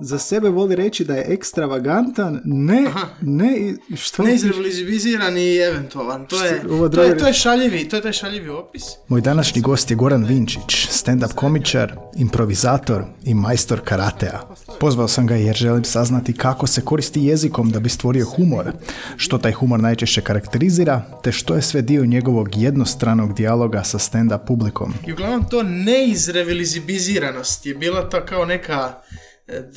[0.00, 3.06] za sebe voli reći da je ekstravagantan, ne, Aha.
[3.20, 4.22] ne, što?
[4.22, 6.26] Neizrealizibiziran i eventualan.
[6.26, 8.82] To je, ovo to je, to je šaljivi, to je taj šaljivi opis.
[9.08, 14.40] Moj današnji gost je Goran Vinčić, stand-up komičar, improvizator i majstor karatea.
[14.80, 18.72] Pozvao sam ga jer želim saznati kako se koristi jezikom da bi stvorio humor,
[19.16, 24.46] što taj humor najčešće karakterizira, te što je sve dio njegovog jednostranog dijaloga sa stand-up
[24.46, 24.94] publikom.
[25.06, 29.00] I uglavnom to neizrealizibiziranost je bila ta kao neka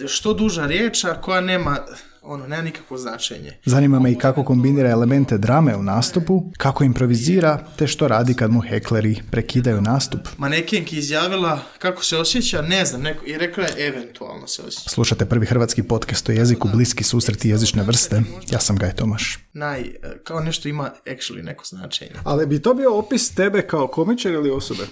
[0.08, 1.78] što duža riječ, a koja nema,
[2.22, 3.58] ono, nema nikakvo značenje.
[3.66, 8.52] Zanima me i kako kombinira elemente drame u nastupu, kako improvizira, te što radi kad
[8.52, 10.28] mu hekleri prekidaju nastup.
[10.38, 14.90] Manekenki izjavila kako se osjeća, ne znam, neko, i rekla je eventualno se osjeća.
[14.90, 18.22] Slušate prvi hrvatski podcast o jeziku Bliski susreti jezične vrste.
[18.52, 19.40] Ja sam Gaj Tomaš.
[19.54, 22.12] Naj, e, kao nešto ima actually neko značenje.
[22.24, 24.84] Ali bi to bio opis tebe kao komičar ili osobe?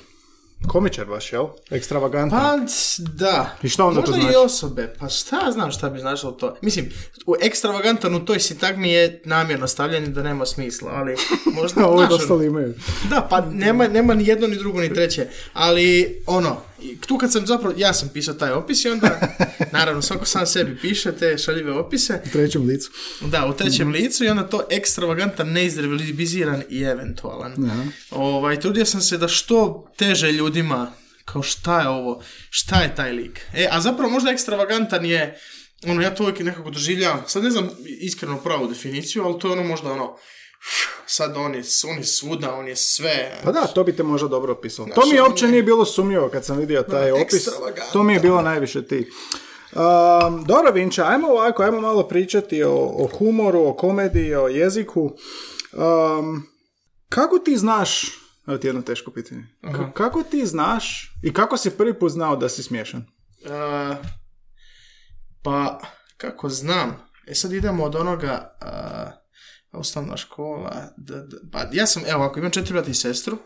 [0.68, 1.48] Komičar baš, jel?
[1.70, 2.40] Ekstravagantan.
[2.40, 2.58] Pa,
[3.14, 3.56] da.
[3.64, 4.34] I šta onda to Možda znači?
[4.34, 4.94] i osobe.
[5.00, 6.58] Pa šta ja znam šta bi značilo to.
[6.62, 6.90] Mislim,
[7.26, 11.16] u ekstravagantan u toj sintagmi je namjerno stavljanje da nema smisla, ali
[11.62, 11.88] možda...
[11.88, 12.74] Ovo znaš, ostali imaju.
[13.10, 15.28] Da, pa nema, nema ni jedno, ni drugo, ni treće.
[15.54, 19.36] Ali, ono, i tu kad sam zapravo, ja sam pisao taj opis i onda,
[19.74, 22.22] naravno, svako sam sebi piše te šaljive opise.
[22.26, 22.92] U trećem licu.
[23.22, 27.54] Da, u trećem licu i onda to ekstravagantan, neizrealizibiziran i eventualan.
[28.12, 30.92] Ovaj, trudio sam se da što teže ljudima,
[31.26, 33.40] kao šta je ovo, šta je taj lik.
[33.54, 35.40] E, a zapravo možda ekstravagantan je,
[35.88, 39.52] ono, ja to uvijek nekako doživljavam, sad ne znam iskreno pravu definiciju, ali to je
[39.52, 40.18] ono možda ono,
[41.06, 43.40] sad on je, on je svuda, on je sve.
[43.44, 44.86] Pa da, to bi te možda dobro opisalo.
[44.86, 47.48] Znaš, To mi uopće je- nije bilo sumnjivo kad sam vidio taj opis.
[47.94, 49.12] To mi je bilo najviše ti.
[49.74, 55.02] Um, dobro, Vinča, ajmo ovako, ajmo malo pričati o, o humoru, o komediji, o jeziku.
[55.74, 56.44] Um,
[57.10, 58.02] kako ti znaš,
[58.48, 62.36] evo ti jedno teško pitanje, K- kako ti znaš i kako si prvi put znao
[62.36, 63.06] da si smiješan?
[63.42, 63.98] Uh,
[65.44, 65.80] pa,
[66.18, 69.21] kako znam, e sad idemo od onoga uh,
[69.72, 73.38] osnovna škola, d, d- pa ja sam, evo ako imam četiri brata i sestru,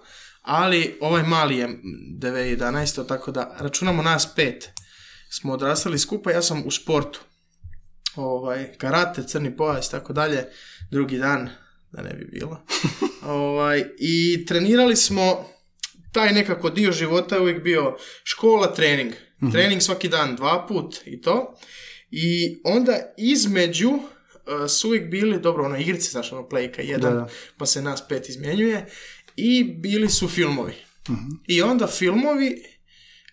[0.41, 1.68] ali ovaj mali je
[2.19, 4.69] 9-11, tako da računamo nas pet.
[5.30, 7.19] Smo odrastali skupa, ja sam u sportu.
[8.16, 10.46] Ovaj, karate, crni pojas, tako dalje,
[10.91, 11.50] drugi dan,
[11.91, 12.66] da ne bi bilo.
[13.41, 15.46] ovaj, I trenirali smo,
[16.12, 19.14] taj nekako dio života je uvijek bio škola, trening.
[19.52, 21.58] Trening svaki dan dva put i to.
[22.12, 23.91] I onda između
[24.69, 27.28] su uvijek bili, dobro, ono igrice, znaš, ono playka jedan, Da, da.
[27.57, 28.85] pa se nas pet izmjenjuje.
[29.35, 30.73] I bili su filmovi.
[31.47, 32.63] I onda filmovi,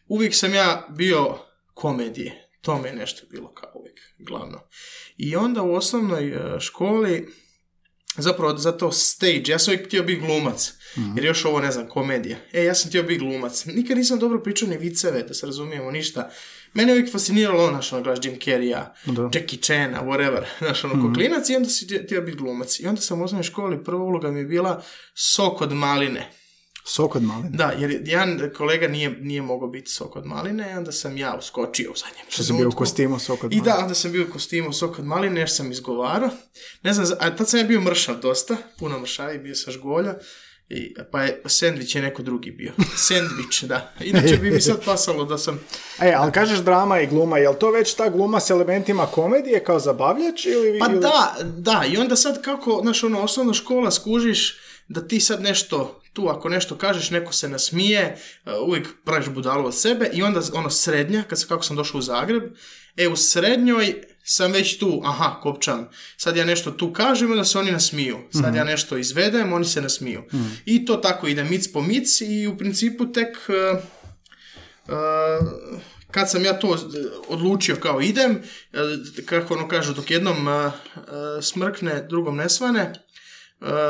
[0.09, 1.39] uvijek sam ja bio
[1.75, 2.49] komedije.
[2.61, 4.61] To mi je nešto bilo kao uvijek glavno.
[5.17, 7.29] I onda u osnovnoj uh, školi,
[8.17, 10.73] zapravo za to stage, ja sam uvijek htio biti glumac,
[11.17, 12.37] jer još ovo ne znam, komedija.
[12.53, 13.65] E, ja sam htio biti glumac.
[13.65, 16.31] Nikad nisam dobro pričao ni viceve, da se razumijemo, ništa.
[16.75, 19.23] Mene je uvijek fasciniralo ono, znaš, ono, gledaš Jim Carreya, Da.
[19.23, 22.81] Jackie Chana, whatever, znaš, ono, ko klinac i onda si htio biti glumac.
[22.81, 24.83] I onda sam u osnovnoj školi, prva uloga mi je bila
[25.15, 26.33] sok od maline.
[26.85, 27.51] Sok od maline.
[27.57, 31.37] Da, jer jedan kolega nije, nije mogao biti sok od maline i onda sam ja
[31.39, 33.75] uskočio u zadnjem Što si bio u kostimu sok od I maline.
[33.75, 36.31] da, onda sam bio u kostimu sok od maline jer sam izgovarao.
[36.83, 40.15] Ne znam, a tad sam ja bio mršav dosta, puno mršavi, bio sa žgolja.
[40.69, 42.73] I, pa je sendvič je neko drugi bio.
[43.09, 43.93] Sendvič, da.
[44.01, 45.61] Inače bi mi sad pasalo da sam...
[46.01, 49.65] E, ali kažeš drama i gluma, je li to već ta gluma s elementima komedije
[49.65, 50.79] kao zabavljač ili...
[50.79, 51.01] Pa ili...
[51.01, 54.59] da, da, i onda sad kako, znaš, ono, osnovna škola skužiš
[54.93, 59.67] da ti sad nešto, tu ako nešto kažeš, neko se nasmije, uh, uvijek praviš budalu
[59.67, 62.43] od sebe i onda, ono, srednja, kad se, kako sam došao u Zagreb,
[62.97, 67.59] e, u srednjoj sam već tu, aha, kopčam, sad ja nešto tu kažem, onda se
[67.59, 70.23] oni nasmiju, sad ja nešto izvedem, oni se nasmiju.
[70.65, 73.37] I to tako ide mic po mic i u principu tek...
[73.49, 73.83] uh,
[74.89, 75.49] Uh,
[76.11, 76.79] kad sam ja to
[77.29, 78.31] odlučio kao idem,
[78.73, 78.79] uh,
[79.27, 81.03] kako ono kažu, dok jednom uh, uh,
[81.43, 83.02] smrkne, drugom ne svane, uh,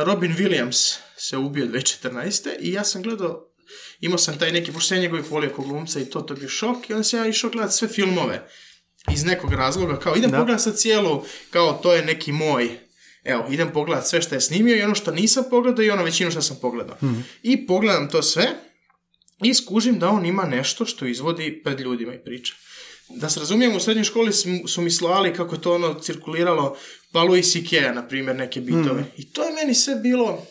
[0.04, 2.48] Robin Williams se ubio 2014.
[2.60, 3.48] i ja sam gledao,
[4.00, 6.48] imao sam taj neki, pošto sam ja njegovih volio kog glumca i to, to bio
[6.48, 8.48] šok, i onda sam ja išao gledati sve filmove
[9.12, 10.38] iz nekog razloga, kao idem Da.
[10.38, 12.78] pogledati sad cijelu, kao to je neki moj,
[13.24, 16.30] evo, idem pogledati sve što je snimio i ono što nisam pogledao i ono većinu
[16.30, 16.96] što sam pogledao.
[17.42, 18.48] I pogledam to sve,
[19.42, 22.54] i skužim da on ima nešto što izvodi pred ljudima i priča.
[23.16, 24.32] Da se razumijemo, u srednjoj školi
[24.66, 26.76] su mi slali kako to ono cirkuliralo,
[27.12, 27.92] pa Louis C.K.
[27.94, 29.04] na primjer, neke bitove.
[29.16, 30.46] I to je meni sve bilo,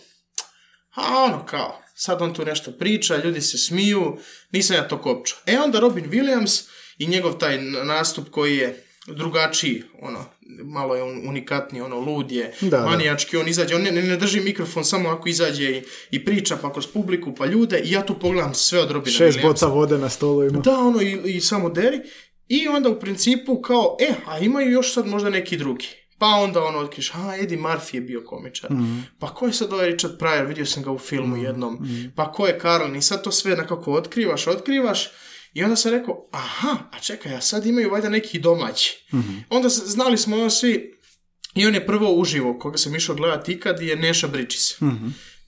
[0.96, 4.18] a ono kao, sad on tu nešto priča, ljudi se smiju,
[4.52, 5.40] nisam ja to kopčao.
[5.46, 6.64] E onda Robin Williams
[6.98, 10.26] i njegov taj nastup koji je drugačiji, ono,
[10.64, 14.86] malo je unikatni, ono, lud je, Da, manijački, on izađe, on ne, ne, drži mikrofon
[14.86, 18.54] samo ako izađe i, i priča pa kroz publiku, pa ljude, i ja tu pogledam
[18.54, 19.48] sve od Robina Šest Williamsa.
[19.48, 20.60] boca vode na stolu ima.
[20.60, 22.00] Da, ono, i, i samo deri.
[22.52, 25.88] I onda u principu kao, e, a imaju još sad možda neki drugi.
[26.18, 28.72] Pa onda ono otkriš, a, Eddie Murphy je bio komičar.
[28.72, 29.00] Mhm.
[29.20, 31.88] Pa ko je sad ovaj Richard Pryor, vidio sam ga u filmu jednom.
[32.16, 35.10] Pa ko je Carlin i sad to sve nekako otkrivaš, otkrivaš.
[35.54, 39.06] I onda sam rekao, aha, a čekaj, a sad imaju valjda neki domaći.
[39.14, 39.38] Mhm.
[39.50, 41.00] Onda znali smo ono svi,
[41.56, 44.82] i on je prvo uživo, koga sam išao gledati ikad, je Neša Bridges.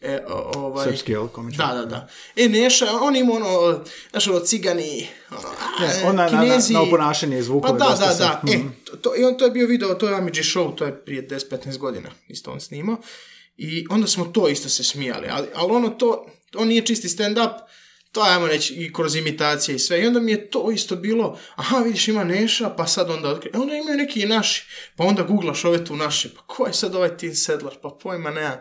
[0.03, 1.67] E, ovaj, Srpski, jel, komičar?
[1.67, 2.07] da, da, da.
[2.35, 6.43] E, Neša, on ima ono, znaš, ono, cigani, ono, a, Ne, on na- na- na-
[6.43, 6.73] kinezi.
[6.73, 8.41] na oponašanje i zvukove Pa da, da, da.
[8.53, 8.67] E, mhm.
[9.01, 11.77] to, i on, to je bio video, to je Amidži Show, to je prije 10-15
[11.77, 12.97] godina, isto on snimao.
[13.57, 17.53] I onda smo to isto se smijali, ali, ali ono to, to nije čisti stand-up,
[18.11, 20.03] to ajmo reći i kroz imitacije i sve.
[20.03, 23.51] I onda mi je to isto bilo, aha, vidiš ima Neša, pa sad onda otkri...
[23.53, 24.63] E, onda imaju neki i naši,
[24.95, 28.31] pa onda googlaš ove tu naše, pa ko je sad ovaj Tim Sedlar, pa pojma
[28.31, 28.57] nema,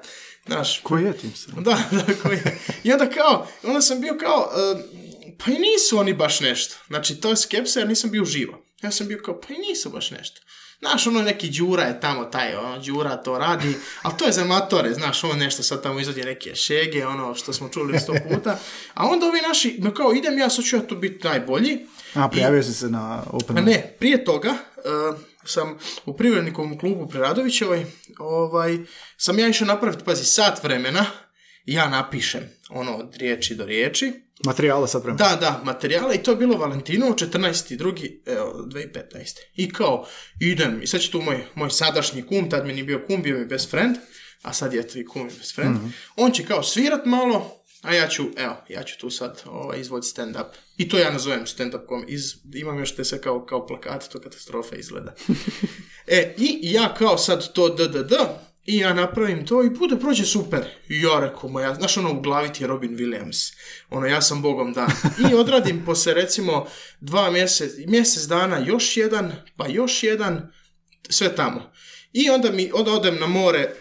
[0.47, 1.51] znaš, Koji je tim se?
[1.57, 2.59] da, da, koji je.
[2.85, 4.83] I onda kao, onda sam bio kao, e,
[5.45, 6.75] pa i nisu oni baš nešto.
[6.87, 8.67] Znači, to je skepsa jer nisam bio živo.
[8.83, 10.41] Ja sam bio kao, pa i nisu baš nešto.
[10.79, 14.43] Znaš, ono neki Đura je tamo, taj, ono, Đura to radi, ali to je za
[14.43, 18.59] amatore, znaš, on nešto sad tamo izvodi neke šege, ono što smo čuli sto puta,
[18.95, 22.29] a onda ovi naši, no kao, idem ja, sad ću ja tu biti najbolji, A,
[22.29, 27.21] prijavio si se na Open a ne, prije toga uh, sam u privrednikom klubu pri
[27.21, 27.87] Radovićevoj,
[28.19, 28.79] ovaj,
[29.17, 31.07] sam ja išao napraviti, pazi, sat vremena,
[31.65, 32.41] ja napišem,
[32.71, 34.13] ono, od riječi do riječi.
[34.45, 35.17] Materijala sad prema.
[35.17, 38.21] Da, da, materijala i to je bilo Valentinovo, 14.2.
[38.27, 39.39] evo, 2015.
[39.55, 40.07] I kao,
[40.41, 43.39] idem, i sad će tu moj, moj sadašnji kum, tad mi nije bio kum, bio
[43.39, 43.97] mi best friend,
[44.43, 45.77] a sad je to i kum i best friend.
[46.17, 50.13] On će kao svirat malo, a ja ću, evo, ja ću tu sad ovaj, izvoditi
[50.17, 50.47] stand-up.
[50.77, 52.05] I to ja nazovem stand-up kom.
[52.09, 55.15] Iz, imam još te sve kao, kao plakate, to katastrofa izgleda.
[56.07, 58.17] e, i ja kao sad to d, d, d,
[58.65, 60.65] i ja napravim to i bude prođe super.
[60.89, 63.55] I ja rekao, moja, znaš ono u glavi ti je Robin Williams.
[63.91, 64.91] Ono, ja sam bogom dan.
[65.31, 66.67] I odradim posle recimo
[67.01, 70.53] dva mjesec, mjesec dana još jedan, pa još jedan,
[71.09, 71.73] sve tamo.
[72.13, 73.75] I onda mi, onda odem na more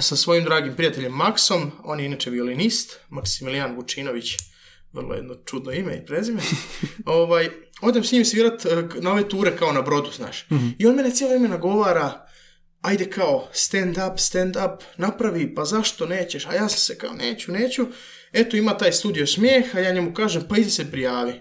[0.00, 4.36] sa svojim dragim prijateljem Maksom, on je inače violinist, Maksimilijan Vučinović,
[4.92, 6.42] vrlo jedno čudno ime i prezime.
[7.06, 7.50] ovaj,
[7.80, 10.46] odem s njim svirat eh, na ove ture kao na brodu, znaš.
[10.78, 12.26] I on mene cijelo vrijeme nagovara,
[12.80, 16.46] ajde kao stand up, stand up, napravi, pa zašto nećeš?
[16.46, 17.86] A ja sam se kao neću, neću.
[18.32, 21.40] Eto ima taj studio smijeha, ja njemu kažem pa idi se prijavi.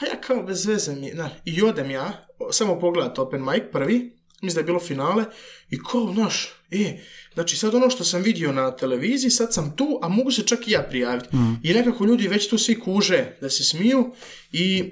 [0.00, 4.19] Pa ja kao bez veze mi, znaš, i odem ja, samo pogledat open mic prvi,
[4.40, 5.24] mislim da je bilo finale,
[5.70, 6.98] i kao, znaš, e,
[7.34, 10.68] znači sad ono što sam vidio na televiziji, sad sam tu, a mogu se čak
[10.68, 11.28] i ja prijaviti.
[11.62, 14.14] I nekako ljudi već tu svi kuže da se smiju
[14.52, 14.84] i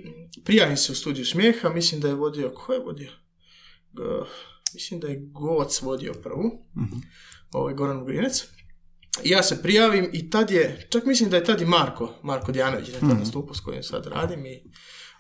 [0.45, 3.11] prijavim se u studiju smijeha, mislim da je vodio, ko je vodio?
[4.75, 6.67] Mislim da je Goc vodio prvu,
[7.53, 8.45] ovaj Goran Grinec.
[9.25, 12.53] I ja se prijavim i tad je, čak mislim da je tad i Marko, Marko
[12.53, 14.63] Djanović, da je tad nastupao s kojim sad radim i,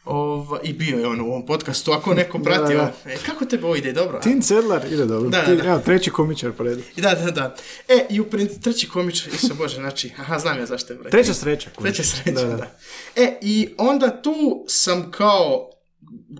[0.08, 2.80] ova, i bio je on u ovom podcastu, ako neko prati, da.
[2.80, 4.16] ovo, e, kako tebe ovo ide, dobro?
[4.16, 4.20] a?
[4.20, 5.30] Tin Sedlar ide dobro.
[5.30, 5.64] Da, da, da.
[5.64, 6.82] Evo, treći komičar po redu.
[6.96, 7.54] Da, da, da.
[7.88, 8.26] E, i u
[8.62, 10.98] treći komičar, Isuse Bože, znači, aha, znam ja zašto je.
[11.02, 11.70] Treća sreća.
[11.70, 11.94] komičar.
[11.94, 12.66] Treća sreća, Da, da, da.
[13.16, 14.34] E, i onda tu
[14.68, 15.70] sam kao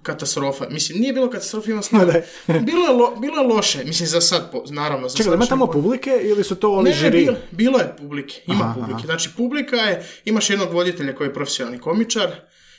[0.03, 0.69] katastrofa.
[0.69, 2.23] Mislim, nije bilo katastrofa, imam Ma daj.
[2.61, 5.09] bilo, je lo- bilo je loše, mislim, za sad, po- naravno.
[5.09, 7.19] Za Čekaj, ima tamo po- publike ili su to oni ne, ne, žiri?
[7.19, 8.95] bilo, bilo je publike, ima Aha, publike.
[8.95, 9.07] aha.
[9.07, 12.31] Znači, publika je, imaš jednog voditelja koji je profesionalni komičar,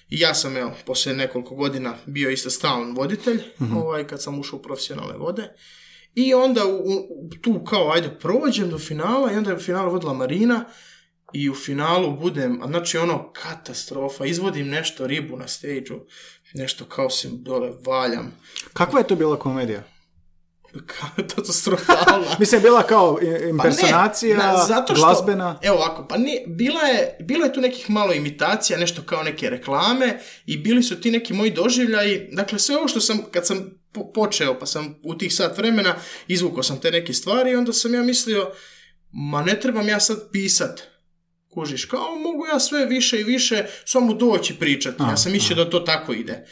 [0.10, 3.78] i ja sam, evo, poslije nekoliko godina bio isto stalan voditelj, Mhm.
[3.78, 5.50] ovaj, kad sam ušao u profesionalne vode.
[6.16, 9.92] I onda u, u- tu kao, ajde, prođem do finala i onda je u finalu
[9.92, 10.66] vodila Marina
[11.34, 15.86] i u finalu budem, a znači ono, katastrofa, izvodim nešto ribu na stage
[16.54, 18.32] nešto kao se dole valjam.
[18.74, 19.84] Kakva je to bila komedija?
[21.18, 22.36] Katastrofalna.
[22.40, 25.60] Mislim, bila kao i- Pa ne, impersonacija, na- zato što- glazbena.
[25.62, 29.50] Evo ovako, pa nije, bila je, bilo je tu nekih malo imitacija, nešto kao neke
[29.50, 32.30] reklame i bili su ti neki moji doživljaji.
[32.32, 35.96] Dakle, sve ovo što sam, kad sam po- počeo, pa sam u tih sat vremena,
[36.28, 38.52] izvukao sam te neke stvari i onda sam ja mislio,
[39.12, 40.82] ma ne trebam ja sad pisat.
[41.50, 44.98] Kužiš, kao mogu ja sve više i više samo doći pričati.
[45.02, 46.46] Ja sam mislio da to tako ide.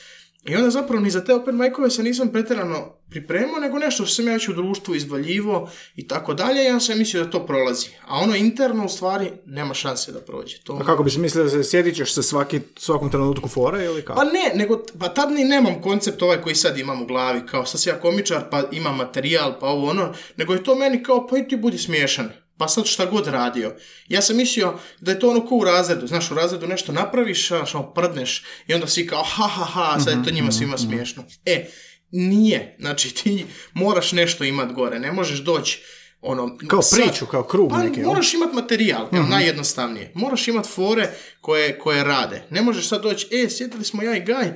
[0.46, 4.16] I onda zapravo ni za te open micove se nisam pretjerano pripremao, nego nešto što
[4.16, 7.88] sam ja već u društvu izvaljivo i tako dalje, ja sam mislio da to prolazi.
[8.08, 10.58] A ono interno u stvari nema šanse da prođe.
[10.64, 10.74] To...
[10.82, 14.06] A kako bi se mislio da se sjedit ćeš se svaki, svakom trenutku fore ili
[14.06, 14.20] kako?
[14.20, 17.66] Pa ne, nego, pa tad ni nemam koncept ovaj koji sad imam u glavi, kao
[17.66, 21.28] sad sam ja komičar, pa imam materijal, pa ovo ono, nego je to meni kao,
[21.28, 22.30] pa i ti budi smiješan.
[22.58, 23.76] Pa sad šta god radio.
[24.08, 26.08] Ja sam mislio da je to ono ko u razredu.
[26.08, 30.00] Znaš, u razredu nešto napraviš, znaš, ono, prdneš i onda svi kao ha ha ha,
[30.00, 31.24] sad je to njima svima smiješno.
[31.46, 31.66] E,
[32.12, 32.76] Nije.
[32.80, 35.00] Znači ti moraš nešto imat gore.
[35.00, 35.82] Ne možeš doći
[36.22, 36.58] ono...
[36.68, 38.00] Kao sad- priču, kao krug pa neki.
[38.00, 38.10] jel?
[38.10, 40.12] moraš imat materijal, evo, najjednostavnije.
[40.16, 41.10] Moraš imat fore
[41.42, 42.44] koje, koje rade.
[42.50, 44.54] Ne možeš sad doći, e, sjetili smo ja i Gaj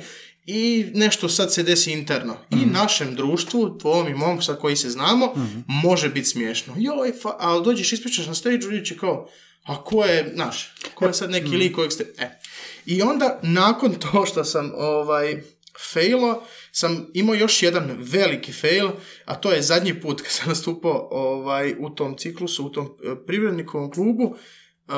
[0.54, 2.38] i nešto sad se desi interno.
[2.50, 5.34] I našem društvu, tvom i mom, sad koji se znamo,
[5.68, 6.74] može biti smiješno.
[6.78, 9.30] Joj, fa, ali dođeš, ispričaš na stage ljudi će kao,
[9.64, 12.14] a ko je, znaš, ko je sad neki lik kojeg ste...
[12.18, 12.30] E.
[12.86, 15.42] I onda, nakon to što sam ovaj,
[15.94, 18.90] failo, sam imao još jedan veliki fail,
[19.26, 23.26] a to je zadnji put kad sam nastupao ovaj, u tom ciklusu, u tom e,
[23.26, 24.36] privrednikovom klubu,
[24.88, 24.92] e,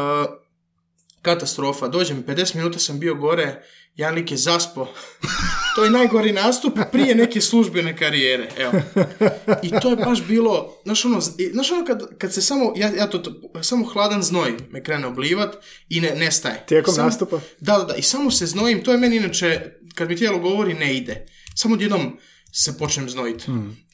[1.22, 1.88] katastrofa.
[1.88, 3.63] Dođem, 50 minuta sam bio gore,
[3.96, 4.88] jedan lik je zaspo.
[5.76, 8.50] to je najgori nastup prije neke službene karijere.
[8.58, 8.72] Evo.
[9.64, 11.22] I to je baš bilo, znaš ono,
[11.52, 13.32] znaš ono kad, kad se samo, ja, ja to, to-
[13.62, 15.56] samo hladan znoj me krene oblivat
[15.90, 16.64] i ne, nestaje.
[16.68, 17.40] Tijekom Samo- nastupa?
[17.60, 19.62] Da, da, da, i samo se znojim, to je meni inače,
[19.96, 21.26] kad mi tijelo govori, ne ide.
[21.56, 22.18] Samo odjednom
[22.52, 23.46] se počnem znojiti.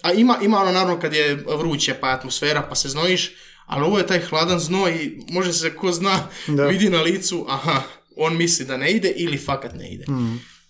[0.01, 3.31] A ima, ima ono naravno kad je vruće pa je atmosfera pa se znojiš,
[3.65, 6.65] ali ovo je taj hladan znoj i može se ko zna Da.
[6.65, 7.81] vidi na licu, aha,
[8.19, 10.05] on misli da ne ide ili fakat ne ide.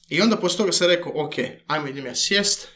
[0.09, 1.33] I onda poslije toga sam rekao, ok,
[1.67, 2.67] ajmo idem ja sjest,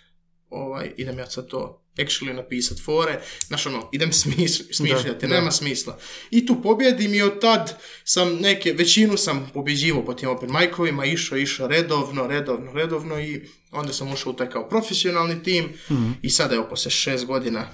[0.50, 5.36] ovaj, idem ja sad to actually napisat fore, znaš ono, idem smiš- smišljati, da.
[5.36, 6.00] nema smisla.
[6.32, 11.06] I tu pobjedim i od tad sam neke, većinu sam pobjeđivao po tim open mic-ovima,
[11.06, 15.74] išao, išao redovno, redovno, redovno i onda sam ušao u taj kao profesionalni tim
[16.22, 17.68] i sada evo poslije šest godina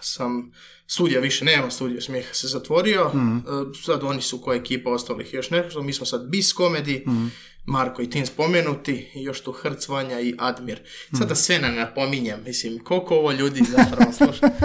[0.00, 0.52] sam
[0.90, 5.50] studija više nema, studio smijeha se zatvorio, E, sad oni su koja ekipa ostalih još
[5.50, 7.30] nešto, mi smo sad Bis Comedy,
[7.66, 10.80] Marko i Tin spomenuti, i još tu Hrc, Vanja i Admir.
[11.18, 14.50] Sada sve ne napominjem, mislim, koliko ovo ljudi zapravo sluša.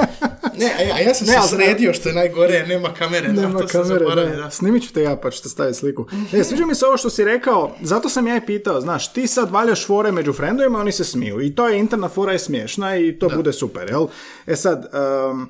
[0.57, 3.27] Ne, a ja, a ja sam Ne, se sredio što je najgore, nema kamere.
[3.27, 4.25] da, Nema sam kamere, da.
[4.25, 4.51] da.
[4.51, 6.05] Snimit ću te ja pa ću te staviti sliku.
[6.33, 9.27] E, sviđa mi se ovo što si rekao, zato sam ja i pitao, znaš, ti
[9.27, 12.97] sad valjaš fore među frendovima, oni se smiju i to je interna fora je smiješna
[12.97, 14.07] i to bude super, jel?
[14.47, 14.85] E sad,
[15.31, 15.49] um,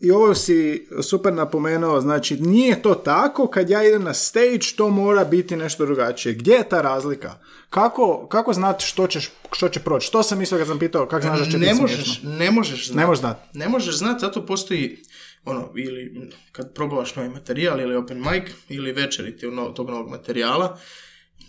[0.00, 4.88] i ovo si super napomenuo, znači nije to tako, kad ja idem na stage, to
[4.88, 6.34] mora biti nešto drugačije.
[6.34, 7.34] Gdje je ta razlika?
[7.70, 10.12] Kako, kako znati što, ćeš, što će proći?
[10.12, 12.86] To sam mislio kad sam pitao kako znaš da će ne biti možeš, ne možeš
[12.86, 12.98] znati.
[12.98, 13.58] Ne možeš znati.
[13.58, 14.98] Ne možeš znati, zato postoji
[15.44, 20.10] ono, ili kad probavaš novi materijal, ili open mic, ili večeriti u no, tog novog
[20.10, 20.78] materijala,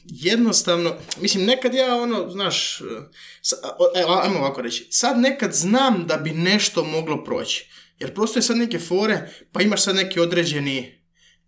[0.06, 2.82] jednostavno, mislim, nekad ja ono, znaš,
[3.42, 8.14] sa, o- evo, ajmo ovako reći, sad nekad znam da bi nešto moglo proći, jer
[8.14, 11.04] postoje sad neke fore, pa imaš sad neki određeni,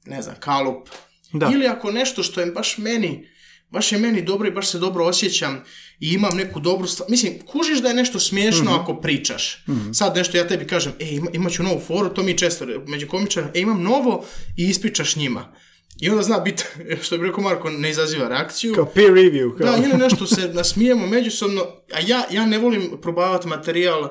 [0.06, 0.90] ne znam, kalup,
[1.34, 1.52] Da.
[1.54, 3.28] ili ako nešto što je baš meni,
[3.70, 5.64] baš je meni dobro i baš se dobro osjećam
[6.00, 7.10] i imam neku dobru stvar.
[7.10, 9.66] Mislim, kužiš da je nešto smiješno ako pričaš.
[9.94, 13.08] Sad nešto ja tebi kažem, e, ima, imat ću novu foru, to mi često među
[13.08, 14.26] komičarima, e, imam novo
[14.58, 15.56] i ispričaš njima.
[16.00, 16.64] I onda zna biti,
[17.04, 18.74] što bi rekao Marko, ne izaziva reakciju.
[18.76, 19.58] Kao peer review.
[19.58, 19.72] Kao.
[19.72, 21.62] Da, ili nešto se nasmijemo međusobno,
[21.94, 24.10] a ja, ja ne volim probavati materijal uh,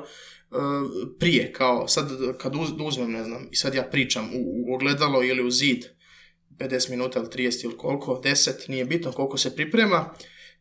[1.18, 4.38] prije, kao sad kad uz, uzmem, ne znam, i sad ja pričam u,
[4.70, 5.84] u ogledalo ili u zid,
[6.50, 10.14] 50 minuta ili 30 ili koliko, 10, nije bitno koliko se priprema,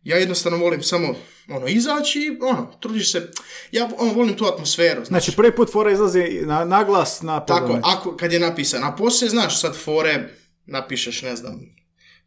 [0.03, 1.15] ja jednostavno volim samo
[1.49, 3.31] ono, izaći i ono, trudiš se,
[3.71, 7.45] ja ono, volim tu atmosferu, znači, Znači, prvi put fora izlazi na, na glas na
[7.45, 10.29] tako, ako, kad je napisano, a poslije, znaš, sad fore,
[10.65, 11.59] napišeš, ne znam,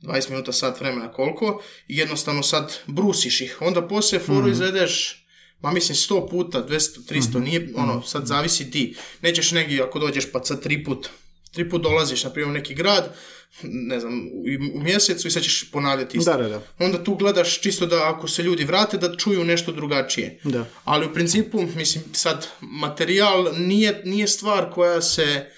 [0.02, 4.50] 20 minuta, sat vremena koliko, i jednostavno sad brusiš ih, onda poslije foru Mhm.
[4.52, 5.21] izvedeš,
[5.62, 7.42] ma mislim 100 puta, 200, 300, Mhm.
[7.44, 11.08] nije, ono, sad zavisi ti, nećeš negdje ako dođeš pa sad tri put,
[11.52, 13.14] tri put dolaziš, na primjer, u neki grad,
[13.62, 16.30] ne znam, u, u mjesecu i sad ćeš ponavljati isto.
[16.32, 16.62] Da, da, da.
[16.78, 20.38] Onda tu gledaš čisto da ako se ljudi vrate, da čuju nešto drugačije.
[20.44, 20.64] Da.
[20.84, 25.50] Ali u principu, mislim, sad, materijal nije, nije stvar koja se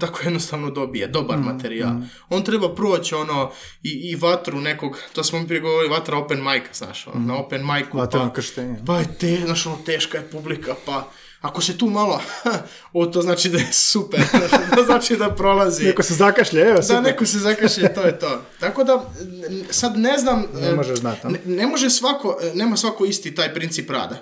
[0.00, 1.92] tako jednostavno dobije, dobar Mm, materijal.
[2.28, 3.50] On treba proći ono
[3.82, 7.36] i, i vatru nekog, to smo mi prije govorili, vatra open mic, znaš, ono, na
[7.38, 8.76] open micu, Vatreno pa, krštenje.
[8.86, 11.08] pa je te, znaš, ono, teška je publika, pa
[11.40, 12.20] ako se tu malo,
[12.92, 14.20] o, to znači da je super,
[14.76, 15.84] to znači da prolazi.
[15.84, 17.02] Neko se zakašlje, evo, Da, super.
[17.02, 18.42] neko se zakaše, to je to.
[18.60, 19.10] Tako da,
[19.70, 20.44] sad ne znam...
[20.54, 21.26] Ne e, možeš znati?
[21.26, 24.16] Ne, ne može svako, e, nema svako isti taj princip rada.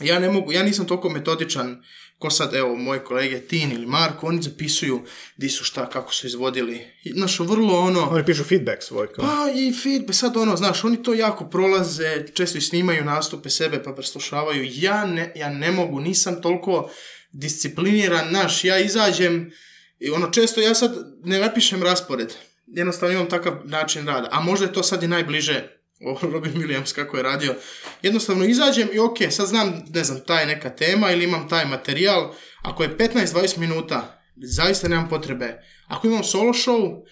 [0.00, 1.82] Ja ne mogu, ja nisam toliko metodičan
[2.22, 5.02] ko sad, evo, moji kolege Tin ili Marko, oni zapisuju
[5.36, 6.86] di su šta, kako su izvodili.
[7.04, 8.08] I, Znaš, vrlo ono...
[8.10, 9.12] Oni pišu feedback svoj.
[9.12, 9.24] Kao.
[9.24, 13.82] Pa i feedback, sad ono, znaš, oni to jako prolaze, često i snimaju nastupe sebe
[13.82, 14.68] pa preslušavaju.
[14.74, 16.90] Ja ne, ja ne mogu, nisam toliko
[17.32, 19.52] discipliniran, znaš, ja izađem
[19.98, 20.92] i ono, često ja sad
[21.24, 22.34] ne napišem raspored.
[22.66, 24.28] Jednostavno imam takav način rada.
[24.32, 27.54] A možda je to sad i najbliže o Robin Williams kako je radio.
[28.02, 31.64] Jednostavno izađem i ok, sad znam, ne znam, ta je neka tema ili imam taj
[31.64, 32.34] materijal.
[32.62, 35.62] Ako je 15-20 minuta, zaista nemam potrebe.
[35.86, 37.04] Ako imam solo show,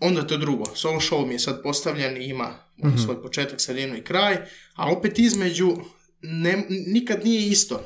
[0.00, 0.64] onda to je drugo.
[0.74, 4.36] Solo show mi je sad postavljen i ima ono svoj početak, sredinu i kraj,
[4.74, 5.76] a opet između
[6.22, 7.84] ne, nikad nije isto.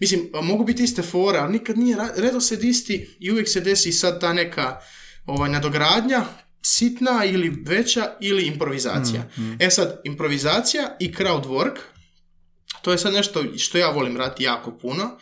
[0.00, 4.20] Mislim, mogu biti iste fore, ali nikad nije redoslijed isti i uvijek se desi sad
[4.20, 4.80] ta neka
[5.26, 6.24] ovaj, nadogradnja,
[6.76, 9.28] sitna ili veća ili improvizacija.
[9.58, 11.76] E sad, improvizacija i crowd work,
[12.82, 15.18] to je sad nešto što ja volim raditi jako puno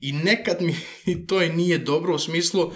[0.00, 0.76] i nekad mi
[1.28, 2.72] to i nije dobro u smislu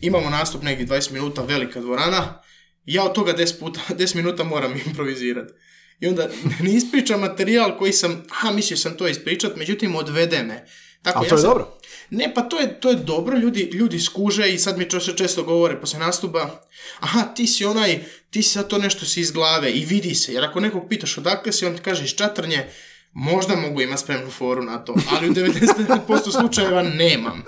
[0.00, 2.42] imamo nastup nekih 20 minuta, velika dvorana,
[2.84, 5.52] ja od toga 10, puta, 10 minuta moram improvizirati.
[6.00, 6.28] I onda
[6.64, 10.66] ne ispričam materijal koji sam, aha, mislio sam to ispričat, međutim odvede me.
[11.02, 11.78] Tako, Ali to je sam- dobro.
[12.10, 15.42] Ne, pa to je, to je dobro, ljudi, ljudi skuže i sad mi često, često
[15.42, 16.62] govore poslije nastupa,
[17.00, 20.32] aha, ti si onaj, ti si sad to nešto si iz glave i vidi se,
[20.32, 22.66] jer ako nekog pitaš odakle si, on ti kaže iz čatrnje,
[23.12, 27.44] možda mogu imati spremnu foru na to, ali u 99% slučajeva nemam.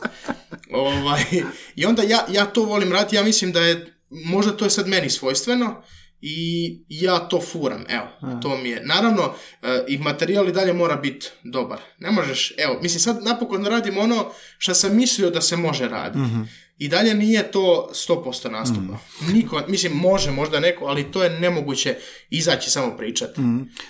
[0.70, 1.22] Ovaj,
[1.76, 4.88] I onda ja, ja to volim raditi, ja mislim da je, možda to je sad
[4.88, 5.82] meni svojstveno,
[6.20, 8.06] i ja to furam, evo,
[8.42, 8.82] to mi je.
[8.84, 9.32] Naravno,
[9.62, 11.78] e, i materijal i dalje mora biti dobar.
[11.98, 14.26] Ne možeš, evo, mislim sad napokon radim ono
[14.58, 16.18] što sam mislio da se može raditi.
[16.78, 18.98] I dalje nije to 100% nastupa.
[19.32, 21.96] Niko, mislim, može možda neko, ali to je nemoguće
[22.30, 23.40] izaći samo pričati.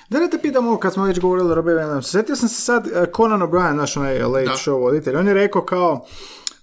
[0.08, 2.10] Da ne te pitam ovo kad smo već govorili o Robbie Williams.
[2.10, 4.52] Sjetio sam se sad eh, Conan O'Brien, naš onaj late Da.
[4.52, 5.16] show voditelj.
[5.16, 6.06] On je rekao kao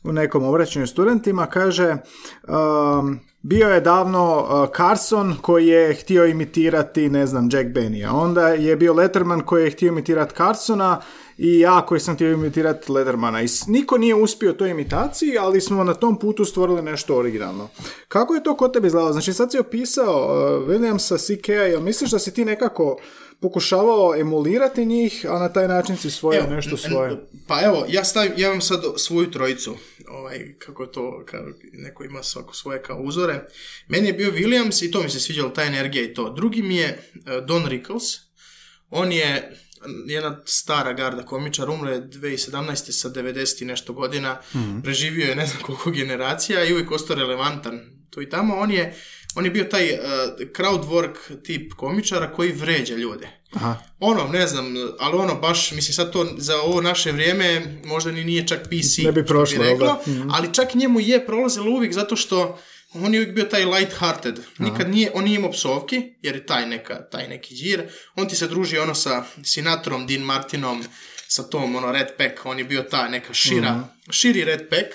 [0.06, 1.98] u nekom obraćanju studentima, kaže
[2.48, 8.10] um, bio je davno uh, Carson koji je htio imitirati, ne znam, Jack Benny.
[8.14, 11.02] Onda je bio Letterman koji je htio imitirati Carsona
[11.38, 13.42] i ja koji sam htio imitirati Lettermana.
[13.42, 17.70] I niko nije uspio toj imitaciji, ali smo na tom putu stvorili nešto originalno.
[18.08, 19.14] Kako je to kod tebe izgledalo?
[19.14, 22.98] Znači sad si opisao uh, Williamsa, CK, jel misliš da si ti nekako
[23.40, 27.18] pokušavao emulirati njih, a na taj način si svoje Evo, nešto svoje?
[27.48, 29.76] Pa evo, ja stavim, ja imam sad svoju trojicu,
[30.08, 33.48] ovaj, kako to, kao, neko ima svako svoje kao uzore.
[33.88, 36.30] Meni je bio Williams i to mi se sviđalo, ta energija i to.
[36.30, 38.04] Drugi mi je eh, Don Rickles,
[38.90, 39.58] on je
[40.06, 42.92] jedna stara garda komičar, umro je 2017.
[42.92, 44.38] sa 90 i nešto godina,
[44.84, 48.56] preživio je ne znam koliko generacija i uvijek ostao relevantan tu i tamo.
[48.56, 48.96] On je,
[49.36, 50.00] on je bio taj eh,
[50.58, 53.28] crowd work tip komičara koji vređa ljude.
[53.54, 53.76] Aha.
[54.00, 54.66] Ono, ne znam,
[55.00, 58.98] ali ono baš, mislim sad to za ovo naše vrijeme možda ni nije čak PC,
[58.98, 60.02] Ne bi prošlo, jel reklo?
[60.08, 60.30] Mhm.
[60.32, 62.60] ali čak njemu je prolazilo uvijek zato što
[62.96, 64.36] on je uvijek bio taj light-hearted.
[64.60, 67.84] Nikad nije, on nije imao psovki, jer je taj, neka, taj neki džir.
[68.16, 70.84] On ti se druži ono sa Sinatrom, Dean Martinom,
[71.28, 73.82] sa tom, ono, Red Pack, on je bio ta neka šira, Mhm.
[74.12, 74.88] širi Red Pack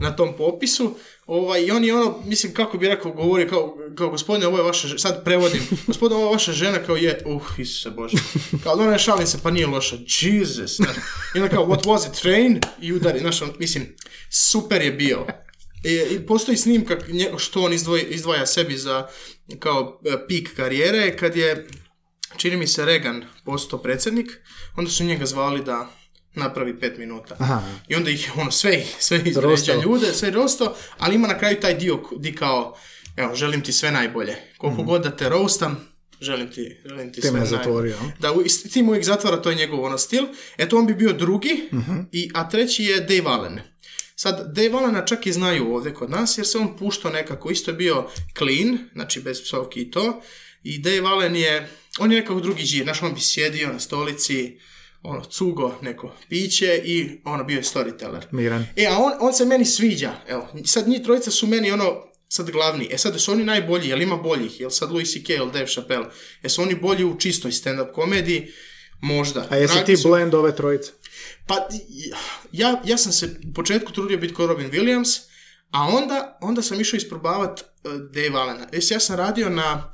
[0.00, 0.94] na tom popisu.
[1.26, 4.62] Ovaj, I on je ono, mislim, kako bi rekao, govori kao, kao gospodine, ovo je
[4.62, 8.16] vaša žena, sad prevodim, gospodine, ovo je vaša žena, kao je, uh, Isuse Bože.
[8.62, 10.76] Kao, ne šalim se, pa nije loša, Jesus.
[10.76, 10.96] znaš.
[11.34, 12.60] I onda kao, what was it, train?
[12.80, 13.96] I udari, znaš, on, mislim,
[14.30, 15.26] super je bio.
[15.86, 16.96] I, i postoji snimka
[17.38, 19.06] što on izdvoji, izdvaja sebi za
[19.58, 21.66] kao e, pik karijere, kad je,
[22.36, 24.30] čini mi se, Reagan postao predsjednik,
[24.76, 25.90] onda su njega zvali da
[26.34, 27.36] napravi pet minuta.
[27.38, 27.62] Aha.
[27.88, 29.44] I onda ih ono sve, sve izvređa
[29.74, 32.76] ljude, sve rosto, ali ima na kraju taj dio di kao,
[33.16, 34.36] evo, želim ti sve najbolje.
[34.58, 35.88] Koliko god da te roastam,
[36.20, 37.58] želim ti, želim ti Ti sve me najbolje.
[37.58, 37.96] zatvorio.
[38.18, 40.24] Da, u- s tim uvijek zatvara, to je njegov ono stil.
[40.58, 41.68] Eto, on bi bio drugi,
[42.12, 43.60] i, a treći je Dave Allen.
[44.18, 47.70] Sad, Dave Allena čak i znaju ovdje kod nas, jer se on puštao nekako, isto
[47.70, 48.06] je bio
[48.38, 50.22] clean, znači bez psovki i to,
[50.62, 54.58] i Dave Allen je, on je nekako drugi džir, znaš, on bi sjedio na stolici,
[55.02, 58.22] ono, cugo, neko piće i ono, bio je storyteller.
[58.30, 58.66] Miran.
[58.76, 62.50] E, a on, on se meni sviđa, evo, sad njih trojica su meni ono, sad
[62.50, 65.32] glavni, e sad su oni najbolji, jel ima boljih, jel sad Louis C.K.
[65.34, 66.06] ili Dave Chappelle,
[66.42, 68.48] jesu oni bolji u čistoj stand-up komediji,
[69.00, 69.46] možda.
[69.50, 70.90] A jesi Dragi ti su- blend ove trojice?
[71.46, 71.68] Pa
[72.52, 75.20] ja, ja sam se u početku trudio biti kao Robin Williams,
[75.70, 78.66] a onda, onda sam išao isprobavat uh, Dave Allena.
[78.72, 79.90] Jes, ja sam radio na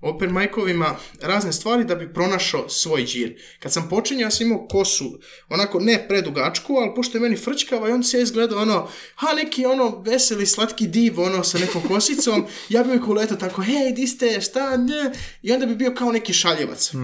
[0.00, 3.42] open micovima razne stvari da bi pronašao svoj džir.
[3.58, 7.88] Kad sam počinjao, ja sam imao kosu, onako ne predugačku, ali pošto je meni frčkava
[7.88, 11.82] i on se ja izgledao ono, ha neki ono veseli, slatki div, ono sa nekom
[11.88, 15.94] kosicom, ja bi mi kuleto tako, hej, di ste, šta, ne, i onda bi bio
[15.94, 16.94] kao neki šaljevac.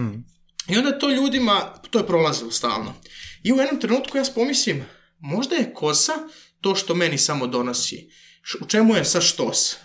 [0.67, 2.93] I onda to ljudima, to je prolazilo stalno.
[3.43, 4.85] I u jednom trenutku ja pomislim,
[5.19, 6.13] možda je kosa
[6.61, 8.09] to što meni samo donosi.
[8.61, 9.75] U čemu je sa štos?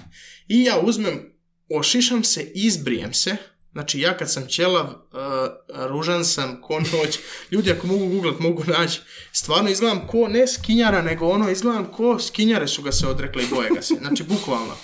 [0.49, 1.33] I ja uzmem,
[1.71, 3.37] ošišam se, izbrijem se.
[3.73, 4.93] Znači ja kad sam ćelav, uh,
[5.89, 7.19] ružan sam, ko noć.
[7.53, 9.01] Ljudi ako mogu googlat, mogu naći.
[9.33, 13.47] Stvarno izgledam ko ne skinjara, nego ono izgledam ko skinjare su ga se odrekle i
[13.47, 13.95] boje ga se.
[14.01, 14.75] Znači bukvalno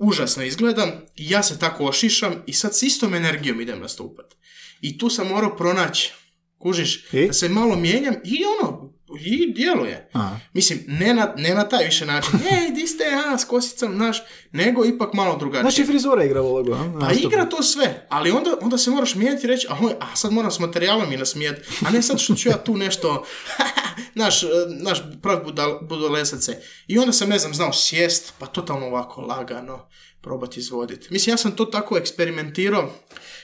[0.00, 4.34] užasno izgledam ja se tako ošišam i sad s istom energijom idem nastupat.
[4.80, 6.12] I tu sam morao pronaći,
[6.60, 7.26] kužiš, I?
[7.26, 10.08] da se malo mijenjam i ono, I djeluje.
[10.12, 10.36] Aha.
[10.52, 12.34] Mislim, ne na, ne na taj više način.
[12.52, 15.62] Ej, di ste, a, s kosicom, znaš, nego ipak malo drugačije.
[15.62, 16.98] Znači frizura igra ulogu, a?
[17.00, 20.32] Pa igra to sve, ali onda, onda se moraš mijenjati i reći, a, a sad
[20.32, 23.24] moram s materijalom i nasmijati, a ne sad što ću ja tu nešto,
[24.14, 24.42] naš,
[24.82, 26.56] naš prav budal, budalesace.
[26.86, 29.88] I onda sam, ne znam, znao sjest, pa totalno ovako lagano
[30.20, 31.06] probati izvoditi.
[31.10, 32.90] Mislim, ja sam to tako eksperimentirao,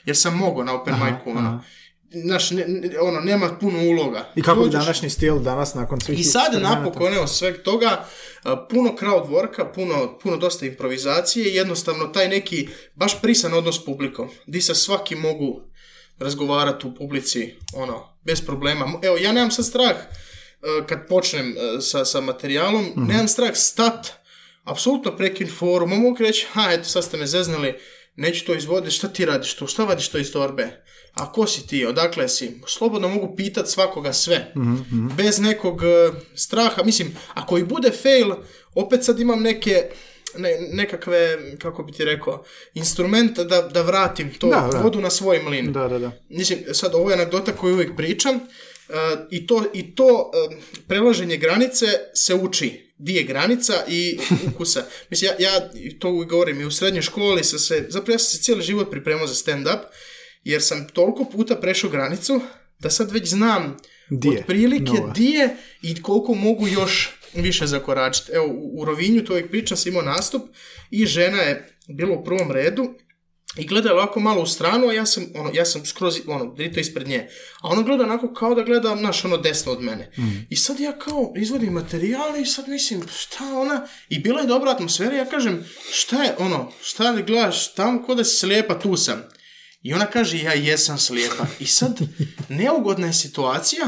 [0.05, 1.40] jer sam mogao na open micu, ono.
[1.40, 1.61] aha.
[2.24, 2.64] Znaš, ne,
[3.00, 4.33] ono, nema puno uloga.
[4.37, 8.05] I kako Dođeš- današnji stil danas nakon svih i sad napokon, evo, sveg toga,
[8.70, 14.29] puno crowd worka, puno, puno dosta improvizacije jednostavno taj neki baš prisan odnos s publikom,
[14.46, 15.61] di se svaki mogu
[16.18, 18.92] razgovarati u publici, ono, bez problema.
[19.02, 20.07] Evo, ja nemam sad strah e,
[20.87, 24.12] kad počnem e, sa, sa materijalom, nemam strah stat,
[24.64, 27.74] apsolutno prekin forum, mogu reći, ha, eto, sad ste me zeznali,
[28.16, 30.85] neću to izvoditi, šta ti radiš tu, šta vadiš to iz torbe?
[31.16, 32.61] A ko si ti, odakle si?
[32.66, 34.52] Slobodno mogu pitat svakoga sve,
[35.16, 36.83] bez nekog e, straha.
[36.85, 38.35] Mislim, ako i bude fail,
[38.74, 39.90] opet sad imam neke
[40.38, 44.79] ne, nekakve, kako bi ti rekao, instrumenta da, da vratim to Da, da.
[44.79, 45.72] vodu na svoj mlin.
[45.72, 46.12] Da, da, da.
[46.29, 48.40] Mislim, sad ovo je anegdota koju uvijek pričam e,
[49.31, 50.57] i to, i to e,
[50.88, 52.92] prelaženje granice se uči.
[52.98, 54.85] Di je granica i ukusa.
[55.11, 58.42] Mislim, ja, ja to govorim i u srednjoj školi sam se, zapravo ja sam se
[58.42, 59.79] cijeli život pripremao za stand-up,
[60.46, 62.40] jer sam toliko puta prešao granicu
[62.78, 63.76] da sad već znam
[64.11, 68.32] Di je otprilike di je i koliko mogu još više zakoračiti.
[68.32, 70.42] Evo, u, Rovinju, to uvijek pričam, sam imao nastup
[70.90, 72.94] i žena je bila u prvom redu
[73.59, 76.80] i gleda ovako malo u stranu, a ja sam, ono, ja sam skroz, ono, drito
[76.80, 77.28] ispred nje.
[77.61, 80.12] A ona gleda onako kao da gleda, znaš, ono, desno od mene.
[80.50, 84.70] I sad ja kao izvodim materijale i sad mislim, šta ona, i bila je dobra
[84.70, 88.96] atmosfera, ja kažem, šta je, ono, šta li gledaš tamo, ko da si slijepa, tu
[88.96, 89.36] sam.
[89.87, 91.46] I ona kaže, ja jesam slijepa.
[91.61, 92.01] I sad,
[92.49, 93.87] neugodna je situacija,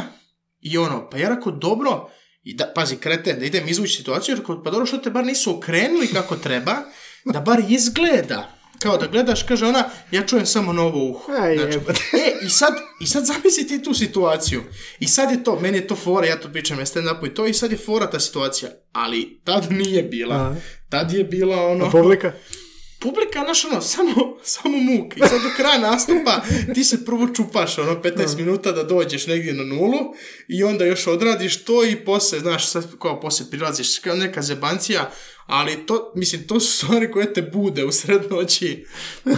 [0.61, 2.11] i ono, pa ja rekao, dobro,
[2.42, 5.56] i da, pazi, krete, da idem izvući situaciju, rekao, pa dobro, što te bar nisu
[5.56, 6.76] okrenuli kako treba,
[7.24, 8.54] da bar izgleda.
[8.78, 11.32] Kao da gledaš, kaže ona, ja čujem samo novo uho.
[11.32, 11.78] Aj, Znači,
[12.12, 14.62] e, i sad, i sad zamisli ti tu situaciju.
[15.00, 17.46] I sad je to, meni je to fora, ja to pričam na stand-upu i to,
[17.46, 18.70] i sad je fora ta situacija.
[18.92, 20.34] Ali tad nije bila.
[20.34, 20.54] Aha.
[20.88, 22.32] Tad je bila ono A publika?
[23.00, 25.16] Publika, znaš, ono, samo, samo muk.
[25.16, 26.40] I sad do kraja nastupa
[26.74, 30.14] ti se prvo čupaš, ono, 15 minuta da dođeš negdje na nulu
[30.48, 35.11] i onda još odradiš to i poslije, znaš, sad kao poslije prilaziš, kao neka zebancija,
[35.46, 38.87] ali to, mislim, to su stvari koje te bude u sred noći.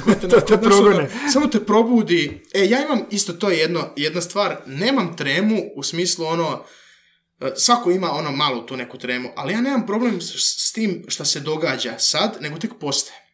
[0.05, 0.97] Koje te, To te progone.
[0.97, 2.43] ono, samo te probudi.
[2.55, 6.65] E, ja imam isto to je jedno, jedna stvar, nemam tremu u smislu ono,
[7.57, 10.33] svako ima ono malu tu neku tremu, ali ja nemam problem s,
[10.69, 13.30] s tim što se događa sad, nego tek poslije.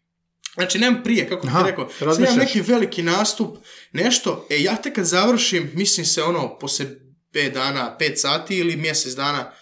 [0.56, 2.36] Znači, nemam prije, kako Aha, ti rekao, sad imam razmišljaš.
[2.36, 3.58] neki veliki nastup,
[3.92, 7.00] nešto, e, ja tek kad završim, mislim se ono, poslije
[7.32, 9.52] 5 dana, 5 sati ili mjesec dana,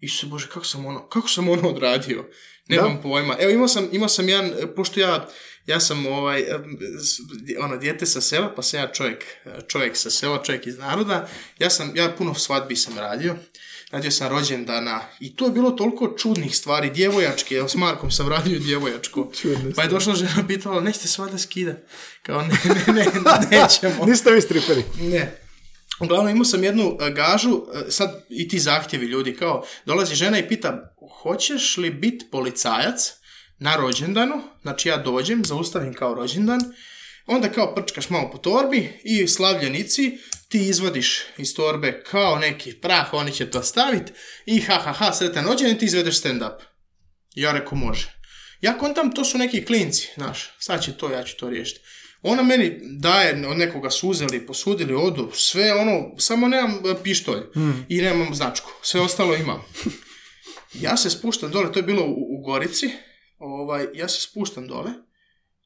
[0.00, 2.24] Isuse Bože, kako sam ono, kako sam ono odradio?
[2.68, 3.36] Nemam pojma.
[3.40, 5.28] Evo, imao sam, imao sam jedan, pošto ja,
[5.66, 6.44] ja sam ovaj,
[7.60, 9.24] ono, dijete sa sela, pa sam ja čovjek,
[9.68, 13.36] čovjek sa sela, čovjek iz naroda, ja sam, ja puno svadbi sam radio,
[13.92, 18.28] radio sam rođendana i tu je bilo toliko čudnih stvari, djevojačke, evo s Markom sam
[18.28, 21.76] radio djevojačku, Čudne pa je došla žena pitala, nećete svada skidat?
[22.22, 22.54] Kao, ne,
[22.86, 23.04] ne, ne,
[23.58, 24.06] nećemo.
[24.06, 24.84] Niste vi striperi?
[25.00, 25.38] Ne.
[26.00, 30.38] Uglavnom imao sam jednu e, gažu, e, sad i ti zahtjevi ljudi, kao dolazi žena
[30.38, 33.12] i pita hoćeš li biti policajac
[33.58, 36.60] na rođendanu, znači ja dođem, zaustavim kao rođendan,
[37.26, 43.14] onda kao prčkaš malo po torbi i slavljenici ti izvadiš iz torbe kao neki prah,
[43.14, 44.12] oni će to staviti
[44.46, 46.62] i ha ha ha, sretan rođendan i ti izvedeš stand up.
[47.34, 48.22] Ja rekao može.
[48.60, 51.80] Ja kontam, to su neki klinci, znaš, sad će to, ja ću to riješiti.
[52.22, 57.40] Ona meni daje, od nekoga su uzeli, posudili, odu, sve ono, samo nemam e, pištolj
[57.88, 59.64] i nemam značku, sve ostalo imam.
[60.74, 62.90] Ja se spuštam dole, to je bilo u, u Gorici,
[63.38, 64.90] ovaj, ja se spuštam dole,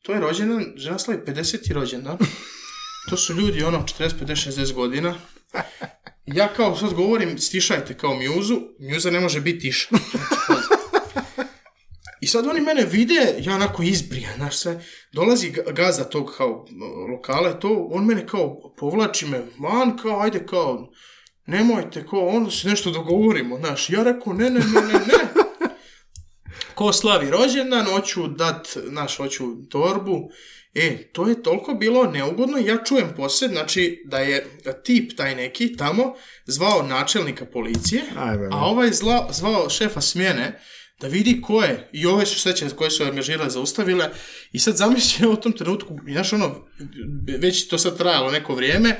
[0.06, 1.72] to je rođendan, žena slavi 50.
[1.72, 2.18] rođendan,
[3.10, 5.14] to su ljudi ono 40, 50, 60 godina,
[6.26, 9.88] ja kao sad govorim, stišajte kao mjuzu, mjuza ne može biti tiša.
[12.20, 16.66] I sad oni mene vide, ja onako izbrijan, znaš sve, dolazi ga- gazda tog kao
[17.56, 20.92] i to, on mene kao povlači me van, kao, ajde, kao,
[21.46, 25.35] nemojte, kao, onda se nešto dogovorimo, znaš, ja rekao, ne, ne, ne, ne, ne.
[26.76, 30.30] Ko slavi rođendan, hoću dat, znaš, hoću torbu,
[30.78, 34.46] E, to je toliko bilo neugodno, ja čujem poslije, znači, da je
[34.84, 36.14] tip taj neki tamo
[36.46, 40.60] zvao načelnika policije, Ajme, a ovaj zla, zvao šefa smjene
[41.00, 41.88] da vidi ko je.
[41.92, 44.10] I ove su sreće koje su angažirale, zaustavile.
[44.52, 46.66] I sad zamisli u tom trenutku, znaš ono,
[47.38, 48.96] već to sad trajalo neko vrijeme,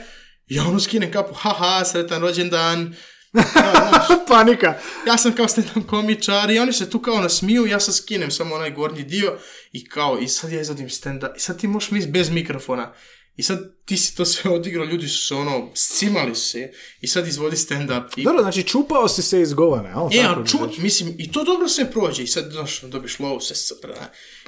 [0.47, 2.95] ja ono skinem kapu, haha, sretan rođendan,
[4.29, 4.79] Panika.
[5.07, 8.55] Ja sam kao stand komičar i oni se tu kao nasmiju, ja sad skinem samo
[8.55, 9.39] onaj gornji dio
[9.73, 12.93] i kao, i sad ja izvodim stand I sad ti možeš misliti bez mikrofona.
[13.37, 17.27] I sad ti si to sve odigrao, ljudi su se ono, scimali se i sad
[17.27, 18.09] izvodi stand-up.
[18.17, 18.25] I...
[18.25, 20.09] Dobro, znači čupao si se iz govana, jel?
[20.13, 20.81] E, Tako a bi ču, reći.
[20.81, 23.75] mislim, i to dobro sve prođe i sad znaš, dobiš lovu, sve se.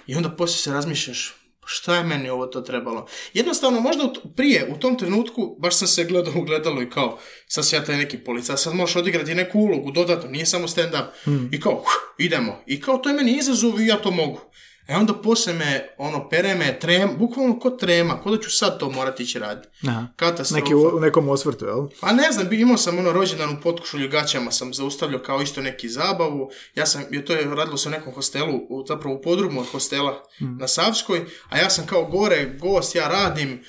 [0.07, 1.35] I onda poslije se razmišljaš,
[1.71, 3.07] šta je meni ovo to trebalo?
[3.35, 6.91] Jednostavno, možda u t- prije, u tom trenutku, baš sam se gledao u gledalo i
[6.91, 10.69] kao, sad si ja taj neki policajac, sad možeš odigrati neku ulogu dodatno, nije samo
[10.69, 11.05] stand-up.
[11.53, 11.87] I kao, "Huh,
[12.19, 12.63] idemo.
[12.67, 14.41] I kao, to je meni izazov i ja to mogu.
[14.89, 18.79] E onda poslije me, ono, pere me, trem, bukvalno ko trema, ko da ću sad
[18.79, 19.69] to morati ići raditi.
[19.89, 20.07] Aha.
[20.17, 20.61] Katastrofa.
[20.61, 21.87] Neki u, u nekom osvrtu, jel?
[22.01, 25.89] Pa ne znam, imao sam ono rođendan u potkošulju gaćama, sam zaustavljao kao isto neki
[25.89, 26.51] zabavu.
[26.75, 29.67] Ja sam, jer to je radilo se u nekom hostelu, u, zapravo u podrumu od
[29.67, 33.65] hostela na Savskoj, a ja sam kao gore gost, ja radim,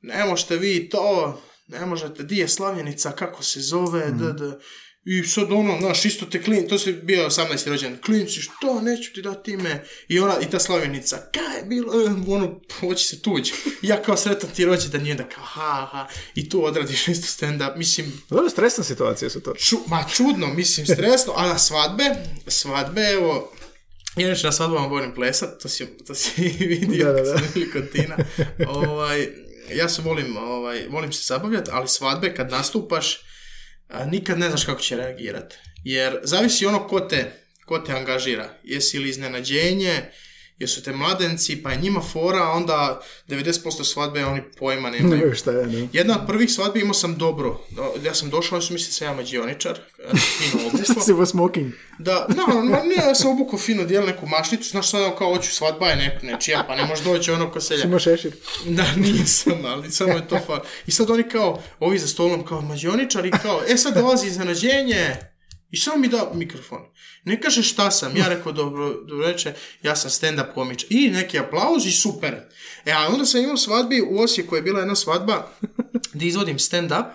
[0.00, 4.58] ne možete vi to, ne možete, di je slavljenica, kako se zove, d, d.
[5.04, 7.68] I sad ono, znaš, isto te klin, to se bio 18.
[7.68, 9.84] rođendan, klinci, što, neću ti dati ime.
[10.08, 13.52] I ona, i ta slavljenica, kaj je bilo, e, ono, hoće se tuđi.
[13.82, 17.76] Ja kao sretan ti rođendan, i onda kao, ha, ha, i tu odradiš isto stand-up,
[17.76, 19.54] mislim, Dobro, stresna situacija su to.
[19.54, 22.04] Ču, ma čudno, mislim, stresno, a na svadbe,
[22.46, 23.52] svadbe, evo,
[24.16, 27.40] inače na svadbama volim plesat, to si, to si vidio Da, da, da.
[27.72, 28.16] kod Tina.
[28.66, 29.28] ovaj,
[29.74, 33.20] ja se volim, ovaj, volim se zabavljati, ali svadbe kad nastupaš,
[34.06, 35.56] nikad ne znaš kako će reagirati.
[35.84, 37.32] Jer zavisi ono ko te,
[37.64, 38.58] ko te angažira.
[38.64, 40.10] Jesi li iznenađenje,
[40.62, 45.10] jesu te mladenci, pa je njima fora, a onda 90% svadbe oni pojma nemaju.
[45.16, 45.88] Nemaju šta je, ne.
[45.92, 47.60] Jedna od prvih svadbi imao sam dobro.
[47.70, 49.78] Do- Ja sam došao, oni su mislili sam ja mađioničar.
[49.98, 50.62] e, Fino.
[51.04, 51.72] Si u smoking.
[51.98, 55.50] Da, no, ne, ja sam obukao fino dijel neku mašnicu, znaš sad ono kao hoću
[55.52, 57.84] svadba je nek, nečija, pa ne može doći ono ko selja.
[57.84, 58.32] Ima šešir.
[58.66, 60.60] Da, nisam, ali samo je to fa...
[60.86, 65.16] I sad oni kao, ovi za stolom kao mađioničar i kao, e sad dolazi iznenađenje.
[65.72, 66.80] I samo mi da mikrofon.
[67.24, 70.86] Ne kaže šta sam, ja rekao dobro, dobro reče, ja sam stand-up komič.
[70.90, 72.34] I neki aplauz i super.
[72.84, 75.48] E, a onda sam imao svadbi u Osijeku je bila jedna svadba
[76.14, 77.06] gdje izvodim stand-up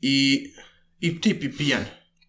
[0.00, 0.46] i,
[1.00, 1.84] i tip i pijan.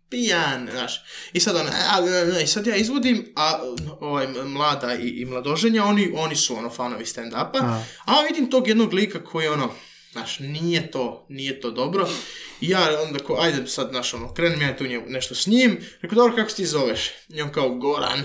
[0.10, 1.04] Pijan, znaš.
[1.34, 3.60] I sad ona, a, a, a, i sad ja izvodim, a
[4.00, 7.84] ovaj, mlada i, i mladoženja, oni, oni su ono fanovi stand-upa, A.
[8.06, 9.74] a vidim tog jednog lika koji ono,
[10.14, 12.10] znaš, nije to, nije to dobro.
[12.62, 15.80] I ja onda ko, ajde sad, znaš, ono, krenem ja tu nešto s njim.
[16.02, 17.12] Rekao, dobro, kako se ti zoveš?
[17.30, 18.20] I on kao, Goran.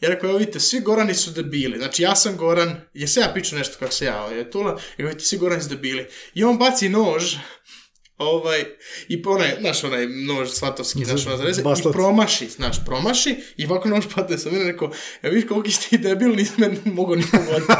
[0.00, 1.78] Ja rekao, evo vidite, svi Gorani su debili.
[1.78, 4.80] Znači, ja sam Goran, jer se ja piću nešto kako se ja je tula.
[4.98, 6.06] I vidite, svi Gorani su debili.
[6.34, 7.34] I on baci nož,
[8.22, 8.64] ovaj,
[9.08, 13.88] i onaj, znaš, onaj nož svatovski, znaš, ono zareze, i promaši, znaš, promaši, i ovako
[13.88, 14.90] nož padne sa mene, rekao,
[15.22, 17.72] evo vidiš koliko si ti debil, nisam me mogao ni pogoditi.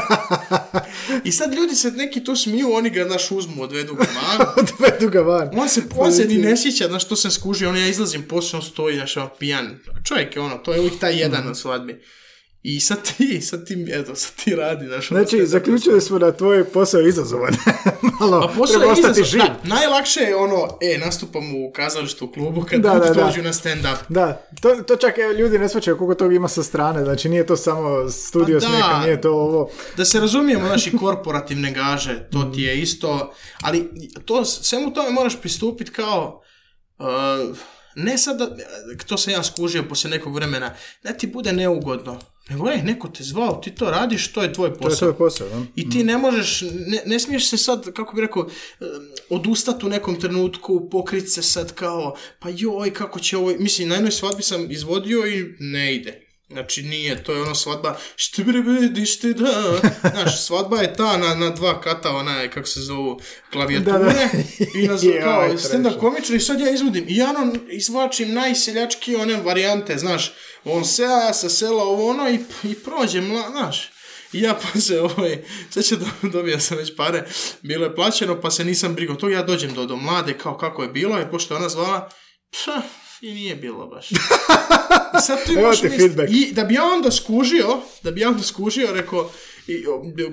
[1.23, 4.47] I sad ljudi se neki tu smiju, oni ga, znaš, uzmu, odvedu ga van.
[4.61, 5.49] Odvedu ga van.
[5.53, 8.57] On se, on se ni ne sjeća, znaš, to sam skužio, on ja izlazim, poslije
[8.57, 9.79] on stoji, znaš, ono, pijan.
[10.03, 12.01] Čovjek je ono, to je uvijek taj jedan na svadbi.
[12.63, 15.11] I sad ti, sad ti, eto, sad ti radi, znaš.
[15.11, 17.53] ono, Znači, zaključili smo da tvoj posao je izazovan.
[18.19, 19.39] Malo, A posao treba je ostati živ.
[19.39, 23.25] Da, najlakše je ono, e, nastupam u kazalištu u klubu kad Da, da, da.
[23.25, 23.97] dođu na stand-up.
[24.09, 27.45] Da, to, to čak e, ljudi ne shvaćaju koliko toga ima sa strane, znači nije
[27.45, 28.71] to samo studio Pa da.
[28.71, 29.69] smijeha, nije to ovo.
[29.97, 33.89] Da se razumijemo, naši korporativne gaže, to ti je isto, ali
[34.25, 36.41] to, svemu tome moraš pristupiti kao,
[36.99, 37.57] uh,
[37.95, 38.55] ne sad da,
[39.07, 40.73] to sam ja skužio poslije nekog vremena,
[41.03, 44.69] da ti bude neugodno, nego ej, neko te zvao, ti to radiš, to je tvoj
[44.69, 44.97] To je posao.
[44.97, 45.65] tvoj posao, da?
[45.75, 48.49] I ti ne možeš, ne, ne smiješ se sad, kako bi rekao,
[49.29, 53.95] odustati u nekom trenutku, pokrit se sad kao, pa joj, kako će ovo, mislim, na
[53.95, 56.22] jednoj svadbi sam izvodio i ne ide.
[56.53, 59.79] Znači nije, to je ono svadba, što bre di šte da,
[60.11, 63.19] znaš, svadba je ta na, na dva kata, ona kako se zovu,
[63.51, 64.29] klavijature, Da, da.
[64.75, 65.65] i na kao trash.
[65.65, 70.33] stand-up komičar i sad ja izvodim, i ja ono izvlačim najseljački one varijante, znaš,
[70.65, 73.91] on se ja sa sela ovo ono i, i prođe, mla, znaš,
[74.33, 77.23] i ja pa se ovaj, sad će do, dobija sam već pare,
[77.61, 80.83] bilo je plaćeno pa se nisam brigao to, ja dođem do, do mlade kao kako
[80.83, 82.09] je bilo i pošto je ona zvala,
[82.51, 82.81] pša,
[83.23, 84.11] i nije bilo baš.
[84.11, 84.15] I
[85.27, 86.29] sad tu Evo imaš ti misli- feedback.
[86.31, 87.67] I da bi ja onda skužio,
[88.01, 89.29] da bi ja onda skužio, rekao,
[89.67, 89.85] i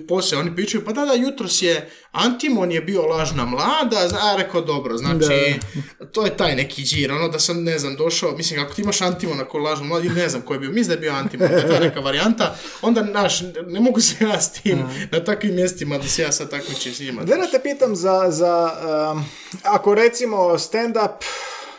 [0.08, 4.60] poslije oni pričaju, pa da, da, jutros je Antimon je bio lažna mlada, a rekao,
[4.60, 5.54] dobro, znači,
[6.12, 9.00] to je taj neki džir, ono da sam, ne znam, došao, mislim, ako ti imaš
[9.00, 11.48] Antimona ko lažnu mladu, ili ne znam ko je bio, mislim da je bio Antimon,
[11.48, 14.78] da je ta neka varijanta, onda, naš, ne mogu se ja s tim
[15.12, 17.22] na takvim mjestima da se ja sad takmičim s njima.
[17.22, 18.72] Da te pitam za, za
[19.12, 19.24] um,
[19.62, 21.24] ako recimo stand-up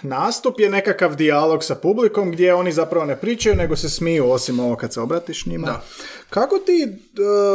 [0.03, 4.59] nastup je nekakav dijalog sa publikom gdje oni zapravo ne pričaju nego se smiju osim
[4.59, 5.67] ovo kad se obratiš njima.
[5.67, 5.83] Da.
[6.29, 6.87] Kako ti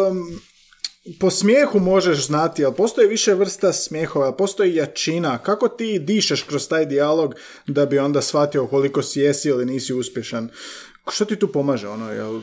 [0.09, 0.40] um,
[1.20, 5.38] po smijehu možeš znati, ali postoji više vrsta smijehova, postoji jačina.
[5.38, 7.35] Kako ti dišeš kroz taj dijalog
[7.66, 10.48] da bi onda shvatio koliko si jesi ili nisi uspješan?
[11.12, 11.88] Što ti tu pomaže?
[11.88, 12.40] Ono, jel,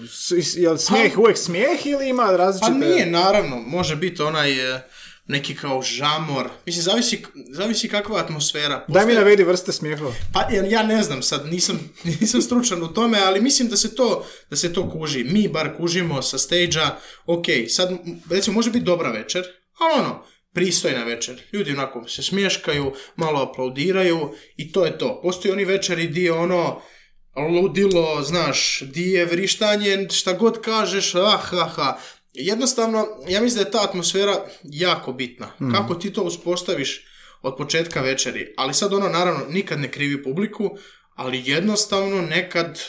[0.55, 2.71] jel smijeh uvijek smijeh ili ima različite...
[2.71, 4.81] Pa nije, naravno, može biti onaj e,
[5.27, 6.49] neki kao žamor.
[6.65, 8.86] Mislim, zavisi, zavisi kakva je atmosfera.
[8.88, 10.13] Daj mi Postoje- navedi vrste smijehova.
[10.33, 11.79] Pa jer ja ne znam sad, nisam,
[12.21, 15.23] nisam stručan u tome, ali mislim da se to, da se to kuži.
[15.23, 17.89] Mi bar kužimo sa stage-a, ok, sad
[18.29, 19.43] recimo može biti dobra večer,
[19.79, 21.41] ali ono, pristojna večer.
[21.53, 24.19] Ljudi onako se smješkaju, malo aplaudiraju
[24.57, 25.19] i to je to.
[25.21, 26.81] Postoji oni večeri di ono
[27.53, 31.97] ludilo, znaš, di je vrištanje, šta god kažeš, ah, ha, ha.
[32.33, 35.51] Jednostavno, ja mislim da je ta atmosfera jako bitna.
[35.71, 37.05] Kako ti to uspostaviš
[37.41, 38.53] od početka večeri.
[38.57, 40.77] Ali sad ono, naravno, nikad ne krivi publiku,
[41.15, 42.79] ali jednostavno nekad,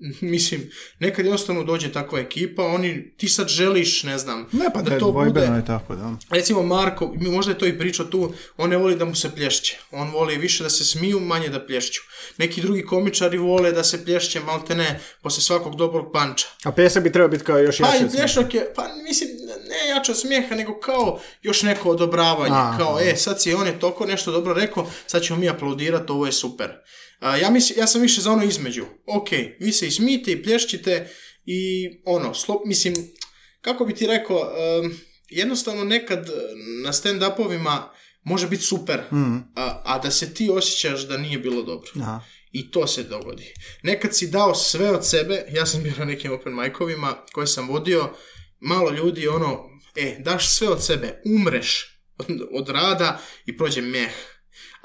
[0.20, 4.90] mislim, nekad jednostavno dođe takva ekipa, oni, ti sad želiš, ne znam, Ne, pa da
[4.90, 6.16] da, to bude, je tako, da.
[6.30, 9.78] recimo Marko, možda je to i pričao tu, on ne voli da mu se plješće.
[9.90, 12.00] On voli više da se smiju, manje da plješću.
[12.38, 16.46] Neki drugi komičari vole da se plješće maltene posle svakog dobrog panča.
[16.64, 18.26] A pljesak bi trebao biti kao još Pa jači i od smijeha.
[18.26, 19.30] plješak je, pa mislim,
[19.68, 22.54] ne jače od smijeha, nego kao još neko odobravanje.
[22.54, 26.12] A, kao, e, sad si on je toliko nešto dobro rekao, sad ćemo mi aplaudirati,
[26.12, 26.70] ovo je super.
[27.20, 28.84] A, ja, mislim, ja sam više za ono između.
[29.06, 29.28] Ok,
[29.60, 31.10] vi se i smijte i plješćite
[31.44, 32.94] i ono, slop, mislim,
[33.60, 36.32] kako bi ti rekao, em, jednostavno nekad eh,
[36.84, 37.82] na stand-upovima
[38.24, 39.00] može biti super,
[39.56, 41.90] a, a da se ti osjećaš da nije bilo dobro.
[42.00, 42.20] Aha.
[42.52, 43.54] I to se dogodi.
[43.82, 47.68] Nekad si dao sve od sebe, ja sam bio na nekim open micovima koje sam
[47.68, 48.10] vodio,
[48.60, 54.12] malo ljudi ono, e, daš sve od sebe, umreš od, od rada i prođe meh.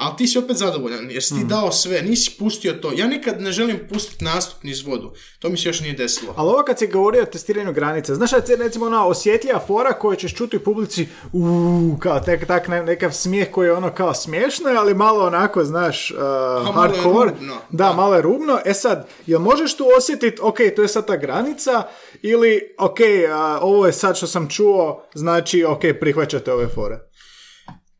[0.02, 2.92] Ali ti si opet zadovoljan, jer si ti dao sve, nisi pustio to.
[2.96, 5.12] Ja nikad ne želim pustiti nastup niz vodu.
[5.40, 6.34] To mi se još nije desilo.
[6.38, 9.94] Ali ovo kad si govorio o testiranju granice, znaš da je recimo ona osjetljiva fora
[9.94, 13.90] koju ćeš čuti u publici, uuu, kao tek, tak, ne- nekav smijeh koji je ono
[13.92, 17.30] kao smiješno, je, ali malo onako, znaš, uh, malo je hardcore.
[17.32, 17.94] rubno, Da, da.
[17.94, 18.60] malo je rubno.
[18.66, 21.84] E sad, jel možeš tu osjetiti, ok, to je sad ta granica,
[22.22, 22.98] ili, ok,
[23.32, 26.98] a, ovo je sad što sam čuo, znači, ok, prihvaćate ove fore.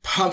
[0.04, 0.32] Pa,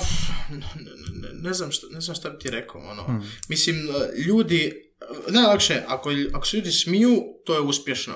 [1.38, 3.22] ne, znam šta, ne znam šta bi ti rekao, ono.
[3.48, 4.90] Mislim, e, ljudi,
[5.28, 8.14] najlakše, ako, ako se ljudi smiju, to je uspješno.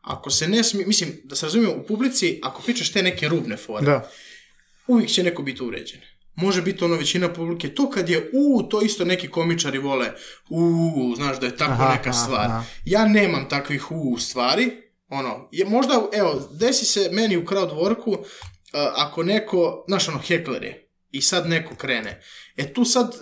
[0.00, 3.56] Ako se ne smiju, mislim, da se razumijemo, u publici, ako pričaš te neke rubne
[3.56, 4.10] fore, Da.
[4.86, 6.00] uvijek će neko biti uređen.
[6.34, 10.06] Može biti ono većina publike, to kad je u, to isto neki komičari vole,
[10.48, 12.46] u, znaš da je tako Aha, neka stvar.
[12.46, 12.64] aha.
[12.84, 14.70] Ja nemam takvih u stvari,
[15.08, 18.24] ono, je možda, evo, desi se meni u crowd worku,
[18.72, 22.22] a, ako neko, znaš ono, hekler je, i sad neko krene.
[22.56, 23.14] E tu sad,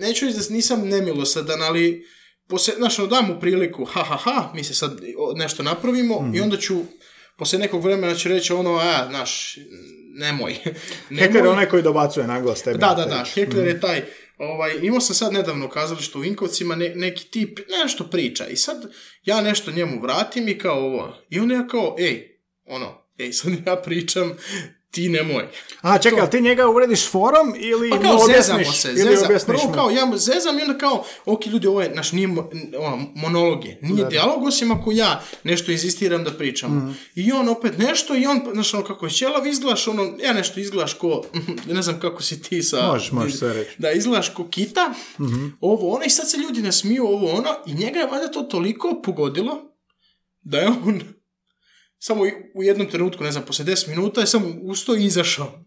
[0.00, 2.06] neću reći da nisam nemilosadan, ali
[2.48, 5.00] poslije, znaš, ono, dam mu priliku, ha, ha, ha, mi se sad
[5.34, 6.34] nešto napravimo Mhm.
[6.34, 6.74] i onda ću,
[7.36, 9.56] poslije nekog vremena ću reći ono, a, znaš,
[10.14, 10.54] nemoj.
[11.18, 12.78] Hekler je onaj koji dobacuje naglas tebi.
[12.78, 14.02] Da, da, da, hekler je taj,
[14.38, 18.56] ovaj, imao sam sad nedavno u kazalištu u Vinkovcima, ne- neki tip nešto priča i
[18.56, 18.92] sad
[19.24, 23.52] ja nešto njemu vratim i kao ovo, i onda ja kao, ej, ono, ej, sad
[23.66, 24.32] ja pričam,
[24.90, 25.48] ti nemoj.
[25.80, 28.80] A, čekaj, ali ti njega urediš forom ili Pa mu kao zezamo objasniš?
[28.82, 29.74] se, ili zezam, objasniš prvo mu?
[29.74, 33.06] kao ja mu zezam i onda kao, ok ljudi, ovo je, naš nije mo- ono,
[33.14, 36.76] monolog je, nije dijalog, osim ako ja nešto inzistiram da pričam.
[36.76, 36.90] Mhm.
[37.14, 40.60] I on opet nešto i on, znaš, ono kako je ćelav, izglaš, ono, ja nešto
[40.60, 41.24] izglaš ko,
[41.74, 42.86] ne znam kako si ti sa...
[42.86, 43.70] Možeš, možeš sve reći.
[43.78, 44.94] Da, izglaš ko kita,
[45.60, 49.02] ovo ono, i sad se ljudi nasmiju ovo ono, i njega je valjda to toliko
[49.04, 49.76] pogodilo,
[50.42, 51.00] da je on
[52.02, 55.64] samo u jednom trenutku, ne znam, poslije 10 minuta je samo ustao i izašao.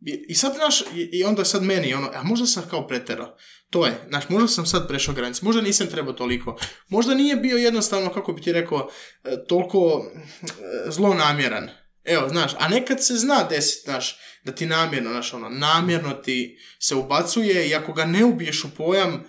[0.00, 3.36] I, I sad, znaš, i, i onda sad meni, ono, a možda sam kao preterao.
[3.70, 6.58] To je, znaš, možda sam sad prešao granicu, možda nisam trebao toliko.
[6.88, 8.88] Možda nije bio jednostavno, kako bi ti rekao,
[9.24, 10.46] e, toliko e,
[10.90, 11.68] zlonamjeran.
[12.04, 16.58] Evo, znaš, a nekad se zna desiti, znaš, da ti namjerno, znaš, ono, namjerno ti
[16.78, 19.24] se ubacuje i ako ga ne ubiješ u pojam,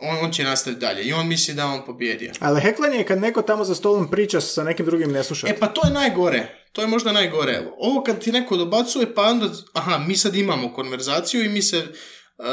[0.00, 2.32] on, on će nastaviti dalje i on misli da on pobjedio.
[2.40, 5.48] Ali heklanje je kad neko tamo za stolom priča sa nekim drugim ne sluša.
[5.48, 6.60] E pa to je najgore.
[6.72, 7.62] To je možda najgore.
[7.78, 11.78] Ovo kad ti neko dobacuje, pa onda, aha, mi sad imamo konverzaciju i mi se,
[11.78, 12.44] uh,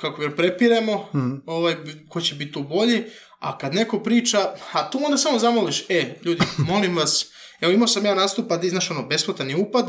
[0.00, 1.08] kako bi prepiremo,
[1.46, 1.76] ovaj,
[2.08, 3.04] ko će biti tu bolji,
[3.38, 4.38] a kad neko priča,
[4.72, 7.26] a tu onda samo zamoliš, e, ljudi, molim vas,
[7.60, 9.86] evo imao sam ja nastupa da znaš, ono, besplatan je upad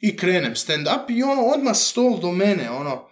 [0.00, 3.08] i krenem stand up i ono, odmah stol do mene, ono,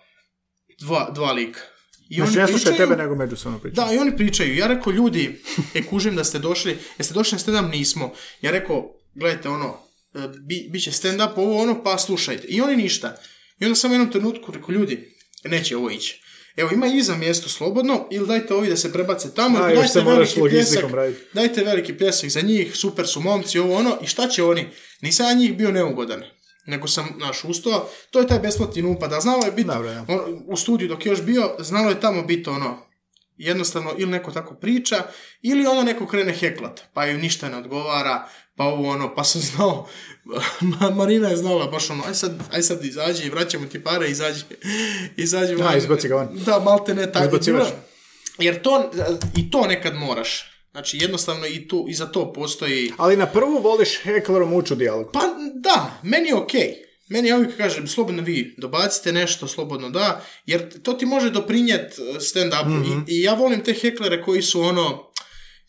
[0.80, 1.60] dva, dva lika.
[2.08, 3.74] I Znači, oni ne slušaj pričaju- tebe nego međusobno priča.
[3.76, 4.56] da, i oni pričaju.
[4.56, 5.40] Ja rekao, ljudi,
[5.74, 7.70] e, kužim da ste došli, jeste došli na stand-up?
[7.70, 8.12] Nismo.
[8.42, 9.76] Ja rekao, gledajte, ono,
[10.14, 12.46] e, bi, bit će stand-up, ovo, ono, pa slušajte.
[12.46, 13.16] I oni ništa.
[13.60, 16.22] I onda sam u jednom trenutku rekao, ljudi, neće ovo ići.
[16.56, 20.40] evo ima iza mjesto slobodno, ili dajte ovi da se prebace tamo, A, dajte veliki
[20.40, 20.84] pljesak,
[21.32, 24.66] dajte veliki pljesak za njih, super su momci, ovo ono, i šta će oni?
[25.00, 26.22] Nisam ja njih bio neugodan,
[26.68, 30.04] nego sam, naš, ustao, to je taj besplatni upad, a znalo je biti, ja.
[30.08, 32.78] on, u studiju dok je još bio, znalo je tamo biti ono,
[33.36, 34.96] jednostavno ili neko tako priča,
[35.42, 39.40] ili ono neko krene heklat, pa joj ništa ne odgovara, pa ovo ono, pa sam
[39.40, 39.88] znao,
[40.80, 44.44] Ma- Marina je znala baš ono, aj sad, aj sad izađi, vraćamo ti pare, izađi,
[45.16, 45.54] izađi.
[45.54, 45.78] A, van.
[45.78, 46.28] izbaci ga van.
[46.46, 47.38] Da, malte ne tako.
[48.38, 48.90] Jer to,
[49.36, 50.57] i to nekad moraš.
[50.78, 52.92] Znači, jednostavno i, tu, i za to postoji...
[52.96, 55.10] Ali na prvu voliš heklerom ući u dijalog.
[55.12, 55.20] Pa
[55.54, 56.74] da, meni je okej.
[57.08, 61.98] Meni je uvijek kažem, slobodno vi dobacite nešto, slobodno da, jer to ti može doprinijet
[62.20, 63.04] stand-upu.
[63.08, 65.12] I, I ja volim te heklere koji su ono,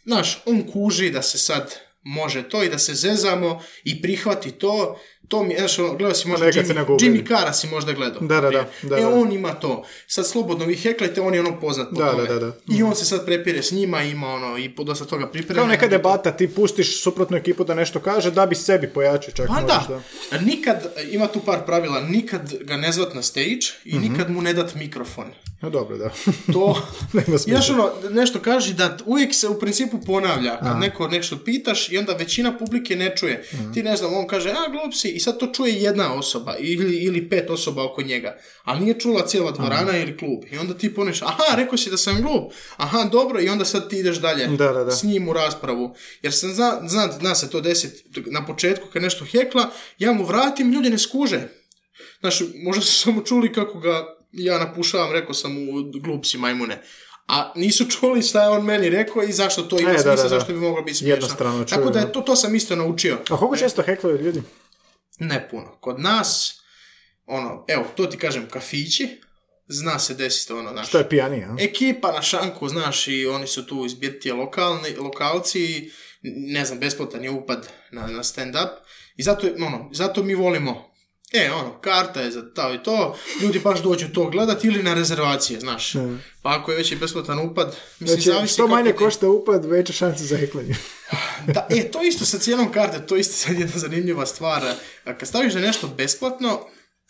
[0.04, 5.00] znaš, on kuži da se sad može to i da se zezamo i prihvati to.
[5.30, 6.86] To mi, znaš, gledao si možda Jimmy.
[7.00, 8.22] Jimmy Cara si možda gledao.
[8.22, 9.84] Da, da, da, da, e, on ima to.
[10.08, 12.24] Sad slobodno vi heklajte, on je ono poznat po Da, tome.
[12.24, 12.52] da, da, da.
[12.70, 15.60] I on se sad prepire s njima, ima ono, i po dosta toga priprema.
[15.60, 19.48] Kao neka debata, ti pustiš suprotnu ekipu da nešto kaže, da bi sebi pojačao čak
[19.48, 20.02] Pa da,
[20.40, 23.46] nikad, ima tu par pravila, nikad ga ne zvat na stage
[23.86, 24.04] i Mhm.
[24.04, 25.26] nikad mu ne dat mikrofon.
[25.62, 26.10] No dobro, da.
[26.54, 26.82] To,
[27.38, 31.98] znaš ono, nešto kaži da uvijek se u principu ponavlja, kad neko nešto pitaš i
[31.98, 33.44] onda većina publike ne čuje.
[33.54, 33.72] Mhm.
[33.72, 36.96] Ti ne znam, on kaže, a glup si, i sad to čuje jedna osoba ili,
[36.96, 40.44] ili pet osoba oko njega, a nije čula cijela dvorana ili klub.
[40.52, 43.90] I onda ti poneš, aha, rekao si da sam glup, aha, dobro, i onda sad
[43.90, 44.92] ti ideš dalje Da, da, da.
[44.92, 45.96] s njim u raspravu.
[46.22, 50.26] Jer sam zna, zna, zna se to desiti na početku kad nešto hekla, ja mu
[50.26, 51.48] vratim, ljudi ne skuže.
[52.20, 56.82] Znaš, možda su samo čuli kako ga ja napušavam, rekao sam mu glup si majmune.
[57.28, 60.22] A nisu čuli šta je on meni rekao i zašto to ima E, smisla, da,
[60.24, 60.30] da.
[60.30, 61.16] zašto bi moglo biti smiješno.
[61.16, 63.18] Jednostrano Tako čuju, da je to, to sam isto naučio.
[63.30, 64.42] A koliko često heklaju ljudi?
[65.20, 65.78] Ne puno.
[65.80, 66.62] Kod nas,
[67.26, 69.22] ono, evo, to ti kažem, kafići,
[69.68, 71.56] zna se desiti ono, znaš, Što je pijanije, a?
[71.60, 75.92] ekipa na šanku, znaš, i oni su tu izbirtije lokalni, lokalci,
[76.24, 78.70] ne znam, besplatan je upad na, na stand-up.
[79.18, 80.89] I zato, ono, zato mi volimo,
[81.34, 84.94] e, ono, karta je za to i to, ljudi baš dođu to gledat ili na
[84.94, 85.94] rezervacije, znaš.
[86.42, 87.68] Pa ako je već i besplatan upad,
[88.00, 90.76] mislim, Znači, zavisi što kako manje ti- košta upad, veća šansa za heklanje.
[91.56, 94.62] da, e, to isto sa cijenom karte, to isto sad jedna zanimljiva stvar.
[95.04, 96.60] Kad staviš da nešto besplatno,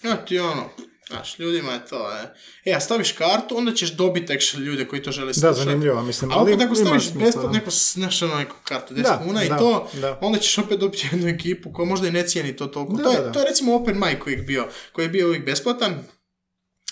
[0.04, 0.70] ja ti ono,
[1.10, 2.34] znaš, ljudima je to, e.
[2.66, 5.60] E, a staviš kartu, onda ćeš dobiti actually ljude koji to žele Da, slušati.
[5.60, 7.58] zanimljivo, mislim, ali opet ako staviš besplatno da.
[7.58, 10.18] neko, znaš, ono, neku kartu 10 Da, kuna i da, to, da.
[10.22, 12.94] onda ćeš opet dobiti jednu ekipu koja možda i ne cijeni to toliko.
[12.94, 13.32] Da, to, je, da, da.
[13.32, 16.04] to je recimo open mic koji je bio, koji je bio uvijek besplatan,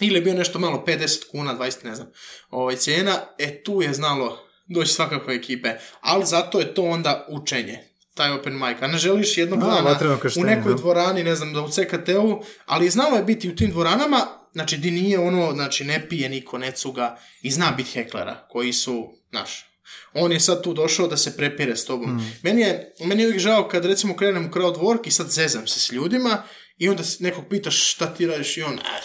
[0.01, 2.07] ili je bio nešto malo 50 kuna, 20 ne znam,
[2.49, 4.37] ovaj, cijena, e tu je znalo
[4.67, 5.69] doći svakakve ekipe,
[6.01, 7.86] ali zato je to onda učenje
[8.17, 9.99] taj open mic, a ne želiš jednog A, dana
[10.37, 10.77] u nekoj da.
[10.77, 14.91] dvorani, ne znam, da u CKT-u, ali znalo je biti u tim dvoranama, znači di
[14.91, 19.65] nije ono, znači ne pije niko, ne cuga i zna biti heklera, koji su, znaš,
[20.13, 22.21] on je sad tu došao da se prepire s tobom.
[22.43, 25.67] Meni, je, meni je uvijek žao kad recimo krenem u crowd work i sad zezam
[25.67, 26.43] se s ljudima
[26.77, 28.99] i onda nekog pitaš šta ti radiš i on, "A,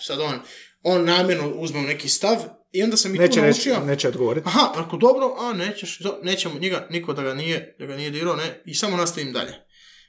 [0.00, 0.40] sad on,
[0.82, 2.36] on namjerno uzme neki stav
[2.76, 3.80] i onda sam i Neće tu naučio.
[3.80, 4.48] neće odgovoriti.
[4.48, 8.36] Aha, ako dobro, a nećeš, nećemo njega, niko da ga nije, da ga nije dirao,
[8.36, 9.52] ne, i samo nastavim dalje.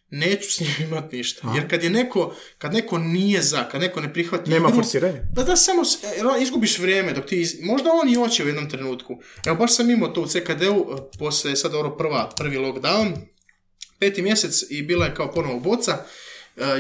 [0.10, 1.52] Neću s njim imat ništa.
[1.56, 5.20] Jer kad je neko, kad neko nije za, kad neko ne prihvati Nema igru, forsiranja.
[5.34, 5.82] da, da, samo
[6.38, 9.14] e, izgubiš vrijeme dok ti, iz- možda on i hoće u jednom trenutku.
[9.46, 13.16] Evo, baš sam imao to u CKD-u, e, poslije sad ono prva, prvi lockdown,
[14.00, 15.98] peti mjesec i bila je kao ponovo boca,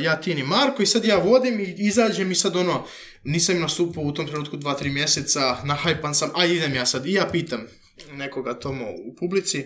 [0.02, 2.86] ja, Tin i Marko i sad ja vodim i izađem i sad ono,
[3.24, 7.14] nisam nastupao u tom trenutku dva, tri mjeseca, nahajpan sam, a idem ja sad i
[7.14, 7.68] ja pitam
[8.12, 9.66] nekoga tomo u publici,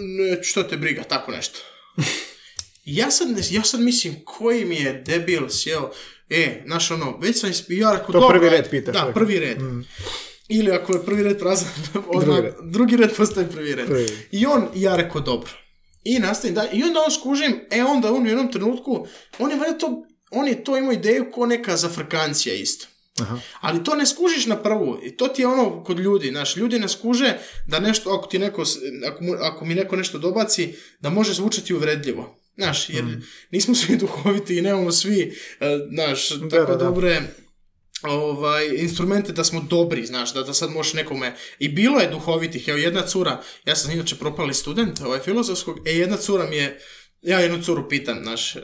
[0.00, 1.58] ne, što te briga, tako nešto.
[2.84, 5.90] Ja sad, ja sad mislim, koji mi je debil sjeo,
[6.30, 9.58] e, znaš ono, već sam, isp- ja rekao, To prvi red pitaš, Da, prvi red.
[10.48, 11.68] Ili ako je prvi red prazan,
[12.06, 13.08] odmah, Drugi drugi red.
[13.08, 13.16] red.
[13.16, 13.86] postaje prvi red.
[13.86, 14.18] Prvi red.
[14.32, 15.50] I on, ja rekao, dobro.
[16.04, 19.06] I nastavim da, i onda on skužim, e onda on u jednom trenutku,
[19.38, 22.86] on je valjda to, on je to imao ideju ko neka zafrkancija isto.
[23.20, 23.38] Aha.
[23.60, 24.98] Ali to ne skužiš na prvu.
[25.04, 26.28] I to ti je ono kod ljudi.
[26.28, 28.64] Znaš, ljudi ne skuže da nešto, ako, ti neko,
[29.06, 30.68] ako, mu- ako mi neko nešto dobaci,
[31.00, 32.36] da može zvučati uvredljivo.
[32.56, 33.22] Znaš, jer Mm.
[33.50, 35.20] nismo svi duhoviti i nemamo svi,
[35.60, 36.76] e, znaš, tako da, da.
[36.76, 37.22] dobre
[38.02, 41.36] ovaj, instrumente da smo dobri, znaš, da, da sad možeš nekome...
[41.58, 45.92] I bilo je duhovitih, evo jedna cura, ja sam inače propali student ovaj, filozofskog, e
[45.92, 46.80] jedna cura mi je,
[47.22, 48.60] ja jednu curu pitam, znaš, e,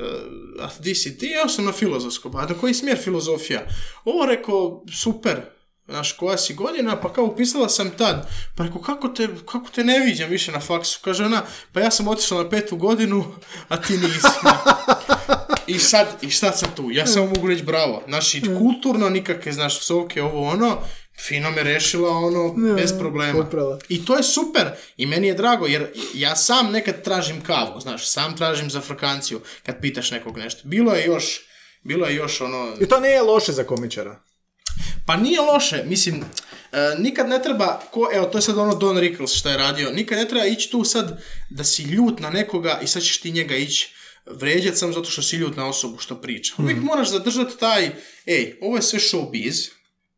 [0.60, 1.26] a di si ti?
[1.26, 3.66] Ja sam na filozofskom, a na koji smjer filozofija?
[4.04, 5.40] Ovo rekao, super,
[5.88, 9.84] znaš, koja si godina, pa kao upisala sam tad, pa rekao, kako te, kako te
[9.84, 11.00] ne viđam više na faksu?
[11.04, 13.24] Kaže ona, pa ja sam otišla na petu godinu,
[13.68, 14.26] a ti nisi.
[15.66, 18.02] I sad, i sad sam tu, ja samo mogu reći bravo.
[18.08, 20.78] Znači, kulturno, nikakve, znaš, psovke, ovo ono,
[21.28, 23.44] fino me rešila, ono, bez problema.
[23.44, 23.78] poprala.
[23.88, 28.10] I to je super, i meni je drago, jer ja sam nekad tražim kavu, znaš,
[28.10, 30.60] sam tražim za frkanciju, kad pitaš nekog nešto.
[30.64, 31.40] Bilo je još,
[31.82, 32.74] bilo je još ono...
[32.80, 34.20] I to nije loše za komičara.
[35.06, 36.24] Pa nije loše, mislim,
[36.72, 39.90] e, nikad ne treba, ko, evo to je sad ono Don Rickles što je radio,
[39.90, 43.30] nikad ne treba ići tu sad da si ljut na nekoga i sad ćeš ti
[43.30, 43.95] njega ići
[44.30, 46.54] vređat sam zato što si ljut na osobu što priča.
[46.58, 47.90] Uvijek moraš zadržati taj,
[48.26, 49.70] ej, ovo je sve showbiz,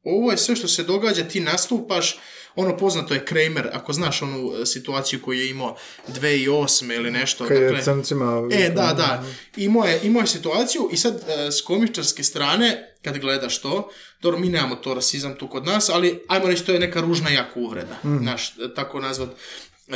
[0.02, 2.18] ovo je sve što se događa, ti nastupaš,
[2.54, 5.76] ono poznato je Kramer, ako znaš onu e, situaciju koju je imao
[6.08, 6.94] 2008.
[6.94, 7.46] ili nešto.
[7.46, 8.48] Kad je dakle- crncima...
[8.52, 9.24] E, da, da.
[9.56, 13.90] Imao je, imao je situaciju i sad e, s komičarske strane, kad gledaš to,
[14.20, 17.30] dobro, mi nemamo to rasizam tu kod nas, ali ajmo reći to je neka ružna
[17.30, 19.30] jako uvreda, naš, e, tako nazvat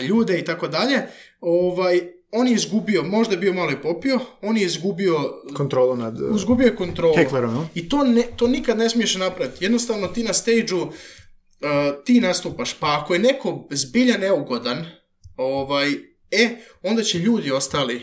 [0.02, 1.02] ljude i tako dalje.
[1.40, 2.00] Ovaj,
[2.32, 6.20] on je izgubio, možda je bio malo i popio, on je izgubio Kontrolu nad...
[6.20, 7.14] uh, Izgubio je kontrolu.
[7.16, 7.66] Heklerom?
[7.74, 9.64] I to, ne, to nikad ne smiješ napraviti.
[9.64, 10.74] Jednostavno ti na stage
[12.04, 14.86] ti nastupaš, pa ako je neko zbilja neugodan,
[15.36, 15.92] ovaj,
[16.30, 18.02] e, onda će ljudi ostali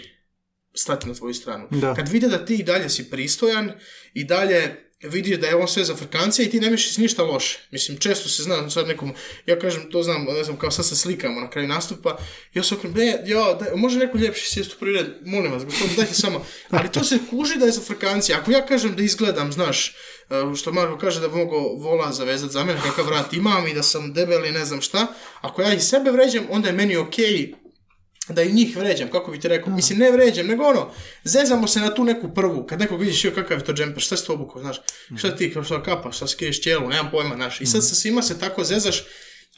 [0.73, 1.67] stati na tvoju stranu.
[1.71, 1.93] Da.
[1.93, 3.71] Kad vide da ti i dalje si pristojan
[4.13, 7.59] i dalje vidi da je on sve za frkancije i ti ne misliš ništa loše.
[7.71, 9.13] Mislim, često se znam, sad nekom,
[9.45, 12.17] ja kažem, to znam, ne znam, kao sad se slikamo na kraju nastupa,
[12.53, 15.65] ja se okrenem, ne, ja, daj, može neko ljepši sjest u prvi red, molim vas,
[15.65, 18.35] gospodin, dajte samo, ali to se kuži da je za frkancije.
[18.35, 19.95] Ako ja kažem da izgledam, znaš,
[20.29, 23.83] uh, što Marko kaže da mogao vola zavezati za mene, kakav vrat imam i da
[23.83, 25.07] sam debel i ne znam šta,
[25.41, 27.53] ako ja i sebe vređam, onda je meni okej
[28.33, 30.91] da i njih vređam, kako bi ti rekao, mislim ne vređam, nego ono,
[31.23, 34.17] zezamo se na tu neku prvu, kad nekog vidiš, joj kakav je to džemper, šta
[34.17, 34.81] si to obukao, znaš,
[35.17, 38.21] šta ti, kao što kapa, šta skriješ ćelu, nemam pojma, znaš, i sad sa svima
[38.21, 39.03] se tako zezaš,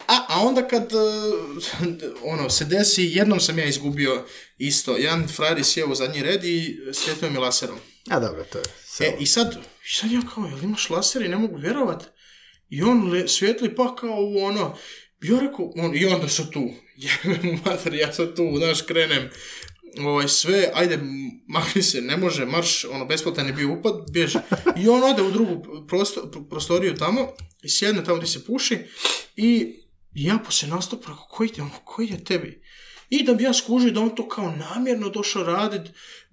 [0.08, 4.26] a, a onda kad, uh, ono, se desi, jednom sam ja izgubio
[4.58, 7.78] isto, jedan frajer je sjeo u zadnji red i svijetio mi laserom.
[8.10, 8.64] A dobro, to je...
[9.00, 12.04] E, i sad, i sad ja kao, jel imaš laser i ne mogu vjerovat?
[12.70, 14.78] I on le, svijetli pa kao u ono,
[15.22, 16.70] ja rekao, on, i onda su tu,
[17.02, 19.30] jebem mater, ja sad tu, znaš, krenem,
[20.00, 21.00] ovaj, sve, ajde,
[21.48, 24.38] makni se, ne može, marš, ono, besplatan je bio upad, bježi.
[24.78, 27.34] I on ode u drugu prosto, prostoriju tamo
[27.64, 28.78] i sjedne tamo gdje se puši
[29.36, 29.76] i
[30.14, 32.64] ja poslije nastupa, rekao, koji ti, ono, koji je tebi?
[33.10, 35.82] I da bi ja skužio da on to kao namjerno došao radit,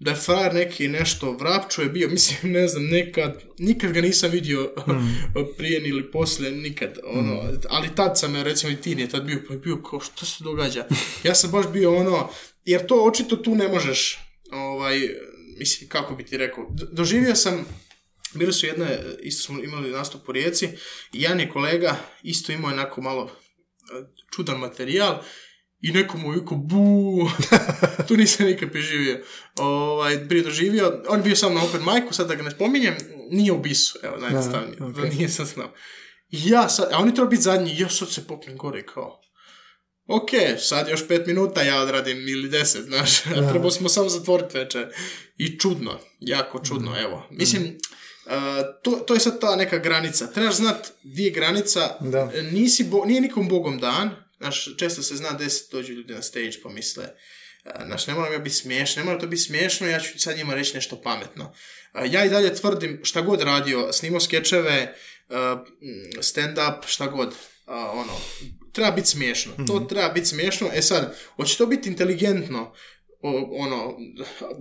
[0.00, 4.30] da je frajer neki nešto vrapču je bio, mislim, ne znam, nekad, nikad ga nisam
[4.30, 4.72] vidio
[5.58, 9.42] prije ni ili poslije, nikad, ono, ali tad sam, recimo, i tin je tad bio,
[9.48, 10.86] pa je bio kao, što se događa?
[11.24, 12.30] Ja sam baš bio ono,
[12.64, 14.18] jer to očito tu ne možeš,
[14.50, 15.00] ovaj,
[15.58, 17.66] mislim, kako bi ti rekao, doživio sam,
[18.34, 20.66] bili su jedne, isto smo imali nastup u Rijeci,
[21.12, 24.04] i jedan je kolega, isto imao onako malo e,
[24.36, 25.22] čudan materijal,
[25.80, 27.30] i neko mu je rekao, bu,
[28.08, 29.24] tu nisam nikad preživio.
[29.58, 32.94] Ovaj, prije doživio, on je bio samo na open micu, sad da ga ne spominjem,
[33.30, 35.72] nije u bisu, evo, najjednostavnije, Da, da nije sad znao.
[36.30, 39.20] Ja sad, a oni treba biti zadnji, ja sad se popnem gore kao,
[40.06, 44.88] ok, sad još pet minuta ja odradim ili deset, znaš, trebali smo samo zatvoriti večer.
[45.36, 47.26] I čudno, jako čudno, evo.
[47.30, 48.32] Mislim, uh,
[48.82, 50.26] to, to je sad ta neka granica.
[50.26, 52.30] Trebaš znat gdje je granica, Da.
[52.52, 56.52] nisi bo, nije nikom bogom dan, znaš, često se zna deset dođu ljudi na stage
[56.62, 60.00] pa misle, uh, znaš, ne moram ja biti smiješan, ne mora to biti smiješno, ja
[60.00, 61.54] ću sad njima reći nešto pametno.
[61.94, 64.94] Uh, ja i dalje tvrdim, šta god radio, snimao skečeve,
[65.28, 65.36] uh,
[66.20, 67.34] stand-up, šta god,
[67.92, 68.12] ono,
[68.72, 69.52] treba biti smiješno.
[69.66, 70.70] To treba biti smiješno.
[70.74, 72.74] E sad, hoće to biti inteligentno,
[73.22, 73.96] ono,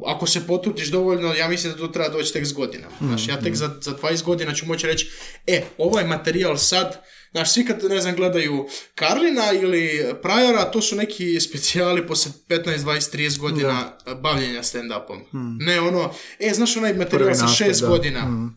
[0.05, 2.95] ako se potrudiš dovoljno, ja mislim da to treba doći tek s godinama.
[3.01, 5.09] Znaš, ja tek za, za 20 godina ću moći reći,
[5.47, 10.95] e, ovaj materijal sad, znaš, svi kad, ne znam, gledaju Karlina ili Prajora, to su
[10.95, 15.19] neki specijali poslije 15, 20, 30 godina bavljenja stand-upom.
[15.59, 17.87] Ne ono, e, znaš onaj materijal Prvi sa nastup, 6 da.
[17.87, 18.49] godina.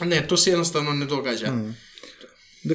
[0.00, 1.46] Ne, to se jednostavno ne događa.
[1.46, 1.72] Da,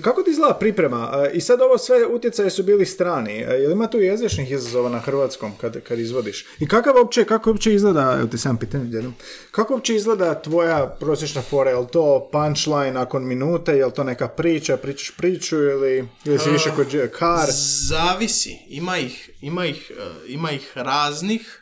[0.04, 1.10] kako ti izgleda priprema?
[1.12, 3.46] A, I sad ovo sve utjecaje su bili strani.
[3.46, 6.46] A, Je li ima tu jezičnih izazova na hrvatskom kad, kad izvodiš?
[6.60, 9.14] I kakav uopće, kako uopće izgleda, evo ti sam pitanje jednom,
[9.52, 11.70] kako uopće izgleda tvoja prosječna fora?
[11.70, 16.40] Je li to punchline nakon minute, je li to neka priča, pričaš priču ili, ili
[16.40, 17.48] si više kod kar?
[17.90, 21.60] Zavisi, ima ih, ima ih, eh, ima ih raznih.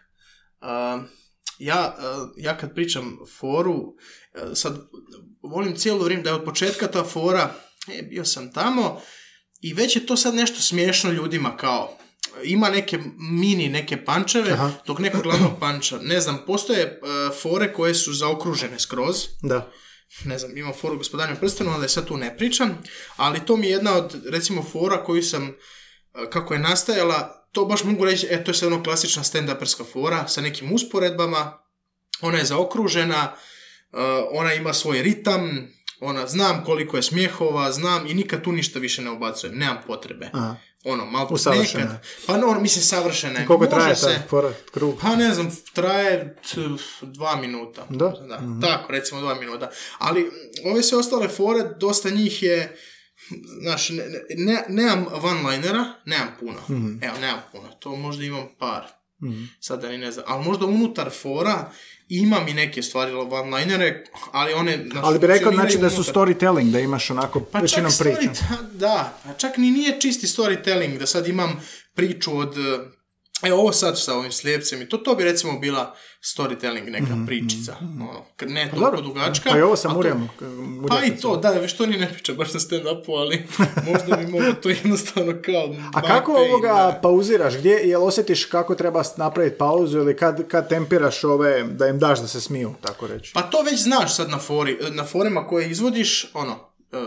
[0.61, 1.01] Uh,
[1.59, 1.97] ja,
[2.37, 3.93] ja kad pričam foru,
[4.53, 4.77] sad
[5.43, 7.53] volim cijelo vrijeme da je od početka ta fora,
[7.87, 9.01] e, bio sam tamo
[9.61, 11.97] i već je to sad nešto smiješno ljudima kao
[12.43, 14.71] ima neke mini, neke pančeve, Aha.
[14.87, 16.99] dok nekog glavnog panča, ne znam, postoje eh,
[17.41, 19.71] fore koje su zaokružene skroz, Da.
[20.25, 22.83] ne znam, imam foru gospodarnja prstenu, da je sad tu ne pričam,
[23.15, 25.53] ali to mi je jedna od, recimo, fora koju sam, e,
[26.29, 30.27] kako je nastajala, to baš mogu reći, e, to je sad ono klasična stand-uperska fora
[30.27, 31.57] sa nekim usporedbama,
[32.21, 33.33] ona je zaokružena,
[33.91, 33.99] uh,
[34.31, 35.67] ona ima svoj ritam,
[36.01, 40.29] ona, znam koliko je smjehova, znam i nikad tu ništa više ne ubacujem, nemam potrebe.
[40.33, 40.55] Aha.
[40.83, 43.45] Ono, malo nekad, pa no, mislim savršena je.
[43.45, 44.95] Koliko Može traje se, taj krug?
[45.01, 46.61] pa ne znam, traje t,
[47.01, 47.85] dva minuta.
[47.89, 48.13] Da?
[48.61, 49.69] Tako, recimo dva minuta.
[49.97, 52.77] Ali m, ove sve ostale fore, dosta njih je,
[53.61, 54.05] znaš, ne,
[54.37, 56.59] ne, nemam one-linera, nemam puno.
[57.01, 57.69] Evo, nemam puno.
[57.79, 58.87] To možda imam par.
[59.59, 60.25] Sada ni ne znam.
[60.27, 61.71] Ali možda unutar fora
[62.11, 64.85] imam i neke stvari one-linere, ali one...
[64.91, 68.29] znaš, Ali bi rekao znači da su storytelling, da imaš onako pa većinom story,
[68.73, 71.61] da, a čak ni nije čisti storytelling, da sad imam
[71.95, 72.55] priču od,
[73.43, 77.75] e, ovo sad sa ovim slijepcem i to, to bi recimo bila storytelling, neka pričica,
[77.81, 79.49] ono, k- ne toliko Dobro, dugačka.
[79.51, 80.27] pa i ovo sa to-.
[80.89, 83.47] Pa i to, da, već to ni ne priča baš na stand-upu, ali
[83.91, 85.75] možda bi moglo to jednostavno kao...
[85.93, 86.99] A kako pain, ovoga da.
[87.01, 87.57] pauziraš?
[87.57, 92.19] Gdje, jel osjetiš kako treba napraviti pauzu ili kad, kad tempiraš ove, da im daš
[92.19, 93.31] da se smiju, tako reći?
[93.33, 96.97] Pa to već znaš sad na, fori, na forima koje izvodiš, ono, e,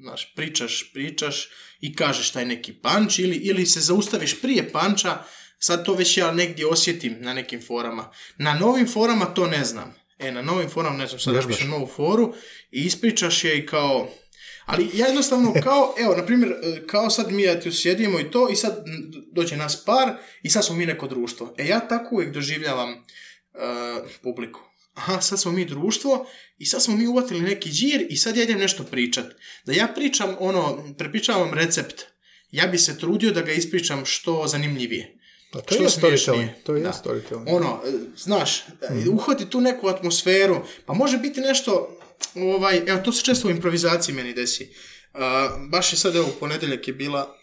[0.00, 1.48] znaš, pričaš, pričaš
[1.80, 5.18] i kažeš taj neki panč ili, ili se zaustaviš prije panča,
[5.58, 8.10] sad to već ja negdje osjetim na nekim forama.
[8.38, 9.94] Na novim forama to ne znam.
[10.18, 12.34] E, na novim forama, ne znam, sad napišem novu foru
[12.70, 14.08] i ispričaš je i kao...
[14.66, 18.30] Ali ja jednostavno kao, evo, na primjer, e, kao sad mi ja tu sjedimo i
[18.30, 18.84] to i sad
[19.32, 21.54] dođe nas par i sad smo mi neko društvo.
[21.58, 22.98] E, ja tako uvijek doživljavam e,
[24.22, 24.60] publiku.
[24.94, 26.26] Aha, sad smo mi društvo
[26.58, 29.26] i sad smo mi uvatili neki džir i sad ja idem nešto pričat.
[29.64, 32.02] Da ja pričam, ono, prepričavam recept,
[32.50, 35.17] ja bi se trudio da ga ispričam što zanimljivije.
[35.52, 36.48] Pa to Što je storytelling.
[36.64, 36.92] To je Da.
[37.04, 37.56] storytelling.
[37.56, 41.98] Ono, e, znaš, e, uhvati tu neku atmosferu, pa može biti nešto,
[42.34, 44.74] ovaj, evo, to se često u improvizaciji meni desi.
[45.14, 47.36] A, baš je sad, evo, ponedjeljak je bila,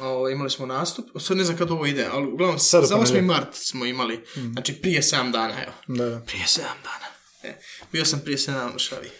[0.00, 2.98] o, imali smo nastup, sad ne znam kad ovo ide, ali uglavnom, Sad za 8.
[2.98, 3.24] ponedjeljak.
[3.24, 4.20] mart smo imali,
[4.52, 5.72] znači prije 7 dana, evo.
[5.86, 6.20] Da.
[6.26, 7.06] Prije 7 dana.
[7.42, 7.60] E,
[7.92, 9.10] bio sam prije 7 dana u šavi.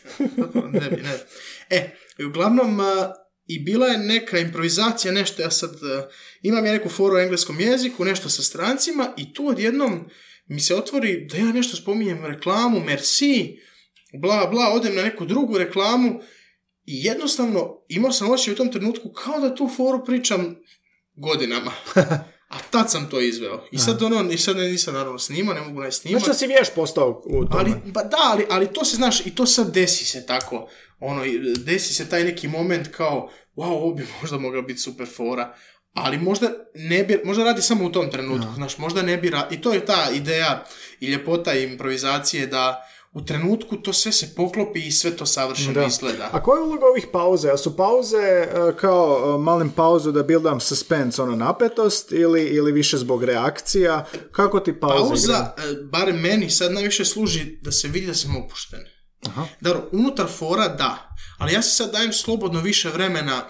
[0.72, 1.18] ne bi, ne.
[1.70, 3.12] E, i uglavnom, a,
[3.54, 6.08] i bila je neka improvizacija, nešto, ja sad a,
[6.42, 10.08] imam ja neku foru u engleskom jeziku, nešto sa strancima i tu odjednom
[10.46, 13.58] mi se otvori da ja nešto spominjem reklamu, merci,
[14.12, 16.20] bla, bla, odem na neku drugu reklamu
[16.84, 20.56] i jednostavno imao sam osjećaj u tom trenutku kao da tu foru pričam
[21.14, 21.72] godinama.
[22.52, 23.64] A tad sam to izveo.
[23.70, 26.24] I sad ono, i sad nisam naravno snimao, ne mogu ne snimati.
[26.24, 27.60] Znači da si vješ postao u tome.
[27.60, 30.68] Ali, pa da, ali, ali to se, znaš, i to sad desi se tako.
[31.00, 31.22] Ono,
[31.58, 35.54] desi se taj neki moment kao, wow, ovo bi možda mogla biti super fora.
[35.94, 39.48] Ali možda ne bi, možda radi samo u tom trenutku, znaš, možda ne bi, ra-
[39.50, 40.64] i to je ta ideja
[41.00, 42.82] i ljepota improvizacije da
[43.12, 45.84] u trenutku to sve se poklopi i sve to savršeno Da.
[45.84, 46.28] izgleda.
[46.32, 47.50] A koja je uloga ovih pauze?
[47.50, 48.46] A su pauze e,
[48.76, 54.04] kao e, malim pauzu da buildam suspense, ono napetost ili, ili više zbog reakcija?
[54.30, 55.54] Kako ti pauza, Pauza, igra?
[55.70, 58.80] e, barem meni, sad najviše služi da se vidi da sam opušten.
[59.26, 59.44] Aha.
[59.60, 61.11] Dobro, unutar fora da,
[61.42, 63.44] ali ja se sad dajem slobodno više vremena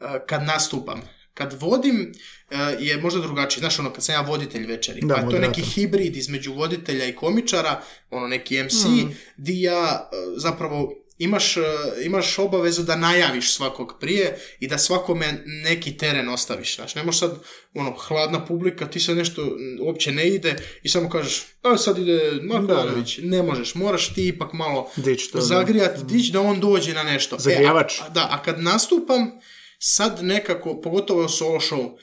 [0.00, 1.02] e, kad nastupam.
[1.34, 2.12] Kad vodim
[2.50, 3.60] e, je možda drugačije.
[3.60, 5.00] Znaš, ono, kad sam ja voditelj večeri.
[5.02, 5.74] Da, pa to je neki moderator.
[5.74, 9.10] hibrid između voditelja i komičara, ono, neki MC, Mhm.
[9.36, 11.62] di ja e, zapravo imaš, e,
[12.04, 16.76] imaš obavezu da najaviš svakog prije i da svakome neki teren ostaviš.
[16.76, 17.38] Znači, ne možeš sad,
[17.74, 22.32] ono, hladna publika, ti sad nešto uopće ne ide i samo kažeš, a sad ide
[22.42, 23.18] Marković.
[23.22, 25.44] Ne možeš, moraš ti ipak malo Dić to, da.
[25.44, 27.36] zagrijat, dić da on dođe na nešto.
[27.38, 27.98] Zagrijavač.
[27.98, 29.30] E, a, da, a kad nastupam,
[29.78, 31.98] sad nekako, pogotovo u solo show,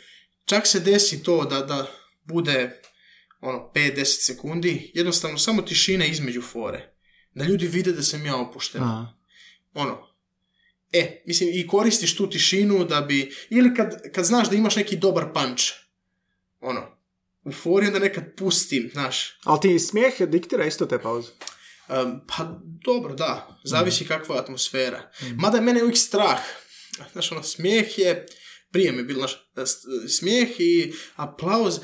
[0.46, 1.92] čak se desi to da, da
[2.24, 2.82] bude
[3.42, 6.99] ono 5-10 sekundi, jednostavno samo tišina između fore.
[7.40, 8.84] Da ljudi vide da sam ja opušten.
[8.84, 9.14] Aha.
[9.74, 10.08] Ono.
[10.92, 14.98] E, mislim, i koristiš tu tišinu da bi, ili kad, kad znaš da imaš neki
[14.98, 15.64] dobar punch,
[16.60, 16.98] ono,
[17.44, 21.32] u fori onda nekad pustim, znaš, Ali ti smijeh diktira isto te pauze.
[21.90, 23.60] Um, pa dobro, da.
[23.64, 25.12] Zavisi kakva je atmosfera.
[25.36, 26.40] Mada je mene uvijek strah.
[27.12, 28.26] Znaš, ono, smijeh je...
[28.72, 31.80] Prije mi je bilo, znaš, s- smijeh i aplauz.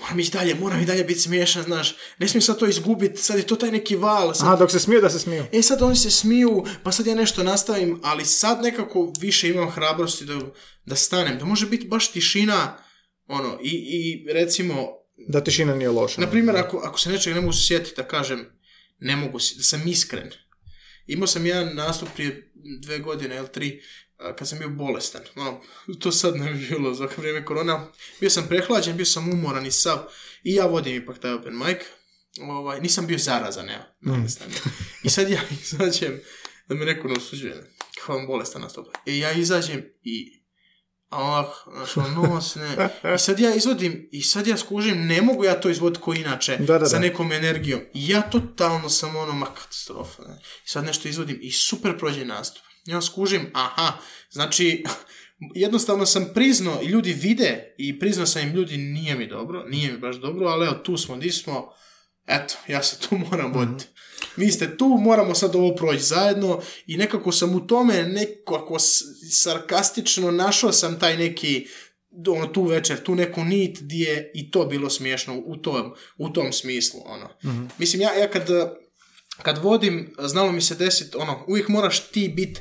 [0.00, 1.94] Moram ići dalje, moram i dalje biti smiješan, znaš.
[2.18, 4.34] Ne smijem sad to izgubiti, sad je to taj neki val.
[4.34, 5.44] Sad, Aha, dok se smiju da se smiju.
[5.52, 9.70] E sad oni se smiju, pa sad ja nešto nastavim, ali sad nekako više imam
[9.70, 10.38] hrabrosti da,
[10.86, 11.38] da stanem.
[11.38, 12.78] Da može biti baš tišina,
[13.26, 14.88] ono, i, i recimo,
[15.28, 16.20] Da tišina nije loša.
[16.20, 18.46] na primjer, ako, ako se nečega ne mogu sjetiti, da kažem,
[18.98, 20.30] ne mogu da sam iskren.
[21.06, 22.52] Imao sam jedan nastup prije
[22.82, 23.82] dve godine ili tri,
[24.38, 25.22] kad sam bio bolestan.
[25.36, 25.60] Ono,
[26.00, 27.86] to sad ne bi bilo za vrijeme korona.
[28.20, 29.98] Bio sam prehlađen, bio sam umoran i sav.
[30.42, 31.78] I ja vodim ipak taj open mic.
[32.40, 33.82] Ovaj, nisam bio zarazan, evo.
[34.00, 34.48] bolestan.
[35.02, 36.20] I sad ja izađem,
[36.68, 37.74] da me neko ne osuđuje.
[38.06, 38.86] Kao vam bolestan nastup.
[39.06, 40.42] I ja izađem i
[41.12, 42.88] ah, znaš, ono, nos, ne.
[43.14, 46.56] I sad ja izvodim, i sad ja skužim, ne mogu ja to izvoditi ko inače,
[46.56, 47.00] Da, da, sa da.
[47.00, 47.80] nekom energijom.
[47.94, 50.34] I ja totalno sam ono, ma katastrofa, ne.
[50.64, 52.62] I sad nešto izvodim i super prođe nastup.
[52.88, 53.92] Onda skužim, aha,
[54.30, 54.84] znači,
[55.54, 59.92] jednostavno sam priznao, i ljudi vide, i priznao sam im, ljudi, nije mi dobro, nije
[59.92, 61.72] mi baš dobro, ali evo, tu smo, di smo,
[62.26, 63.84] eto, ja se tu moram voditi.
[64.36, 68.78] Vi ste tu, moramo sad ovo proći zajedno i nekako sam u tome nekako
[69.32, 71.66] sarkastično našao sam taj neki
[72.28, 76.28] ono, tu večer, tu neku nit gdje je i to bilo smiješno u tom, u
[76.28, 77.00] tom smislu.
[77.04, 77.28] Ono.
[77.78, 78.48] Mislim, ja, ja kad,
[79.42, 82.60] kad vodim, znalo mi se desiti, ono, uvijek moraš ti biti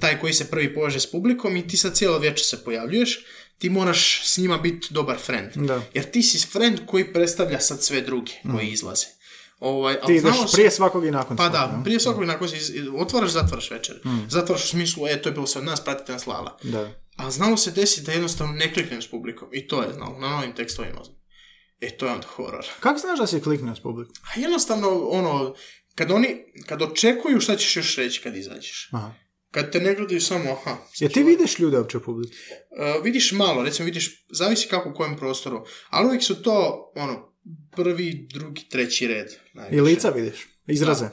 [0.00, 3.24] taj koji se prvi poveže s publikom i ti sad cijelo večer se pojavljuješ,
[3.58, 5.50] ti moraš s njima biti dobar friend.
[5.54, 5.82] Da.
[5.94, 9.06] Jer ti si friend koji predstavlja sad sve drugi koji izlaze.
[9.58, 11.84] Ovaj, Ti ideš prije svakog i nakon pa svakog, da, ne?
[11.84, 13.96] prije svakog nakon si iz- otvaraš, zatvaraš večer.
[14.28, 16.58] Zatvaraš u smislu, e, to je bilo sve od nas, pratite nas lala.
[16.62, 16.92] Da.
[17.16, 19.48] A znalo se desiti da jednostavno ne kliknem s publikom.
[19.52, 21.00] I to je znalo, na novim tekstovima.
[21.80, 22.66] E, to je onda horor.
[22.80, 24.14] Kako znaš da si kliknuo s publikom?
[24.22, 25.54] A jednostavno, ono,
[25.94, 26.36] kad oni,
[26.66, 28.88] kad očekuju šta ćeš još reći kad izađeš.
[28.92, 29.12] Aha.
[29.50, 30.76] Kad te ne gledaju samo, aha.
[30.98, 32.32] Jer ti vidiš ljude uopće u publici?
[32.70, 36.56] Uh, vidiš malo, recimo vidiš, zavisi kako u kojem prostoru, ali uvijek su to,
[36.96, 37.32] ono,
[37.70, 39.26] prvi, drugi, treći red.
[39.26, 39.82] I najviše.
[39.82, 40.48] lica vidiš?
[40.66, 41.08] Izraze?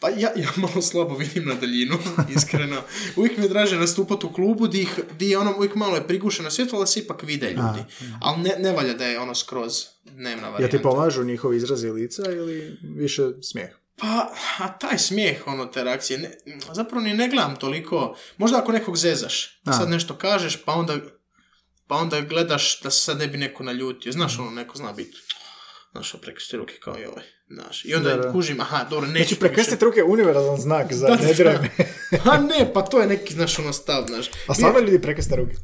[0.00, 1.98] Pa ja, ja malo slabo vidim na daljinu,
[2.36, 2.82] iskreno.
[3.16, 6.50] Uvijek mi je draže nastupati u klubu di, ih- di ono uvijek malo je prigušeno
[6.50, 7.84] svjetlo, ali se ipak vide ljudi.
[8.20, 9.72] Ali ne, ne valja da je ono skroz
[10.04, 10.76] dnevna Ja varijanta.
[10.76, 13.70] ti pomažu njihovi izrazi lica ili više smijeh?
[14.00, 16.30] Pa, a taj smijeh, ono, te reakcije, ne,
[16.72, 18.16] zapravo ni ne gledam toliko.
[18.36, 19.72] Možda ako nekog zezaš, A.
[19.72, 20.96] sad nešto kažeš, pa onda,
[21.86, 24.12] pa onda gledaš da se sad ne bi neko naljutio.
[24.12, 25.18] Znaš, ono, neko zna biti.
[25.92, 27.24] Znaš, ono, preko ruke kao i ovaj.
[27.50, 27.84] Znaš.
[27.84, 28.32] I onda Da, da.
[28.32, 31.54] kužim, aha, dobro, neću Znači, prekrstiti ruke je univerzalni znak za Da, da, ne diraj
[31.54, 31.62] da.
[31.62, 31.70] me.
[32.24, 34.26] Pa ne, pa to je neki, znaš, ono stav, znaš.
[34.48, 35.54] A stvarno ljudi prekrste ruke?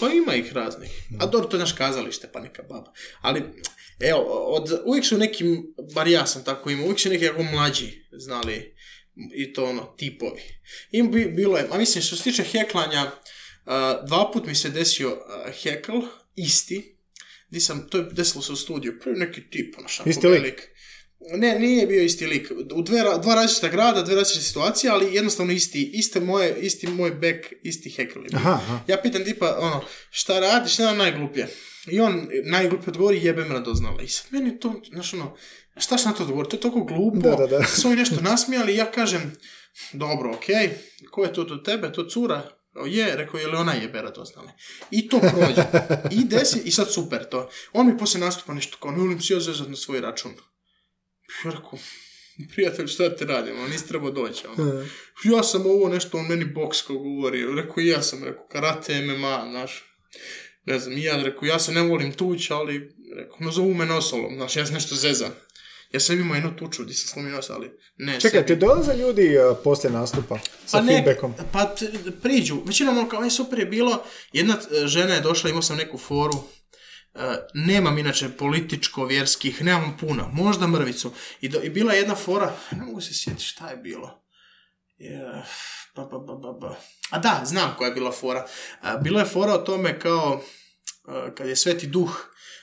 [0.00, 0.90] Pa ima ih raznih.
[1.20, 2.92] A dobro, to je naš kazalište, pa neka baba.
[3.20, 3.42] Ali,
[4.00, 5.44] evo, od, uvijek su neki,
[5.94, 8.74] bar ja sam tako imao, uvijek su neki jako mlađi znali
[9.34, 10.42] i to ono, tipovi.
[10.90, 13.72] I bi, bilo je, a mislim, što se tiče heklanja, uh,
[14.08, 15.92] dva put mi se desio uh, hekl,
[16.36, 16.98] isti,
[17.48, 20.70] di sam, to je desilo se u studiju, prvi neki tip, ono, šako velik.
[21.32, 22.52] Ne, nije bio isti lik.
[22.74, 27.10] U dve, dva različita grada, dve različite situacije, ali jednostavno isti, iste moje, isti moj
[27.10, 28.80] bek, isti je aha.
[28.88, 31.48] Ja pitam tipa, ono, šta radiš, nema najgluplje.
[31.86, 34.02] I on najgluplje odgovori, jebem radoznala.
[34.02, 35.36] I sad meni to, znaš ono,
[35.76, 36.48] šta na to odgovori?
[36.48, 37.18] To je toliko glupo.
[37.18, 37.66] Da, da, da.
[37.86, 39.32] Oni nešto nasmijali ja kažem,
[39.92, 40.70] dobro, okej,
[41.10, 42.42] ko je to do tebe, to cura?
[42.74, 44.52] O, je, rekao, je li ona jebe radoznale?
[44.90, 45.64] I to prođe.
[46.10, 47.50] I desi, i sad super to.
[47.72, 49.34] On mi poslije nastupa nešto kao, ne volim si
[49.68, 50.32] na svoj račun.
[51.44, 51.78] Ja rekao,
[52.54, 54.46] prijatelj, šta te radim, on nisi trebao doći.
[54.46, 54.84] Ono.
[55.24, 57.54] Ja sam ovo nešto, on meni boksko govori.
[57.56, 59.84] Rekao, i ja sam, rekao, karate, MMA, znaš.
[60.64, 63.86] Ne znam, i ja rekao, ja se ne volim tući, ali, rekao, no zovu me
[63.86, 65.30] nosolom, znaš, ja se nešto zezam.
[65.92, 68.46] Ja sam imao jednu tuču gdje sam slomio nos, ali ne Čekaj, sebi.
[68.46, 71.34] ti dolaze ljudi uh, poslije nastupa sa Pa ne, feedbackom?
[71.52, 71.90] pa t-
[72.22, 72.56] priđu.
[72.66, 74.54] Većinom ono kao, super je bilo, jedna
[74.84, 76.34] e, žena je došla, imao sam neku foru,
[77.54, 81.12] nemam inače političko-vjerskih, nemam puno, možda mrvicu.
[81.40, 84.24] I, I bila je jedna fora, ne mogu se sjetiti šta je bilo.
[84.96, 85.44] Je,
[85.96, 86.76] ba, ba, ba.
[87.10, 88.46] A da, znam koja je bila fora.
[88.80, 90.42] A, bila je fora o tome kao,
[91.08, 92.10] e, kad je Sveti Duh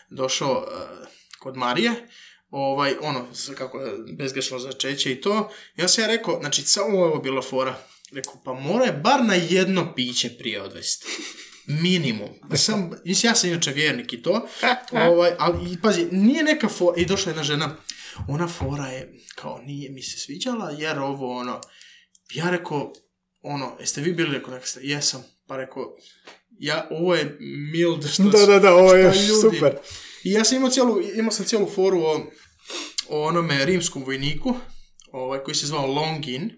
[0.10, 1.08] došao e,
[1.40, 2.08] kod Marije,
[2.50, 3.28] ovaj, ono,
[3.58, 7.42] kako je bezgrešno začeće i to, ja sam ja rekao, znači, samo ovo je bila
[7.42, 7.76] fora.
[8.12, 11.08] Rekao, pa mora je bar na jedno piće prije odvesti.
[11.68, 12.30] Minimum.
[12.56, 14.48] Sam, mislim, ja sam inače vjernik i to,
[14.92, 17.78] ovaj, ali, pazi, nije neka fora, i došla jedna žena,
[18.28, 21.62] ona fora je, kao, nije mi se sviđala, jer ovo, ono,
[22.34, 22.94] ja rekao,
[23.42, 25.96] ono, jeste vi bili, rekao, ste, jesam, pa rekao,
[26.60, 27.38] ja, ovo je
[27.72, 29.76] mild što Da, da, da, ovo je ljudi- super.
[30.24, 32.32] I ja sam imao cijelu, imao sam cijelu foru o,
[33.10, 34.56] o onome rimskom vojniku,
[35.12, 36.52] ovaj, koji se zvao Longin,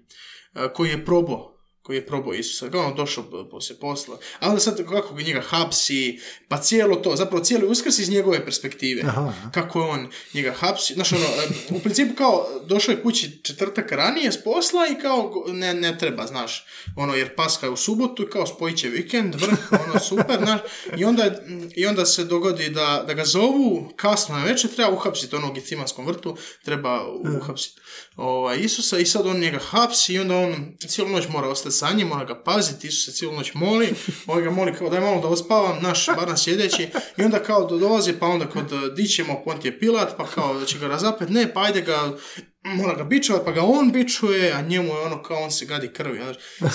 [0.55, 1.52] eh, koji je probao
[1.83, 5.23] koji je probao Isusa, kao on došao po- poslije posla, a onda sad kako ga
[5.23, 9.51] njega hapsi, pa cijelo to, zapravo cijeli uskrs iz njegove perspektive, Aha, aha.
[9.51, 13.91] kako je on njega hapsi, znaš ono, eh, u principu kao došao je kući četvrtak
[13.91, 16.65] ranije s posla i kao ne, ne treba, znaš,
[16.95, 20.61] ono, jer Paska je u subotu i kao spojit će vikend, vrh, ono, super, znaš,
[20.97, 21.35] i onda,
[21.75, 25.53] i onda se dogodi da, da ga zovu kasno na večer, treba uhapsiti onog u
[25.53, 27.01] Gecimanskom vrtu, treba
[27.41, 27.81] uhapsiti
[28.15, 31.93] ovaj, Isusa i sad on njega hapsi i onda on cijelu noć mora ostati sa
[31.93, 33.93] njim, mora ga paziti, Isus se cijelu noć moli,
[34.27, 36.87] ovaj ga moli kao daj malo da ospavam, naš bar na sjedeći
[37.17, 40.65] i onda kao do- dolazi pa onda kod eh, dićemo Pontije Pilat pa kao da
[40.65, 42.17] će ga razapet, ne pa ajde ga
[42.63, 45.93] mora ga bičovat, pa ga on bičuje, a njemu je ono kao on se gadi
[45.93, 46.21] krvi.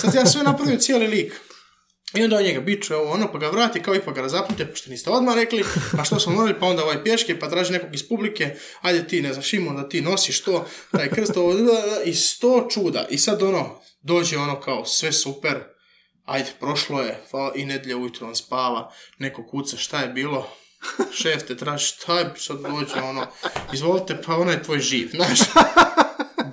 [0.01, 1.33] Sad ja sve napravio cijeli lik.
[2.13, 4.89] I onda on njega bičuje ovo ono, pa ga vrati, kao ipak ga razapnite, pošto
[4.89, 5.63] niste odmah rekli,
[5.97, 9.21] pa što smo morali, pa onda ovaj pješke, pa traži nekog iz publike, ajde ti,
[9.21, 11.53] ne Šimon, da ti nosiš to, taj krst, ovo,
[12.05, 13.07] i sto čuda.
[13.09, 15.59] I sad ono, dođe ono kao, sve super,
[16.25, 17.23] ajde, prošlo je,
[17.55, 20.49] i nedlje ujutro on spava, neko kuca, šta je bilo,
[21.21, 23.27] šef te traži, šta je, sad dođe ono,
[23.73, 25.39] izvolite, pa ona je tvoj živ, znaš.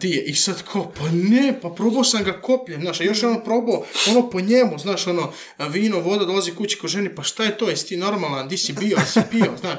[0.01, 0.25] Di je?
[0.25, 3.45] I sad ko, pa ne, pa probao sam ga kopljem, znaš, a još je ono
[3.45, 5.33] probao, ono po njemu, znaš, ono,
[5.71, 8.73] vino, voda, dolazi kući ko ženi, pa šta je to, jesi ti normalan, di si
[8.73, 9.79] bio, si pio, znaš.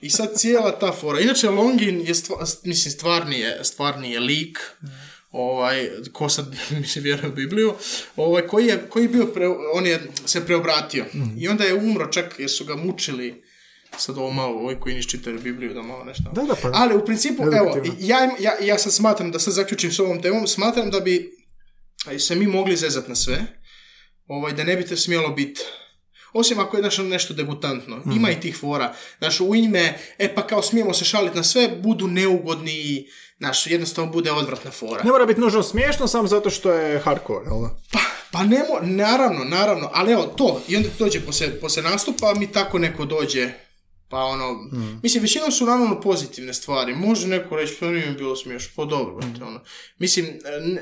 [0.00, 1.20] I sad cijela ta fora.
[1.20, 2.14] Inače, Longin je,
[2.64, 4.58] mislim, stvarni je, stvarni je lik,
[5.32, 7.74] ovaj, ko sad, mislim, vjeruje u Bibliju,
[8.16, 11.04] ovaj, koji je, koji je bio, pre, on je se preobratio.
[11.38, 13.42] I onda je umro čak jer su ga mučili,
[13.98, 16.30] sad ovo malo, ovaj koji niš čitaju Bibliju, da malo nešto.
[16.32, 16.70] Da, da, pa.
[16.74, 20.46] Ali u principu, evo, ja, ja, ja sad smatram, da sad zaključim s ovom temom,
[20.46, 21.32] smatram da bi
[22.18, 23.42] se mi mogli zezat na sve,
[24.26, 25.60] ovaj, da ne bi to smjelo biti
[26.32, 27.96] osim ako je znaš, ono nešto degutantno.
[27.96, 28.10] Mhm.
[28.16, 28.94] Ima i tih fora.
[29.18, 33.66] Znaš, u ime, e pa kao smijemo se šaliti na sve, budu neugodni i, znaš,
[33.66, 35.02] jednostavno bude odvratna fora.
[35.04, 37.68] Ne mora biti nužno smiješno samo zato što je hardcore, jel?
[37.92, 37.98] Pa,
[38.32, 42.52] pa ne mo- naravno, naravno, ali evo to, i onda dođe poslije, poslije nastupa, mi
[42.52, 43.52] tako neko dođe,
[44.12, 44.70] pa ono,
[45.02, 48.84] mislim, većinom su naravno pozitivne stvari, može neko reći, pa nije mi bilo smiješno, pa
[48.84, 49.60] dobro, brate, ono.
[49.98, 50.26] Mislim,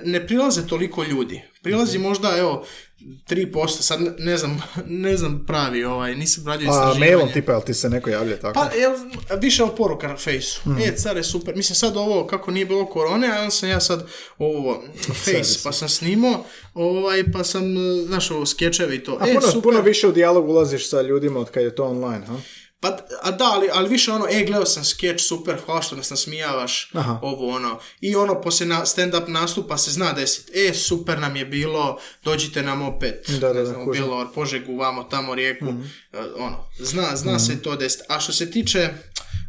[0.05, 2.65] ne, prilaze toliko ljudi, prilazi možda, evo,
[3.01, 4.63] 3%, sad ne- znam,
[5.05, 7.01] ne znam pravi, ovaj, nisam radio A istraživanje.
[7.01, 8.55] mailom tipa, jel ti se neko javlja tako?
[8.55, 8.93] Pa, jel,
[9.41, 10.61] više od poruka na fejsu.
[10.87, 11.57] E, care, super.
[11.57, 14.07] Mislim, sad ovo, kako nije bilo korone, a sam ja sad
[14.39, 14.83] ovo,
[15.25, 19.19] face, pa sam snimao, ovaj, pa sam, e, znaš, ovo, skečevi i to.
[19.21, 19.63] A e, puno, super.
[19.63, 22.37] puno više u dijalog ulaziš sa ljudima od kad je to online, ha?
[22.81, 22.89] Pa,
[23.23, 26.91] a da, ali, ali više ono, e, gledao sam skeč, super, hvala što nas nasmijavaš,
[26.95, 27.19] Aha.
[27.23, 27.79] ovo ono.
[28.01, 32.63] I ono, poslije na, stand-up nastupa se zna desit, e, super nam je bilo, dođite
[32.63, 33.91] nam opet, Da, da, ne znam.
[33.93, 35.83] Bjelovar, Požegu, vamo, tamo, Rijeku, Mhm.
[36.13, 38.01] e, ono, zna, zna se to desit.
[38.09, 38.89] A što se tiče,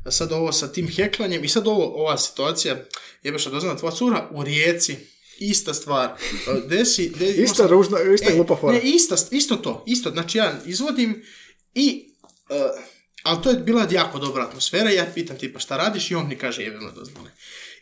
[0.10, 2.76] sad ovo sa tim heklanjem, i sad ovo, ova situacija,
[3.24, 4.98] jebeš doznala tvoja cura u Rijeci,
[5.40, 6.06] ista stvar,
[6.48, 8.74] E, desi, de, imao Ista ružna, ista E, glupa fora.
[8.74, 11.24] Ne, ista, isto to, isto, znači ja izvodim
[11.74, 12.14] i,
[12.50, 12.82] uh,
[13.24, 16.36] ali to je bila jako dobra atmosfera, ja pitam tipa šta radiš i on mi
[16.36, 17.32] kaže jebeno dozvole.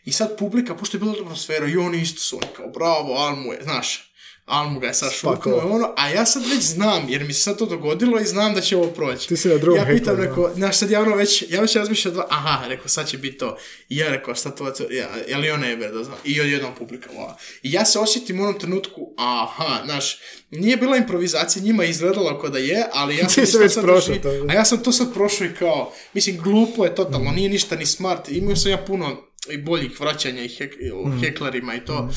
[0.04, 3.14] I sad publika, pošto je bila dobra atmosfera, i oni isto su, oni kao bravo,
[3.14, 4.09] Almu je, znaš,
[4.50, 7.40] Almu ga je sad šuknuo i ono, a ja sad već znam, jer mi se
[7.40, 9.28] sad to dogodilo i znam da će ovo proći.
[9.28, 12.14] Ti si na drugom Ja pitam, rekao, znaš, sad ja ono već, ja već razmišljam,
[12.14, 13.56] dva, aha, rekao, sad će biti to.
[13.88, 16.18] I ja rekao, šta to, ja, je li on jebe, da znam.
[16.24, 17.32] I odjednom publika, wow.
[17.62, 20.18] I ja se osjetim u onom trenutku, aha, znaš,
[20.50, 24.16] nije bila improvizacija, njima je izgledalo kao da je, ali ja sam već sad prošao
[24.16, 24.46] to.
[24.48, 27.86] A ja sam to sad prošao i kao, mislim, glupo je totalno, nije ništa ni
[27.86, 28.28] smart.
[28.28, 30.74] Imao sam ja puno i boljih vraćanja i hek,
[31.06, 31.20] Mm.
[31.20, 32.08] heklarima i to.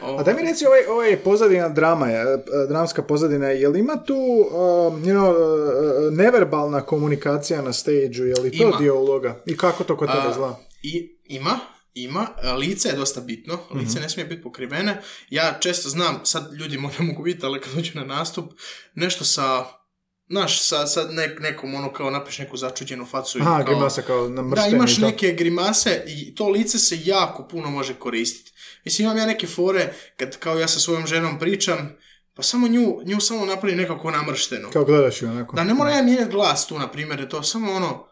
[0.00, 4.04] A da mi reci, ovaj, ovaj pozadina drama, je, e, dramska pozadina, je li ima
[4.04, 8.76] tu um, you know, uh, neverbalna komunikacija na stage je li to Ima.
[8.78, 9.42] dio uloga?
[9.46, 10.60] I kako to kod tebe zla?
[10.82, 11.58] I, ima,
[11.94, 12.26] ima.
[12.58, 13.58] Lice je dosta bitno.
[13.74, 15.00] Lice ne smije biti pokrivene.
[15.30, 18.52] Ja često znam, sad ljudi možda mogu vidjeti, ali kad dođu na nastup,
[18.94, 19.64] nešto sa,
[20.32, 23.38] znaš, sa, sa nek, nekom ono kao napiš neku začuđenu facu.
[23.40, 27.94] Aha, kao, grimasa kao Da, imaš neke grimase i to lice se jako puno može
[27.94, 28.52] koristiti.
[28.84, 31.96] Mislim, imam ja neke fore, kad kao ja sa svojom ženom pričam,
[32.34, 34.70] pa samo nju, nju samo napravi nekako namršteno.
[34.70, 35.56] Kao gledaš ju onako.
[35.56, 38.06] Da, ne mora ja mijenjati glas tu, na primjer, je to samo ono,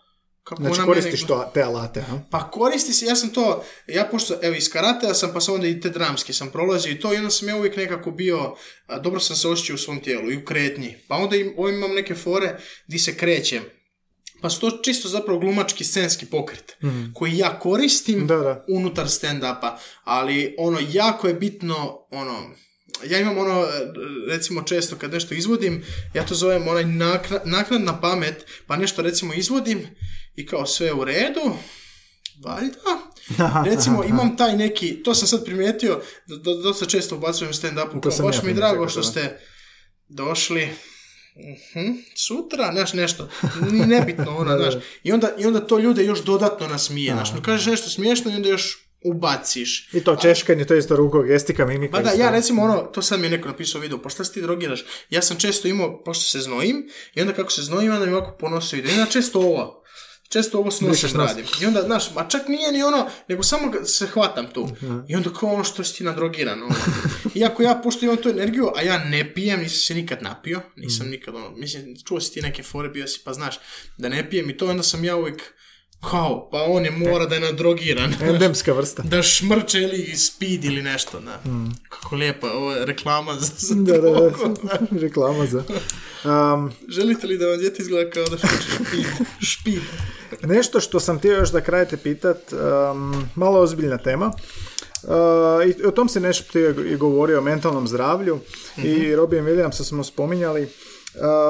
[0.44, 2.20] kako Znači koristiš mene- to, te alate, ha?
[2.30, 5.66] pa koristi se, ja sam to, ja pošto, evo iz karatea sam, pa sam onda
[5.66, 8.54] i te dramske sam prolazio i to, i onda sam ja uvijek nekako bio,
[8.86, 10.96] a, dobro sam se osjećao u svom tijelu i u kretnji.
[11.08, 13.62] Pa onda im, ovim imam neke fore di se krećem.
[14.40, 16.76] Pa su to čisto zapravo glumački scenski pokret,
[17.14, 18.26] koji ja koristim.
[18.26, 18.64] Da, da.
[18.68, 22.50] unutar stand-upa, ali ono, jako je bitno, ono,
[23.06, 23.66] ja imam ono,
[24.28, 25.84] recimo često kad nešto izvodim,
[26.14, 29.86] ja to zovem onaj nakna, naknadna pamet, pa nešto recimo izvodim
[30.40, 31.56] i kao sve u redu,
[32.44, 32.80] valjda.
[33.70, 38.26] Recimo imam taj neki, to sam sad primijetio, da, dosta često ubacujem stand-upu, kao, sam
[38.26, 39.40] baš ja mi je drago što ste
[40.08, 40.68] došli,
[41.36, 43.28] Mhm, sutra, znaš, nešto,
[43.70, 47.42] ni nebitno, ono, znaš, i onda, i onda to ljude još dodatno nasmije, znaš, no
[47.42, 49.88] kažeš nešto smiješno i onda još ubaciš.
[49.92, 51.96] I to češkanje, to je isto ruko, gestika, mimika.
[51.96, 54.32] Pa da, ja recimo ono, to sad mi je neko napisao u videu, pa se
[54.32, 54.84] ti drogiraš?
[55.10, 58.36] Ja sam često imao, pošto se znojim, i onda kako se znojim, onda mi ovako
[58.40, 58.92] ponosio ide.
[58.92, 59.79] Onda često ovo,
[60.30, 61.30] često ovo s Dišeš nosom nos.
[61.30, 61.44] radim.
[61.62, 64.68] I onda, znaš, ma čak nije ni ono, nego samo se hvatam tu.
[65.08, 66.62] I onda kao ono što si ti nadrogiran.
[66.62, 66.74] Ono.
[67.34, 71.08] Iako ja, pošto imam tu energiju, a ja ne pijem, nisam se nikad napio, nisam
[71.08, 73.58] nikad ono, mislim, čuo si ti neke fore, bio si, pa znaš,
[73.98, 75.42] da ne pijem i to, onda sam ja uvijek
[76.10, 78.14] kao, pa on je mora da je nadrogiran.
[78.22, 79.02] Endemska vrsta.
[79.02, 81.42] da šmrče ili speed ili nešto, da.
[81.88, 84.30] Kako lijepa, ovo je reklama za, za Da, da, da.
[85.02, 85.64] Reklama za.
[86.24, 89.06] Um, Želite li da vam djete izgleda kao da špid?
[89.50, 89.82] špid.
[90.42, 94.32] Nešto što sam htio još da kraj te pitat, um, malo ozbiljna tema.
[95.02, 95.10] Uh,
[95.66, 98.38] I o tom se nešto i govorio, o mentalnom zdravlju
[98.76, 100.68] i Robin Williamsa smo spominjali.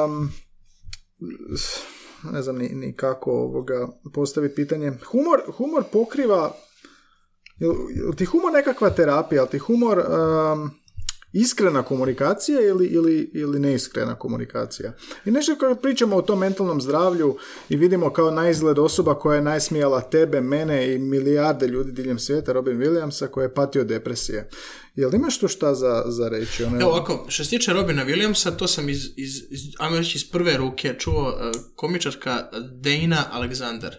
[0.08, 0.32] Um,
[2.32, 4.92] ne znam ni, ni kako ovoga postaviti pitanje.
[5.10, 6.52] Humor, humor pokriva
[7.60, 10.70] Jel, jel ti humor nekakva terapija, jel ti humor um,
[11.32, 14.92] iskrena komunikacija ili, ili, ili neiskrena komunikacija?
[15.24, 17.36] I nešto kad pričamo o tom mentalnom zdravlju
[17.68, 22.52] i vidimo kao naizgled osoba koja je najsmijala tebe, mene i milijarde ljudi diljem svijeta,
[22.52, 24.48] Robin Williamsa, koji je patio depresije.
[24.94, 26.64] Jel imaš tu šta za, za reći?
[26.64, 29.60] Ono, Evo ovako, što se tiče Robina Williamsa, to sam iz, iz, iz,
[29.98, 31.34] reći iz prve ruke čuo uh,
[31.76, 32.48] komičarka
[32.80, 33.90] Dana Alexander,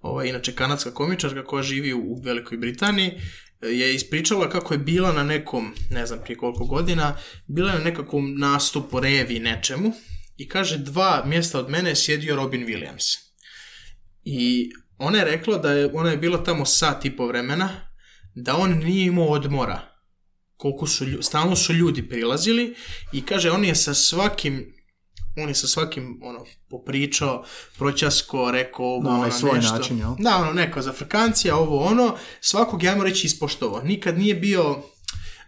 [0.00, 3.20] ova, inače kanadska komičarka koja živi u, Velikoj Britaniji,
[3.62, 7.84] je ispričala kako je bila na nekom, ne znam prije koliko godina, bila je na
[7.84, 9.92] nekakvom nastupu, revi, nečemu,
[10.36, 13.18] i kaže dva mjesta od mene je sjedio Robin Williams.
[14.24, 17.68] I ona je rekla da je, ona je bila tamo sat i po vremena,
[18.34, 19.92] da on nije imao odmora
[20.56, 22.74] koliko su, stalno su ljudi prilazili
[23.12, 24.74] i kaže on je sa svakim
[25.36, 27.44] on je sa svakim ono popričao,
[27.78, 29.76] proćasko, rekao ovo, Na onaj ono, svoj nešto.
[29.76, 30.10] način, jel?
[30.18, 33.82] Da, ono, neko za frkancija, ovo, ono, svakog, ja mu reći, ispoštovao.
[33.82, 34.82] Nikad nije bio,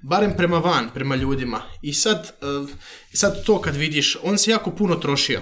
[0.03, 1.63] barem prema van, prema ljudima.
[1.83, 2.75] I sad, eh,
[3.13, 5.41] sad to kad vidiš, on se jako puno trošio.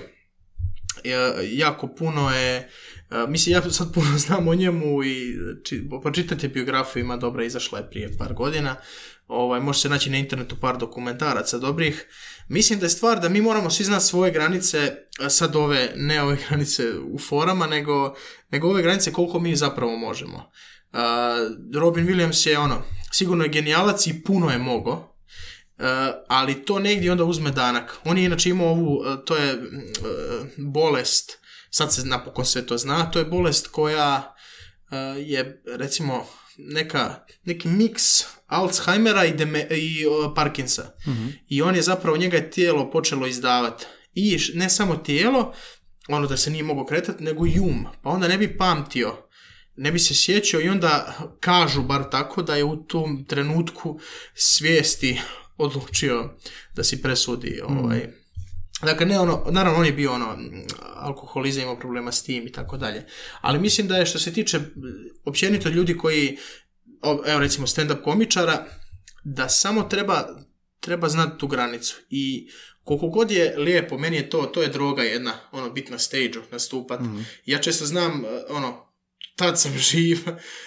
[1.05, 2.71] Ja- jako puno je,
[3.29, 7.91] mislim, ja sad puno znam o njemu i či, pročitajte biografiju, ima dobra, izašla je
[7.91, 8.77] prije par godina.
[9.29, 12.07] Ovaj, može se naći na internetu par dokumentaraca dobrih.
[12.49, 16.23] Mislim da je stvar da mi moramo svi znati svoje granice, a sad ove, ne
[16.23, 16.83] ove granice
[17.13, 18.15] u forama, nego,
[18.51, 20.51] nego ove granice koliko mi zapravo možemo.
[20.93, 21.37] A,
[21.75, 22.83] Robin Williams je ono,
[23.13, 25.13] sigurno je genijalac i puno je mogo,
[25.79, 25.89] Uh,
[26.29, 27.97] ali to negdje onda uzme danak.
[28.05, 31.39] On je inače imao ovu, uh, to je uh, bolest,
[31.75, 34.35] sad se napokon sve to zna, to je bolest koja
[34.91, 36.27] uh, je recimo
[36.59, 38.03] neka, neki miks
[38.47, 40.93] Alzheimera i, deme, i uh, Parkinsa.
[41.49, 43.87] I on je zapravo, njega je tijelo počelo izdavati.
[44.15, 45.55] I ne samo tijelo,
[46.09, 47.87] ono da se nije mogao kretati, nego i um.
[48.03, 49.29] Pa onda ne bi pamtio
[49.77, 54.01] ne bi se sjećao i onda kažu bar tako da je u tom trenutku
[54.35, 55.21] svijesti
[55.57, 56.37] odlučio
[56.75, 58.09] da si presudi ovaj,
[58.83, 60.39] Dakle, ne ono, naravno on je bio ono,
[60.95, 63.07] alkoholizam, imao problema s tim i tako dalje.
[63.41, 64.61] Ali mislim da je što se tiče
[65.25, 66.39] općenito ljudi koji,
[67.27, 68.67] evo recimo stand-up komičara,
[69.25, 70.29] da samo treba,
[70.81, 71.97] treba znati tu granicu.
[72.11, 72.49] I
[72.85, 76.39] koliko god je lijepo, meni je to, to je droga jedna, ono, bit na stage
[76.51, 77.01] nastupat.
[77.47, 78.93] Ja često znam, eh, ono,
[79.37, 80.19] tad sam živ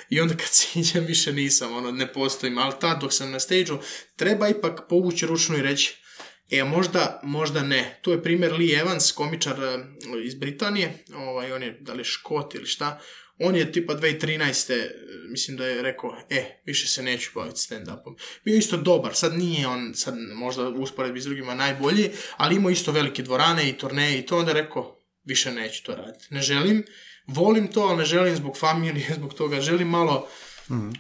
[0.10, 3.72] i onda kad siđem više nisam, ono, ne postojim, ali tad dok sam na stage
[4.16, 6.05] treba ipak povući ručnu i reći,
[6.52, 8.00] E, možda, možda ne.
[8.02, 9.78] Tu je primjer Lee Evans, komičar e,
[10.26, 13.02] iz Britanije, ovaj, on je, da li škot ili šta,
[13.40, 14.74] on je tipa 2013.
[14.74, 14.90] e,
[15.30, 18.18] mislim da je rekao, e, više se neću baviti stand-upom.
[18.46, 22.92] Bio isto dobar, sad nije on, sad možda usporedbi s drugima najbolji, ali imao isto
[22.92, 26.26] velike dvorane i turneje i to, onda je rekao, više neću to raditi.
[26.30, 26.84] Ne želim,
[27.28, 30.30] volim to, ali ne želim zbog familije, zbog toga, želim malo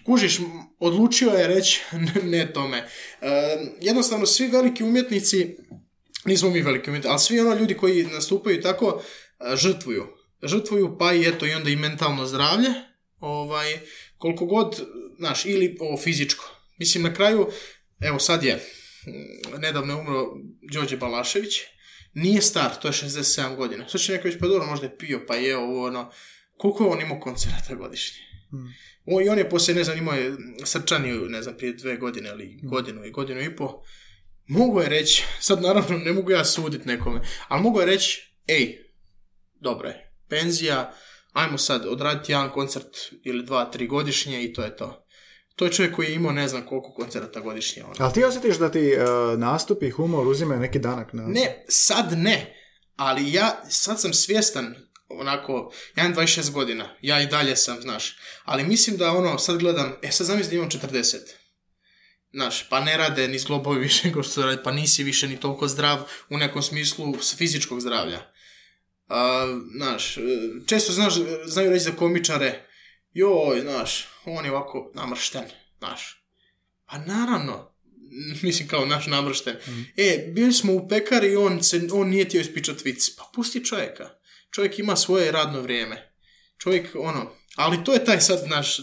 [0.05, 0.45] Kužiš, m,
[0.80, 1.82] odlučio je reći
[2.24, 2.78] ne, tome.
[2.78, 2.88] E,
[3.82, 5.57] jednostavno, svi veliki umjetnici,
[6.26, 9.01] nismo mi veliki umjetnici, ali svi ono ljudi koji nastupaju tako,
[9.39, 10.07] e, žrtvuju.
[10.43, 12.70] Žrtvuju, pa i eto, i onda i mentalno zdravlje,
[13.20, 13.80] ovaj,
[14.18, 14.82] koliko god,
[15.18, 16.51] znaš, ili ovo fizičko.
[16.78, 17.47] Mislim, na kraju,
[17.99, 20.26] evo sad je, mm, nedavno je umro
[20.74, 21.61] Đorđe Balašević,
[22.13, 23.89] nije star, to je 67 godina.
[23.89, 26.11] Sad će neko reći, pa dobro, možda je pio, pa je ovo, ono,
[26.57, 28.24] koliko je on imao koncerata godišnje?
[29.06, 30.34] On, I on je poslije, ne znam, imao je
[30.64, 33.82] srčaniju, ne znam, prije dve godine ili godinu i godinu i po.
[34.48, 38.78] Mogu je reći, sad naravno ne mogu ja sudit nekome, ali mogu je reći, ej,
[39.62, 40.93] dobro je, penzija,
[41.34, 45.02] ajmo sad odraditi jedan koncert ili dva, tri godišnje i to je to.
[45.56, 47.84] To je čovjek koji je imao ne znam koliko koncerata godišnje.
[47.84, 47.93] Ono.
[48.00, 51.28] Ali ti osjetiš da ti uh, nastupi i humor uzimaju neki danak na...
[51.28, 52.56] Ne, sad ne,
[52.96, 54.76] ali ja sad sam svjestan
[55.10, 59.58] onako, ja imam 26 godina, ja i dalje sam, znaš, ali mislim da ono, sad
[59.58, 61.18] gledam, e sad zamisli da imam 40,
[62.34, 65.68] znaš, pa ne rade ni zglobovi više nego što rade, pa nisi više ni toliko
[65.68, 68.32] zdrav u nekom smislu fizičkog zdravlja.
[69.08, 70.22] A, znaš, e,
[70.68, 71.14] često znaš,
[71.45, 72.68] znaju reći za komičare,
[73.14, 75.43] joj, znaš, on je ovako namršten,
[75.78, 76.26] znaš.
[76.86, 77.76] Pa naravno,
[78.43, 79.56] mislim kao naš namršten.
[79.97, 83.16] E, bili smo u pekari i on, se, on nije htio ispričat vic.
[83.18, 84.10] Pa pusti čovjeka.
[84.56, 86.12] Čovjek ima svoje radno vrijeme.
[86.58, 88.78] čovjek, ono, ali to je taj sad naš,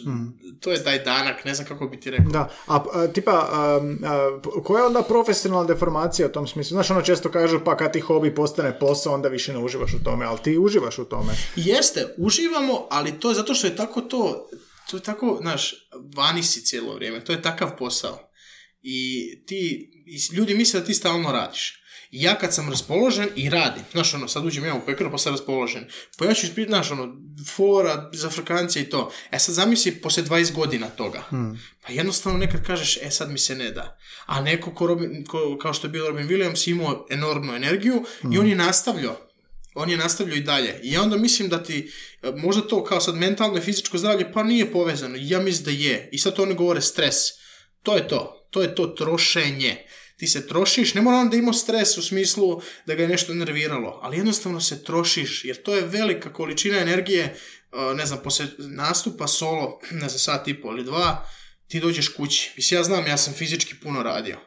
[0.60, 2.32] to je taj danak, ne znam kako bi ti rekao.
[2.32, 6.74] Da, a, a, tipa, a, a, koja je onda profesionalna deformacija u tom smislu?
[6.74, 10.04] Znaš, ono često kažu, pa kad ti hobi postane posao, onda više ne uživaš u
[10.04, 11.32] tome, ali ti uživaš u tome.
[11.56, 14.48] Jeste, uživamo, ali to je zato što je tako to,
[14.90, 15.74] to je tako, znaš,
[16.16, 18.18] vani si cijelo vrijeme, to je takav posao.
[18.82, 21.81] I ti, i ljudi misle da ti stalno radiš.
[22.12, 25.32] Ja kad sam raspoložen i radim, znaš ono, sad uđem ja u pekaru pa sam
[25.32, 25.84] raspoložen,
[26.18, 27.16] pa ja ću isprit, znaš ono,
[27.56, 29.12] fora, za frkancije i to.
[29.30, 31.24] E sad zamisli poslije 20 godina toga.
[31.86, 33.98] Pa jednostavno nekad kažeš, e sad mi se ne da.
[34.26, 38.38] A neko ko Robin, ko, kao što je bio Robin Williams imao enormnu energiju i
[38.38, 39.16] on je nastavljao
[39.74, 40.80] on je nastavljao i dalje.
[40.82, 41.92] I ja onda mislim da ti,
[42.22, 45.16] e, možda to kao sad mentalno i fizičko zdravlje, pa nije povezano.
[45.20, 46.08] Ja mislim da je.
[46.12, 47.16] I sad to oni govore stres.
[47.82, 48.48] To je to.
[48.50, 49.86] To je to trošenje.
[50.22, 53.34] Ti se trošiš, ne mora on da ima stres u smislu da ga je nešto
[53.34, 58.48] nerviralo, ali jednostavno se trošiš, jer to je velika količina energije, e, ne znam, poslije
[58.58, 61.28] nastupa solo, ne znam, sat i pol ili dva,
[61.68, 62.52] ti dođeš kući.
[62.56, 64.38] Mislim, ja znam, ja sam fizički puno radio.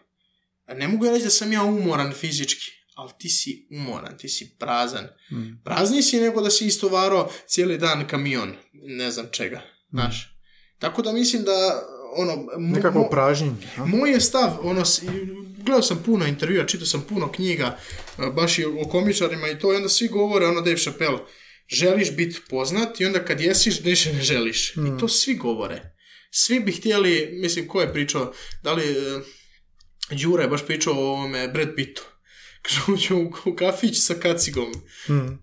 [0.75, 5.07] Ne mogu reći da sam ja umoran fizički, ali ti si umoran, ti si prazan.
[5.63, 9.61] Prazniji si nego da si istovaro cijeli dan kamion, ne znam čega,
[9.91, 10.37] znaš.
[10.79, 11.83] Tako da mislim da,
[12.15, 12.33] ono...
[12.99, 13.67] mo- pražnjenje.
[13.77, 14.83] moj je stav, ono,
[15.65, 17.77] gledao sam puno intervjua, čitao sam puno knjiga,
[18.19, 21.19] e, baš i o komičarima i to, i onda svi govore, ono Dave Chappelle,
[21.67, 24.69] želiš biti poznat i onda kad jesiš, više ne želiš.
[24.69, 25.95] I to svi govore.
[26.31, 29.21] Svi bi htjeli, mislim, ko je pričao, da li e,
[30.11, 32.01] Đura je baš pričao o ovome Brad Pittu.
[32.61, 34.73] Kaže, uđe u, u kafić sa kacigom.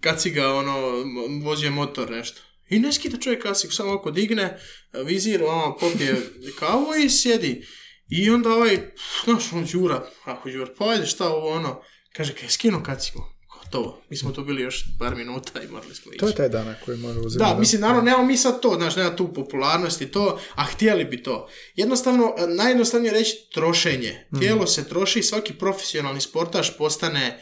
[0.00, 1.04] Kaciga, ono,
[1.44, 2.40] vozio je motor, nešto.
[2.68, 4.58] I ne skida čovjek kacigu, samo ovako digne,
[5.04, 6.16] vizir, ono, popije
[6.60, 7.66] kavu i sjedi.
[8.14, 8.78] I onda ovaj,
[9.24, 11.82] znaš, on Đura, ako Đura, pa ajde, šta ovo, ono,
[12.12, 13.24] kaže, kaj, skinu kacigu.
[13.58, 14.02] Gotovo.
[14.10, 16.20] Mi smo tu bili još par minuta i morali smo ići.
[16.20, 17.44] To je taj danak koji mora uzeti.
[17.44, 21.04] Da, mislim, naravno, nemamo mi sad to, znaš, nema tu popularnost i to, a htjeli
[21.04, 21.48] bi to.
[21.74, 24.26] Jednostavno, e, najjednostavnije reći trošenje.
[24.38, 27.40] Tijelo se troši, svaki profesionalni sportaš postane,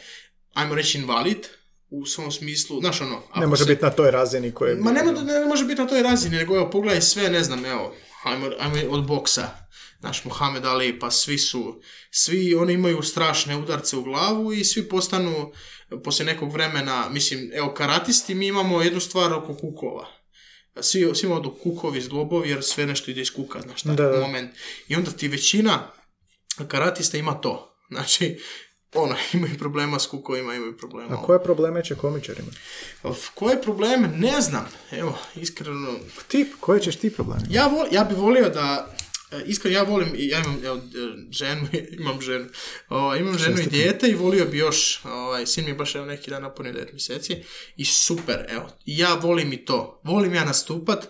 [0.53, 1.47] ajmo reći, invalid,
[1.89, 3.21] u svom smislu, znaš ono...
[3.35, 4.75] Ne može se- biti na toj razini koje...
[4.75, 7.65] Ma ne, ne, ne može biti na toj razini, nego evo, pogledaj sve, ne znam,
[7.65, 9.49] evo, ajmo, ajmo od boksa,
[10.01, 11.81] znaš, Muhammed Ali, pa svi su,
[12.11, 15.51] svi oni imaju strašne udarce u glavu i svi postanu,
[16.03, 20.07] poslije nekog vremena, mislim, evo, karatisti, mi imamo jednu stvar oko kukova.
[20.81, 24.51] Svi, svi odu kukovi, zglobovi, jer sve nešto ide iz kuka, znaš, taj Da, moment.
[24.87, 25.91] I onda ti većina
[26.67, 27.77] karatista ima to.
[27.89, 28.39] Znači,
[28.93, 31.13] ono, imaju problema s kukovima, imaju problema.
[31.13, 32.51] A koje probleme će komičarima?
[33.33, 34.07] Koje probleme?
[34.07, 34.67] Ne znam.
[34.91, 35.93] Evo, iskreno,
[36.27, 37.41] Ti, koje ćeš ti probleme?
[37.49, 38.95] ja, vol, ja bi volio da,
[39.45, 40.79] iskreno ja volim, ja imam evo, e,
[41.31, 41.67] ženu,
[41.99, 42.45] imam ženu,
[42.89, 46.05] o, imam ženu i dijete i volio bi još, ovaj, sin mi je baš evo
[46.05, 47.43] neki dan napunio 9 mjeseci
[47.77, 51.07] i super, evo, ja volim i to, volim ja nastupat,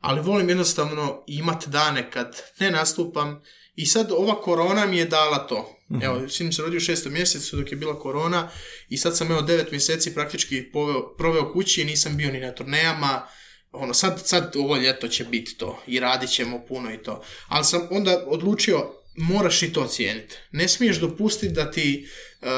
[0.00, 3.42] ali volim jednostavno imat dane kad ne nastupam
[3.74, 5.70] i sad ova korona mi je dala to.
[6.02, 8.50] Evo, sin mi se rodio u šestom mjesecu dok je bila korona
[8.88, 12.54] i sad sam evo devet mjeseci praktički poveo, proveo kući i nisam bio ni na
[12.54, 13.26] turnejama,
[13.74, 17.22] ono, sad, sad ovo ljeto će biti to i radit ćemo puno i to.
[17.48, 20.36] Ali sam onda odlučio, moraš i to cijeniti.
[20.52, 22.08] Ne smiješ dopustiti da ti,
[22.42, 22.48] um,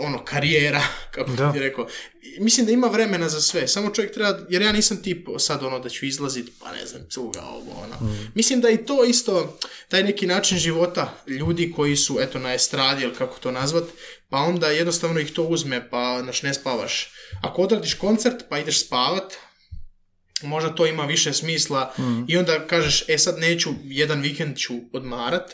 [0.00, 0.82] ono, karijera,
[1.14, 1.52] kako Da.
[1.52, 1.86] ti rekao,
[2.38, 5.78] mislim da ima vremena za sve, samo čovjek treba, jer ja nisam tip sad ono
[5.78, 8.16] da ću izlaziti, pa ne znam, cuga ovo, ono.
[8.34, 13.02] Mislim da i to isto, taj neki način života ljudi koji su, eto, na estradi,
[13.02, 13.84] ili kako to nazvat,
[14.28, 17.12] pa onda jednostavno ih to uzme, pa, znaš, ne spavaš.
[17.42, 19.34] Ako odradiš koncert, pa ideš spavat,
[20.42, 21.94] možda to ima više smisla.
[22.28, 25.52] I onda kažeš, e sad neću, jedan vikend ću odmarat,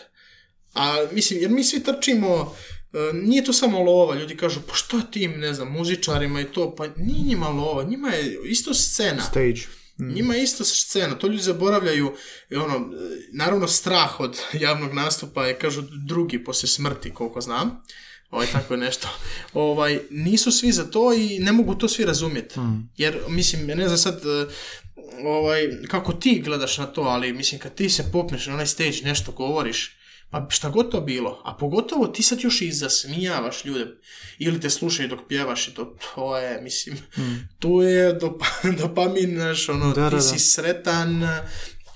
[0.74, 2.56] a mislim, jer mi svi trčimo,
[2.92, 6.74] e, nije to samo lova, ljudi kažu, pa što tim, ne znam, muzičarima i to,
[6.76, 9.22] pa nije njima lova, njima je isto scena.
[9.22, 9.60] Stage.
[9.98, 12.14] Njima je isto scena, to ljudi zaboravljaju,
[12.50, 12.80] i ono, e,
[13.32, 17.82] naravno strah od javnog nastupa je, kažu, drugi poslije smrti, koliko znam,
[18.30, 19.08] ovaj, tako nešto,
[19.52, 22.54] ovaj, nisu svi za to i ne mogu to svi razumjeti,
[22.96, 24.46] jer, mislim, ja ne znam sad, e,
[25.24, 28.96] ovaj, kako ti gledaš na to, ali, mislim, kad ti se popneš na onaj stage,
[29.04, 29.96] nešto govoriš,
[30.30, 33.86] pa šta god to bilo, a pogotovo ti sad još i zasmijavaš ljude,
[34.38, 36.96] ili te slušaju dok pjevaš i to, to je, mislim,
[37.58, 38.46] tu je dopa,
[38.82, 40.38] dopamin, znaš, ono, Da, ti da, si da.
[40.38, 41.22] sretan,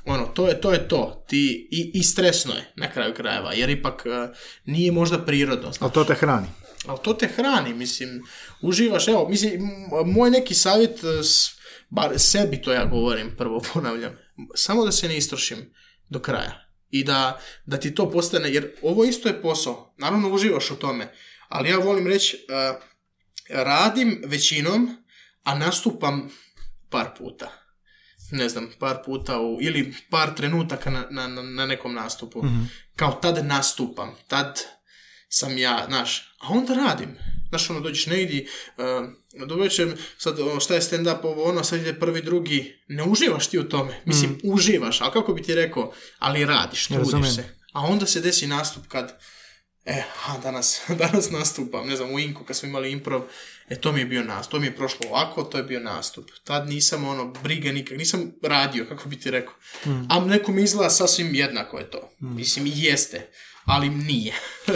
[0.06, 1.24] ono, to je to, je to.
[1.28, 1.38] Ti,
[1.70, 6.04] i, i stresno je, na kraju krajeva, jer ipak eh, nije možda prirodno, Ali to
[6.04, 6.46] te hrani.
[6.86, 8.22] ali to te hrani, mislim,
[8.62, 9.60] uživaš, evo, mislim,
[10.06, 11.50] moj neki savjet, s-
[11.90, 14.18] bar sebi to ja govorim, prvo ponavljam,
[14.54, 15.72] samo da se ne istrošim
[16.08, 16.60] do kraja
[16.90, 21.12] i da, da ti to postane, jer ovo isto je posao, naravno uživaš u tome,
[21.48, 22.74] ali ja volim reći, eh,
[23.50, 24.96] radim većinom,
[25.42, 26.30] a nastupam
[26.90, 27.52] par puta.
[28.30, 32.42] Ne znam, par puta u, ili par trenutaka na, na, na- nekom nastupu.
[32.96, 34.60] Kao tad nastupam, tad
[35.28, 37.16] sam ja, znaš, a onda radim.
[37.48, 38.46] Znaš, ono, dođeš negdje,
[38.76, 43.46] uh, dovećem, sad, ono, šta je stand-up, ovo, ono, sad ide prvi, drugi, ne uživaš
[43.46, 44.00] ti u tome.
[44.04, 47.44] Mislim, uživaš, ali kako bi ti rekao, ali radiš, trudiš se.
[47.72, 49.20] A onda se desi nastup kad,
[49.84, 53.22] e, a danas, danas nastupam, ne znam, u Inku kad smo imali improv,
[53.68, 56.30] e, to mi je bio nastup, to mi je prošlo ovako, to je bio nastup.
[56.44, 59.54] Tad nisam, ono, brige nikak, nisam radio, kako bi ti rekao.
[60.08, 62.10] A nekom izgleda sasvim jednako je to.
[62.20, 63.30] Mislim, i jeste,
[63.64, 64.34] ali nije.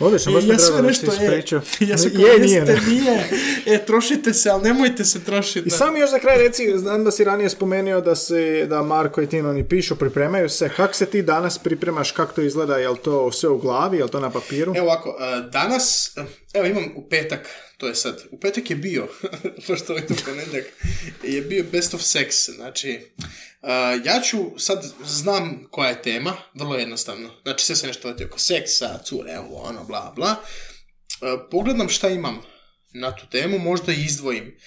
[0.00, 1.42] Odlično, baš mi ja sve nešto je,
[1.90, 2.58] ja sam je, nije.
[2.58, 3.28] jeste, nije.
[3.66, 5.68] E, trošite se, ali nemojte se trošiti.
[5.68, 9.22] I sam još za kraj reci, znam da si ranije spomenuo da se, da Marko
[9.22, 10.70] i Tino ni pišu, pripremaju se.
[10.76, 14.04] Kako se ti danas pripremaš, kako to izgleda, je li to sve u glavi, je
[14.04, 14.72] li to na papiru?
[14.76, 16.24] Evo ovako, e, danas, e,
[16.54, 17.48] evo imam u petak,
[17.78, 19.08] to je sad, u petak je bio,
[19.66, 20.66] pošto je to ponedjeljak,
[21.22, 23.00] je bio Best of Sex, znači, e,
[24.04, 28.38] ja ću, sad znam koja je tema, vrlo jednostavno, znači sve se nešto vrti oko
[28.38, 30.36] seksa, cure, ovo, ono, bla, bla,
[31.22, 32.42] E, pogledam šta imam
[32.94, 34.58] na tu temu, možda i izdvojim,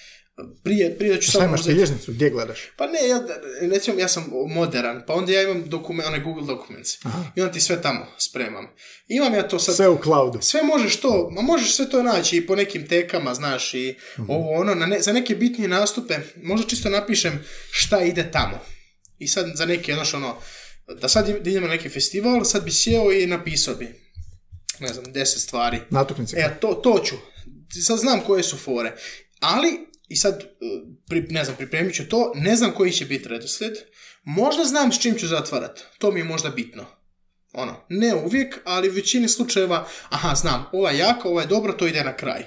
[0.64, 2.58] prije, prije ću Šta samo imaš uzeti- bilježnicu, gdje gledaš?
[2.76, 3.22] pa ne, ja,
[3.62, 6.94] recimo, ja sam modern, pa onda ja imam dokument, onaj Google Documents.
[7.36, 8.66] I onda ti sve tamo spremam.
[9.08, 9.76] Imam ja to sad...
[9.76, 10.38] Sve u cloudu.
[10.42, 14.50] Sve možeš to, ma možeš sve to naći i po nekim tekama, znaš, i ovo
[14.52, 18.58] ono, na ne- za neke bitnije nastupe, možda čisto napišem šta ide tamo.
[19.18, 20.36] I sad za neke, znaš, ono,
[21.00, 23.88] da sad idem na neki festival, sad bi sjeo i napisao bi,
[24.80, 25.78] ne znam, deset stvari.
[25.90, 26.36] Natuknice.
[26.36, 27.14] E, to, to ću.
[27.82, 28.92] Sad znam koje su fore.
[29.40, 30.46] Ali, i sad, e,
[31.08, 33.72] pri, ne znam, pripremit ću to, ne znam koji će biti redoslijed.
[34.24, 35.80] Možda znam s čim ću zatvarat.
[35.98, 36.86] To mi je možda bitno.
[37.52, 41.76] Ono, ne uvijek, ali u većini slučajeva, aha, znam, ova je jaka, ova je dobra,
[41.76, 42.42] to ide na kraj.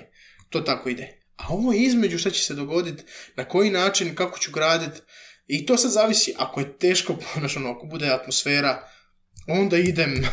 [0.49, 1.21] To tako ide.
[1.35, 3.03] A ovo je između šta će se dogoditi,
[3.35, 5.01] na koji način, kako ću graditi.
[5.47, 8.87] I to sad zavisi, ako je teško, znaš, ono, ako bude atmosfera,
[9.47, 10.25] onda idem,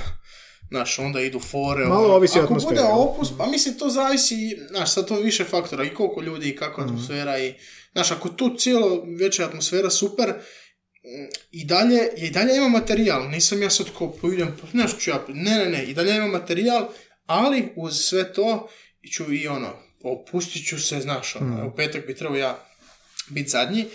[0.72, 1.84] znaš, onda idu fore.
[1.84, 2.14] Malo ono.
[2.14, 4.36] ovisi Ako bude opus, pa mislim, to zavisi,
[4.68, 6.94] znaš, sad to više faktora, i koliko ljudi, i kakva Mhm.
[6.94, 7.54] atmosfera, i,
[7.92, 8.88] znaš, ako tu cijelo
[9.18, 10.32] veća atmosfera, super,
[11.50, 15.24] i dalje, i dalje ima materijal, nisam ja sad ko idem, pa nešto ću ja,
[15.28, 16.88] ne, ne, ne, i dalje ima materijal,
[17.26, 18.68] ali uz sve to
[19.12, 19.68] ću i ono,
[20.04, 21.66] opustit ću se, znaš, ono, Mhm.
[21.66, 22.64] u petak bi trebao ja
[23.28, 23.86] biti zadnji,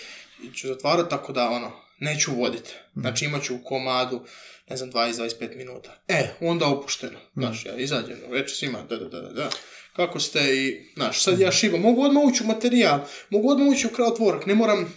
[0.44, 2.74] i ću zatvarati tako da, ono, neću voditi.
[2.92, 3.02] Mhm.
[3.02, 4.26] Znači imat ću u komadu,
[4.70, 6.04] ne znam, 20-25 minuta.
[6.08, 7.20] E, onda opušteno.
[7.20, 7.42] Mhm.
[7.42, 9.50] Znaš, ja izađem, reći svima, da, da, da, da.
[9.96, 13.00] Kako ste i, znaš, sad ja šibam, mogu odmah ući u materijal,
[13.30, 14.94] mogu odmah ući u crowdwork, ne moram,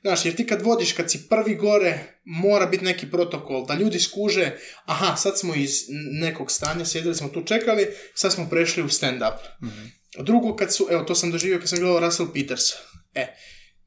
[0.00, 4.00] znaš, jer ti kad vodiš, kad si prvi gore, mora biti neki protokol, da ljudi
[4.00, 5.84] skuže, aha, sad smo iz
[6.20, 9.36] nekog stanja, sjedili smo tu, čekali, sad smo prešli u stand-up.
[10.18, 12.62] Drugo, kad su, evo, to sam doživio kad sam gledao Russell Peters.
[13.14, 13.26] E,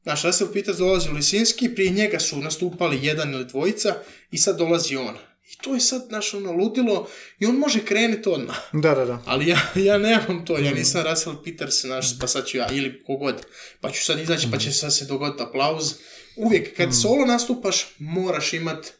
[0.02, 3.94] Znaš, Russell Peters dolazi u Lisinski, prije njega su nastupali jedan ili dvojica
[4.30, 5.14] i sad dolazi on.
[5.52, 7.08] I to je sad, znaš, ono, ludilo
[7.38, 8.56] i on može krenuti odmah.
[8.72, 9.22] Da, da, da.
[9.26, 13.02] Ali ja, ja nemam to, ja nisam Russell Peters, znaš, pa sad ću ja, ili
[13.02, 13.46] kogod,
[13.80, 15.94] pa ću sad izaći, pa će sad se dogoditi aplauz.
[16.36, 18.92] Uvijek, kad solo nastupaš, moraš imat,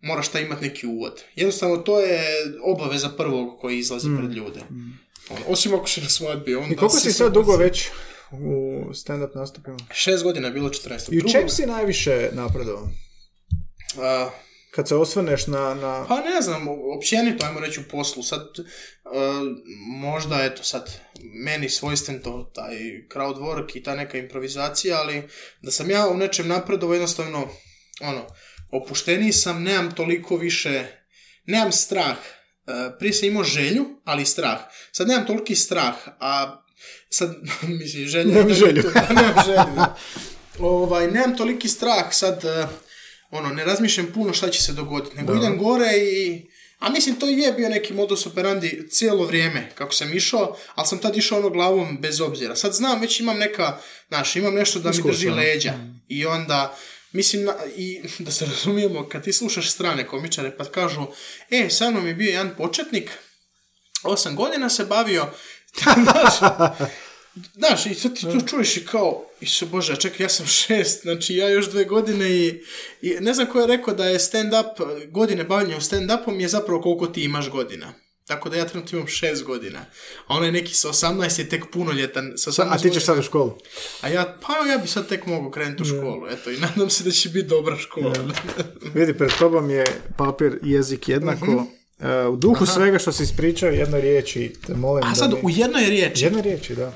[0.00, 1.22] moraš ta imat neki uvod.
[1.36, 2.22] Jednostavno, to je
[2.62, 4.60] obaveza prvog koji izlazi pred ljude.
[5.30, 7.88] Ono, osim ako si na svadbi, onda I koliko si sad dugo već
[8.32, 9.76] u stand-up nastupima?
[9.92, 11.12] Šest godina je bilo 14.
[11.12, 12.88] I u čem si najviše napredovao?
[13.98, 14.30] A,
[14.70, 15.74] Kad se osvrneš na...
[15.74, 16.04] na...
[16.08, 18.62] Pa ne znam, općenito, ajmo reći u poslu, sad, e,
[19.86, 21.00] možda, eto sad,
[21.44, 22.76] meni svojstven to, taj
[23.14, 25.22] crowd work i ta neka improvizacija, ali
[25.62, 27.48] da sam ja u nečem napredovao, jednostavno,
[28.00, 28.26] ono,
[28.70, 30.86] opušteniji sam, nemam toliko više,
[31.46, 32.16] nemam strah,
[32.70, 34.60] E, prije sam imao želju, ali i strah.
[34.92, 36.62] Sad nemam toliki strah, a
[37.10, 37.36] sad,
[37.80, 38.34] mislim, želja...
[38.34, 38.82] Nemam želju.
[39.16, 39.84] nemam želju.
[40.58, 42.66] Ovaj, nemam toliki strah, sad, e,
[43.30, 46.50] ono, ne razmišljam puno šta će se dogoditi, nego idem gore i...
[46.78, 50.98] A mislim, to je bio neki modus operandi cijelo vrijeme kako sam išao, ali sam
[50.98, 52.56] tad išao ono glavom bez obzira.
[52.56, 53.78] Sad znam, već imam neka,
[54.08, 55.72] znaš, imam nešto da mi drži leđa.
[56.08, 56.76] I onda,
[57.12, 61.06] mislim, na- i da se razumijemo, kad ti slušaš strane komičare pa kažu,
[61.50, 63.10] e, sa mnom je bio jedan početnik,
[64.02, 65.26] osam godina se bavio,
[66.04, 66.34] znaš,
[67.54, 71.34] Znaš, i sad ti to čuješ i kao, Isu Bože, čekaj, ja sam šest, znači
[71.34, 72.62] ja još dve godine i,
[73.02, 76.80] i ne znam ko je rekao da je stand-up, godine bavljenja u stand-upom je zapravo
[76.80, 77.92] koliko ti imaš godina.
[78.26, 79.78] Tako da ja trenutno imam šest godina.
[80.26, 82.32] A onaj neki sa 18 je tek punoljetan.
[82.36, 83.58] Sa 18 A ti ćeš sad u školu?
[84.00, 87.04] A ja, pa ja bi sad tek mogao krenuti u školu, eto, i nadam se
[87.04, 88.14] da će biti dobra škola.
[88.94, 89.84] Vidi, pred tobom je
[90.16, 91.66] papir i jezik jednako.
[92.02, 95.40] E, u duhu svega što si ispričao, jednoj riječi, te molim A da sad mi-
[95.42, 96.92] u jednoj riječi, Jednoj riječi, da.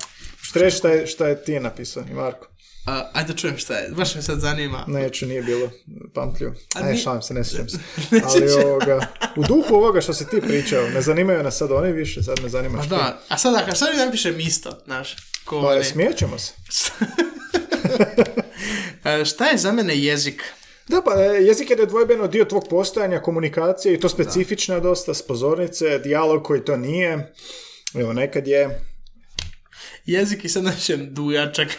[0.55, 2.47] Reći šta je, šta je ti je napisao i Marko?
[2.85, 4.85] A, ajde da čujem šta je, baš me sad zanima.
[4.87, 5.69] Neću, nije bilo
[6.13, 6.53] pamtljivo.
[6.75, 7.77] A Aj, ni- šalim se, ne sjećam se.
[8.25, 12.23] Ali ovoga, u duhu ovoga što si ti pričao, ne zanimaju nas sad oni više,
[12.23, 12.95] sad me zanima što.
[12.95, 15.15] da, a sad ako sad mi napišem isto, znaš,
[15.45, 16.51] ko Pa oni- smijet ćemo se.
[19.05, 20.43] E, šta je za mene jezik?
[20.87, 25.21] Da, pa e, jezik je nedvojbeno dio tvog postojanja, komunikacije i to specifična dosta, s
[25.21, 27.33] pozornice, dijalog koji to nije.
[27.93, 28.81] Evo, nekad je...
[30.05, 31.67] Jezik i sad napišem dujačak.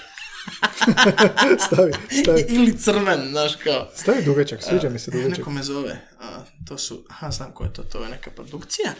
[1.67, 1.93] Stavi,
[2.23, 3.89] stavi, Ili crven, znaš kao.
[3.95, 5.39] stavi dugačak, sviđa mi se dugačak.
[5.39, 6.09] Neko me zove.
[6.21, 8.93] A, to su, aha, znam ko je to, to je neka produkcija.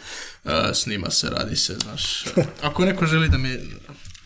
[0.43, 2.25] A, snima se, radi se, znaš.
[2.61, 3.59] Ako neko želi da mi...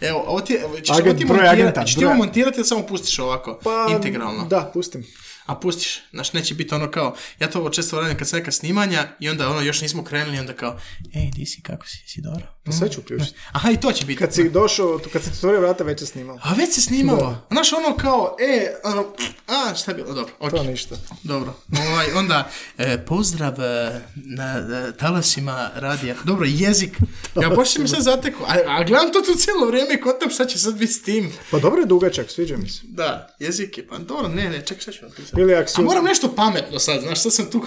[0.02, 3.60] Evo, ovo ti, ćeš ovo ti montirati, ćeš ti ovo montirati ili samo pustiš ovako,
[3.64, 4.46] Pa, integralno?
[4.46, 5.06] Da, pustim.
[5.46, 8.52] A pustiš, znaš, neće biti ono kao, ja to ovo često radim kad se neka
[8.52, 10.80] snimanja i onda ono još nismo krenuli onda kao,
[11.16, 12.46] ej, di si, kako si, si dobro?
[12.64, 13.38] Pa sve ću uključiti.
[13.52, 14.20] Aha, i to će biti.
[14.20, 16.40] Kad si došao, kad si otvorio vrata, već se snimao.
[16.44, 17.48] A već se snimalo.
[17.52, 19.14] Znaš, ono kao, e, ono,
[19.48, 20.52] a, šta je bilo, dobro, ok.
[20.52, 20.96] To ništa.
[21.24, 21.54] Dobro,
[21.90, 26.16] ovaj, onda, e, pozdrav e, na e, talasima radija.
[26.24, 26.98] Dobro, jezik.
[27.42, 28.44] Ja baš mi sad zateko.
[28.44, 31.32] A, a gledam to tu cijelo vrijeme i kontam šta će sad biti s tim.
[31.52, 32.82] Pa dobro je dugačak, sviđa mi se.
[32.84, 35.31] Da, jezik je, pa dobro, ne, ne, čekaj, šta ću napisati?
[35.38, 35.82] Ili ako si...
[35.82, 37.66] A moram nešto pametno sad, znaš, sad sam tu,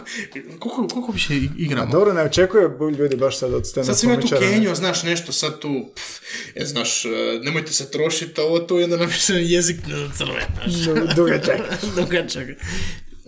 [0.58, 1.92] koliko, koliko više i- igramo?
[1.92, 2.68] Dobro, ne očekuje
[2.98, 6.20] ljudi baš sad od stand Sad sam ja tu Kenio, znaš, nešto sad tu, pff,
[6.54, 7.08] e, znaš, e,
[7.42, 10.96] nemojte se trošiti, a ovo tu je onda napišem jezik na crven, znaš.
[11.16, 11.60] Dugačak.
[11.96, 12.48] Dugačak.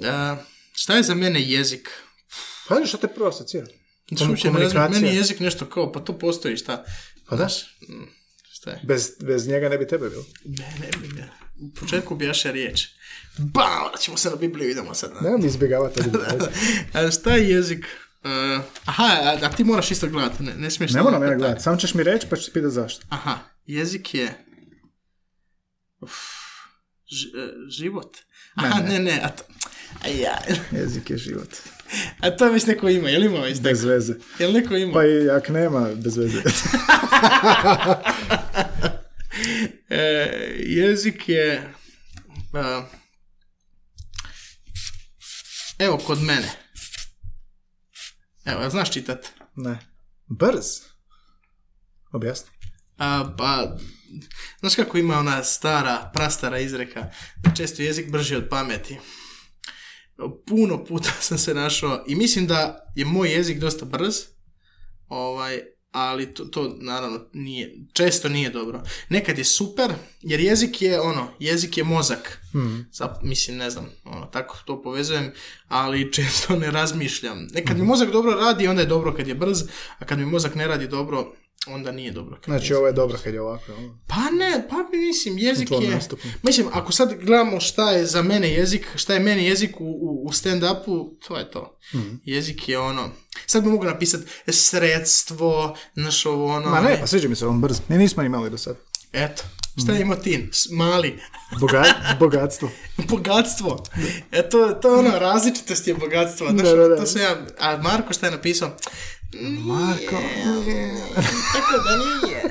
[0.05, 0.37] A,
[0.73, 1.89] šta je za mene jezik?
[2.69, 3.67] Pa što te prvo asocira?
[4.29, 6.85] Uopće znam, meni je jezik nešto kao, pa to postoji, šta?
[7.29, 7.49] Pa da.
[7.89, 8.03] Mm,
[8.53, 8.81] Šta je?
[8.85, 10.25] Bez, bez njega ne bi tebe bilo.
[10.45, 11.31] Ne, ne, ne, ne.
[11.61, 12.89] U početku bijaše riječ.
[13.39, 15.15] Ba, ćemo se na Bibliju, idemo sad.
[15.15, 15.21] Na.
[15.21, 16.01] Nemam izbjegavati.
[17.21, 17.87] šta je jezik?
[18.25, 20.93] Uh, aha, a, a ti moraš isto gledati, ne, ne smiješ...
[20.93, 23.07] Ne moram mene gledati, samo ćeš mi reći pa ti pitati zašto.
[23.09, 24.45] Aha, jezik je...
[26.01, 26.13] Uf,
[27.07, 28.17] ž- e, život.
[28.55, 29.43] Aha, ne, ne, a to...
[30.05, 30.39] A ja,
[30.73, 31.49] Jezik je život.
[32.23, 34.15] a to već neko ima, jel ima već Bez veze.
[34.39, 34.93] Jel neko ima?
[34.93, 36.43] Pa i ako nema, bez veze.
[39.89, 41.73] E, jezik je...
[45.79, 46.51] evo, kod mene.
[48.45, 49.33] Evo, znaš čitat?
[49.57, 49.79] ne.
[50.27, 50.67] Brz.
[52.13, 52.51] Objasni.
[52.99, 53.77] A, pa,
[54.61, 57.11] znaš kako ima ona stara, prastara izreka,
[57.43, 58.99] da često je jezik brži od pameti.
[60.47, 64.15] Puno puta sam se našao i mislim da je moj jezik dosta brz,
[65.09, 65.63] ovaj,
[65.97, 68.83] ali to, to naravno nije, često nije dobro.
[69.09, 69.93] Nekad je super,
[70.23, 72.43] jer jezik je ono, jezik je mozak.
[72.93, 75.33] Zap- mislim, ne znam, ono, tako to povezujem,
[75.69, 77.49] ali često ne razmišljam.
[77.53, 79.63] Nekad mi mozak dobro radi, onda je dobro kad je brz,
[79.99, 81.33] a kad mi mozak ne radi dobro,
[81.67, 82.37] onda nije dobro.
[82.37, 83.73] Kad Znači, ovo je dobro kad je ovako.
[83.79, 83.99] ono.
[84.07, 85.91] pa ne, pa mislim, jezik je...
[85.91, 86.23] nastupu.
[86.43, 89.85] Mislim, ako sad gledamo šta je za mene jezik, šta je meni jezik u,
[90.25, 91.79] u, stand-upu, to je to.
[91.95, 92.15] Mhm.
[92.25, 93.11] Jezik je ono...
[93.47, 96.71] Sad bi mogu napisati sredstvo, znaš ovo ono...
[96.71, 97.81] Ma ne, pa sviđa mi se on brz.
[97.89, 98.77] Mi nismo imali do sad.
[99.13, 99.43] Eto,
[99.83, 100.51] šta je imao tin?
[100.71, 101.21] Mali.
[101.61, 102.71] Boga- bogatstvo.
[103.09, 103.85] bogatstvo.
[104.33, 106.47] E, to, to je ono, različitost je bogatstvo.
[106.51, 106.97] Znaš, Da, da, da.
[106.97, 107.37] To sam ja...
[107.59, 108.77] A Marko šta je napisao?
[109.59, 110.17] Marko.
[111.53, 112.43] Tako da nije.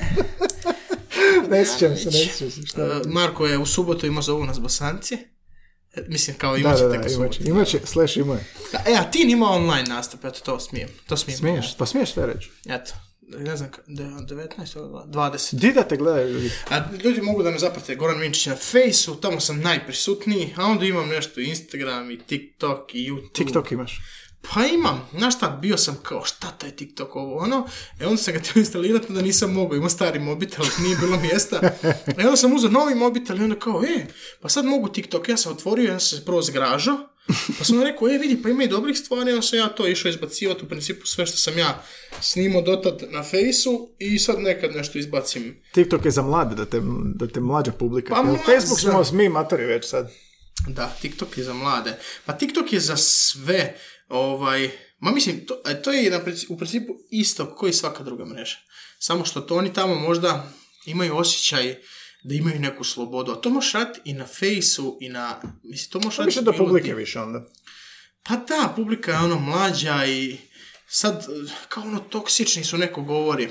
[1.51, 2.61] ne sjećam se, ne sjećam se.
[2.63, 2.81] Šta?
[2.83, 5.17] E, Marko je u subotu imao zovu nas bosanci.
[5.93, 7.33] E, Mislim, kao Da, imat će da, da, u imat subotu.
[7.33, 8.37] će, imat će, slash ima.
[8.71, 10.89] Da, E, a ti nima online nastup, eto, to smijem.
[11.07, 11.37] To smijem.
[11.37, 12.49] Smiješ, pa smiješ sve reći.
[12.65, 15.53] Eto, ne znam, ka- de- 19, 20.
[15.53, 16.51] Di da te gledaju ljudi?
[16.69, 20.85] A ljudi mogu da me zaprate Goran Vinčić na Faceu, tamo sam najprisutniji, a onda
[20.85, 23.33] imam nešto Instagram i TikTok i YouTube.
[23.33, 23.99] TikTok imaš.
[24.53, 27.67] Pa imam, znaš šta, bio sam kao, šta taj TikTok ovo ono,
[27.99, 31.59] e onda sam ga htio instalirati, da nisam mogao, imao stari mobitel, nije bilo mjesta,
[32.17, 34.05] e onda sam uzeo novi mobitel i onda kao, e,
[34.41, 36.97] pa sad mogu TikTok, ja sam otvorio, ja sam se prvo zgražao,
[37.57, 40.09] pa sam rekao, e, vidi, pa ima i dobrih stvari, onda sam ja to išao
[40.09, 41.83] izbacivati, u principu sve što sam ja
[42.21, 45.61] snimao dotad na Faceu i sad nekad nešto izbacim.
[45.73, 46.81] TikTok je za mlade, da te,
[47.15, 48.15] da te mlađa publika.
[48.15, 50.11] Pa ma- Facebook smo mi matori već sad.
[50.67, 51.97] Da, TikTok je za mlade.
[52.25, 53.77] Pa TikTok je za sve,
[54.07, 54.69] ovaj,
[54.99, 56.19] ma mislim, to, e, to je na
[56.49, 58.57] u principu isto koji svaka druga mreža.
[58.99, 60.51] Samo što to oni tamo možda
[60.85, 61.75] imaju osjećaj
[62.23, 65.99] da imaju neku slobodu, a to možeš raditi i na Faceu i na, mislim, to
[65.99, 67.45] možeš raditi Više do bilo publike više onda.
[68.23, 70.37] Pa da, publika je ono mlađa i
[70.87, 73.49] sad, eh, kao ono, toksični su neko govori.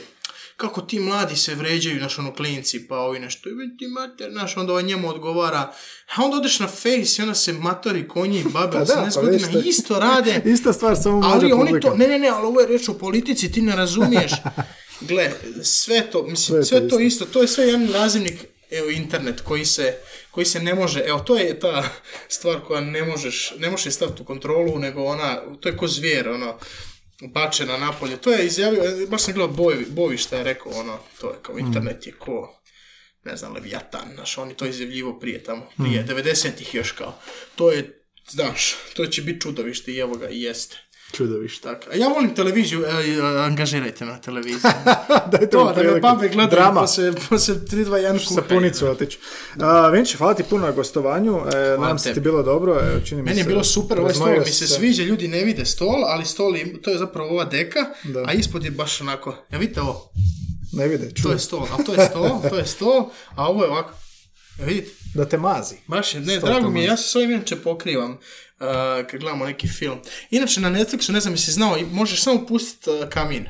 [0.57, 4.57] Kako ti mladi se vređaju, naš ono, klinci, pa ovi nešto, i ti mater, naš,
[4.57, 5.73] onda ovaj njemu odgovara.
[6.09, 6.83] A onda odeš na face
[7.19, 10.43] i onda se matori, konji i babe, Pa od da, 17 pa godina isto- rade.
[10.55, 11.89] Ista stvar, samo Ali oni publika.
[11.89, 14.33] to, ne, ne, ne, ali ovo je reč o politici, ti ne razumiješ.
[15.01, 15.31] gle,
[15.63, 19.41] sve to, mislim, Sve sve, to to isto, to je sve jedan nazivnik, evo, internet,
[19.41, 19.95] koji se,
[20.31, 21.85] koji se ne može, evo, to je ta
[22.29, 26.29] stvar koja ne možeš, ne možeš staviti u kontrolu, nego ona, to je ko zvijer,
[26.29, 26.59] ono,
[27.23, 28.17] bačena napolje.
[28.17, 31.59] To je izjavio, baš sam gledao Bovi, Bovi šta je rekao, ono, to je kao
[31.59, 32.61] internet je ko,
[33.25, 37.19] ne znam, Leviatan, znaš, on je to izjavljivo prije tamo, prije 90-ih još kao.
[37.55, 40.77] To je, znaš, to će biti čudovište i evo ga, i jeste.
[41.15, 41.63] Čudovište.
[41.65, 41.91] Tako.
[41.93, 44.71] A ja volim televiziju, e, e, angažirajte me na televiziji.
[45.33, 46.81] Dajte to, da me babe gledaju Drama.
[46.81, 49.19] poslije, poslije 3, 2, 1 Sa punicu otići.
[49.93, 51.41] Vinči, hvala ti puno na gostovanju.
[51.47, 52.73] E, nadam se ti bilo dobro.
[52.83, 55.45] Evo, čini mi Meni je se- bilo super, ovaj stol mi se sviđa, ljudi ne
[55.45, 58.23] vide stol, ali stol, im- to je zapravo ova deka, Da.
[58.27, 60.13] a ispod je baš onako, ja vidite ovo,
[60.73, 61.33] Ne vide, to čuj.
[61.33, 63.05] je stol, a to je stol, to je stol,
[63.35, 63.91] a ovo je ovako,
[64.59, 65.75] vidite, Da te mazi.
[65.87, 68.19] Baš je, ne, Stol drago to mi je, ja se s ovim inače pokrivam
[68.61, 68.67] uh,
[69.11, 69.99] kad gledamo neki film.
[70.31, 73.47] Inače na Netflixu, ne znam jesi znao, možeš samo pustiti uh, kamin.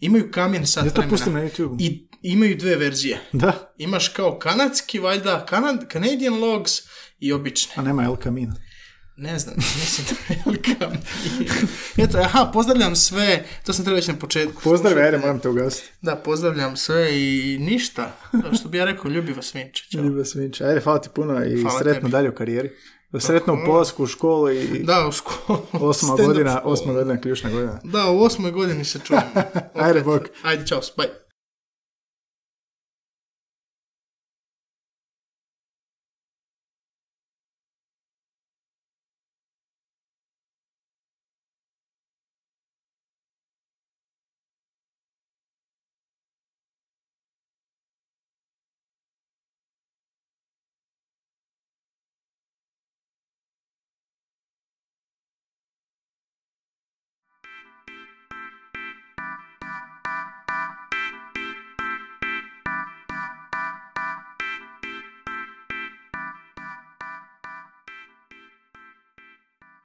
[0.00, 1.10] Imaju kamin sat Ja to vremena.
[1.10, 1.76] pustim na YouTube.
[1.80, 3.20] I imaju dve verzije.
[3.32, 6.72] Da, Imaš kao kanadski, valjda, Canad, Canadian Logs
[7.18, 7.72] i obične.
[7.76, 8.54] a nema El Camino.
[9.16, 10.90] Ne znam, mislim da je velika.
[11.96, 14.62] Eto, aha, pozdravljam sve, to sam trebao na početku.
[14.62, 15.88] Pozdrav, ajde, moram te ugasiti.
[16.02, 18.16] Da, pozdravljam sve i ništa.
[18.60, 19.94] Što bi ja rekao, ljubi vas Vinčić.
[19.94, 20.64] Ljubav Svinča.
[20.64, 22.10] Ajde, hvala ti puno i Hvala sretno tebi.
[22.12, 22.70] dalje u karijeri.
[23.20, 25.60] Sretno u polasku u školu i Da, u školu.
[25.90, 27.80] osma godina, osma godina ključna godina.
[27.84, 29.26] Da, u osmoj godini se čujemo.
[29.74, 30.22] Ajde, bok.
[30.42, 31.27] Ajde, čao, bye.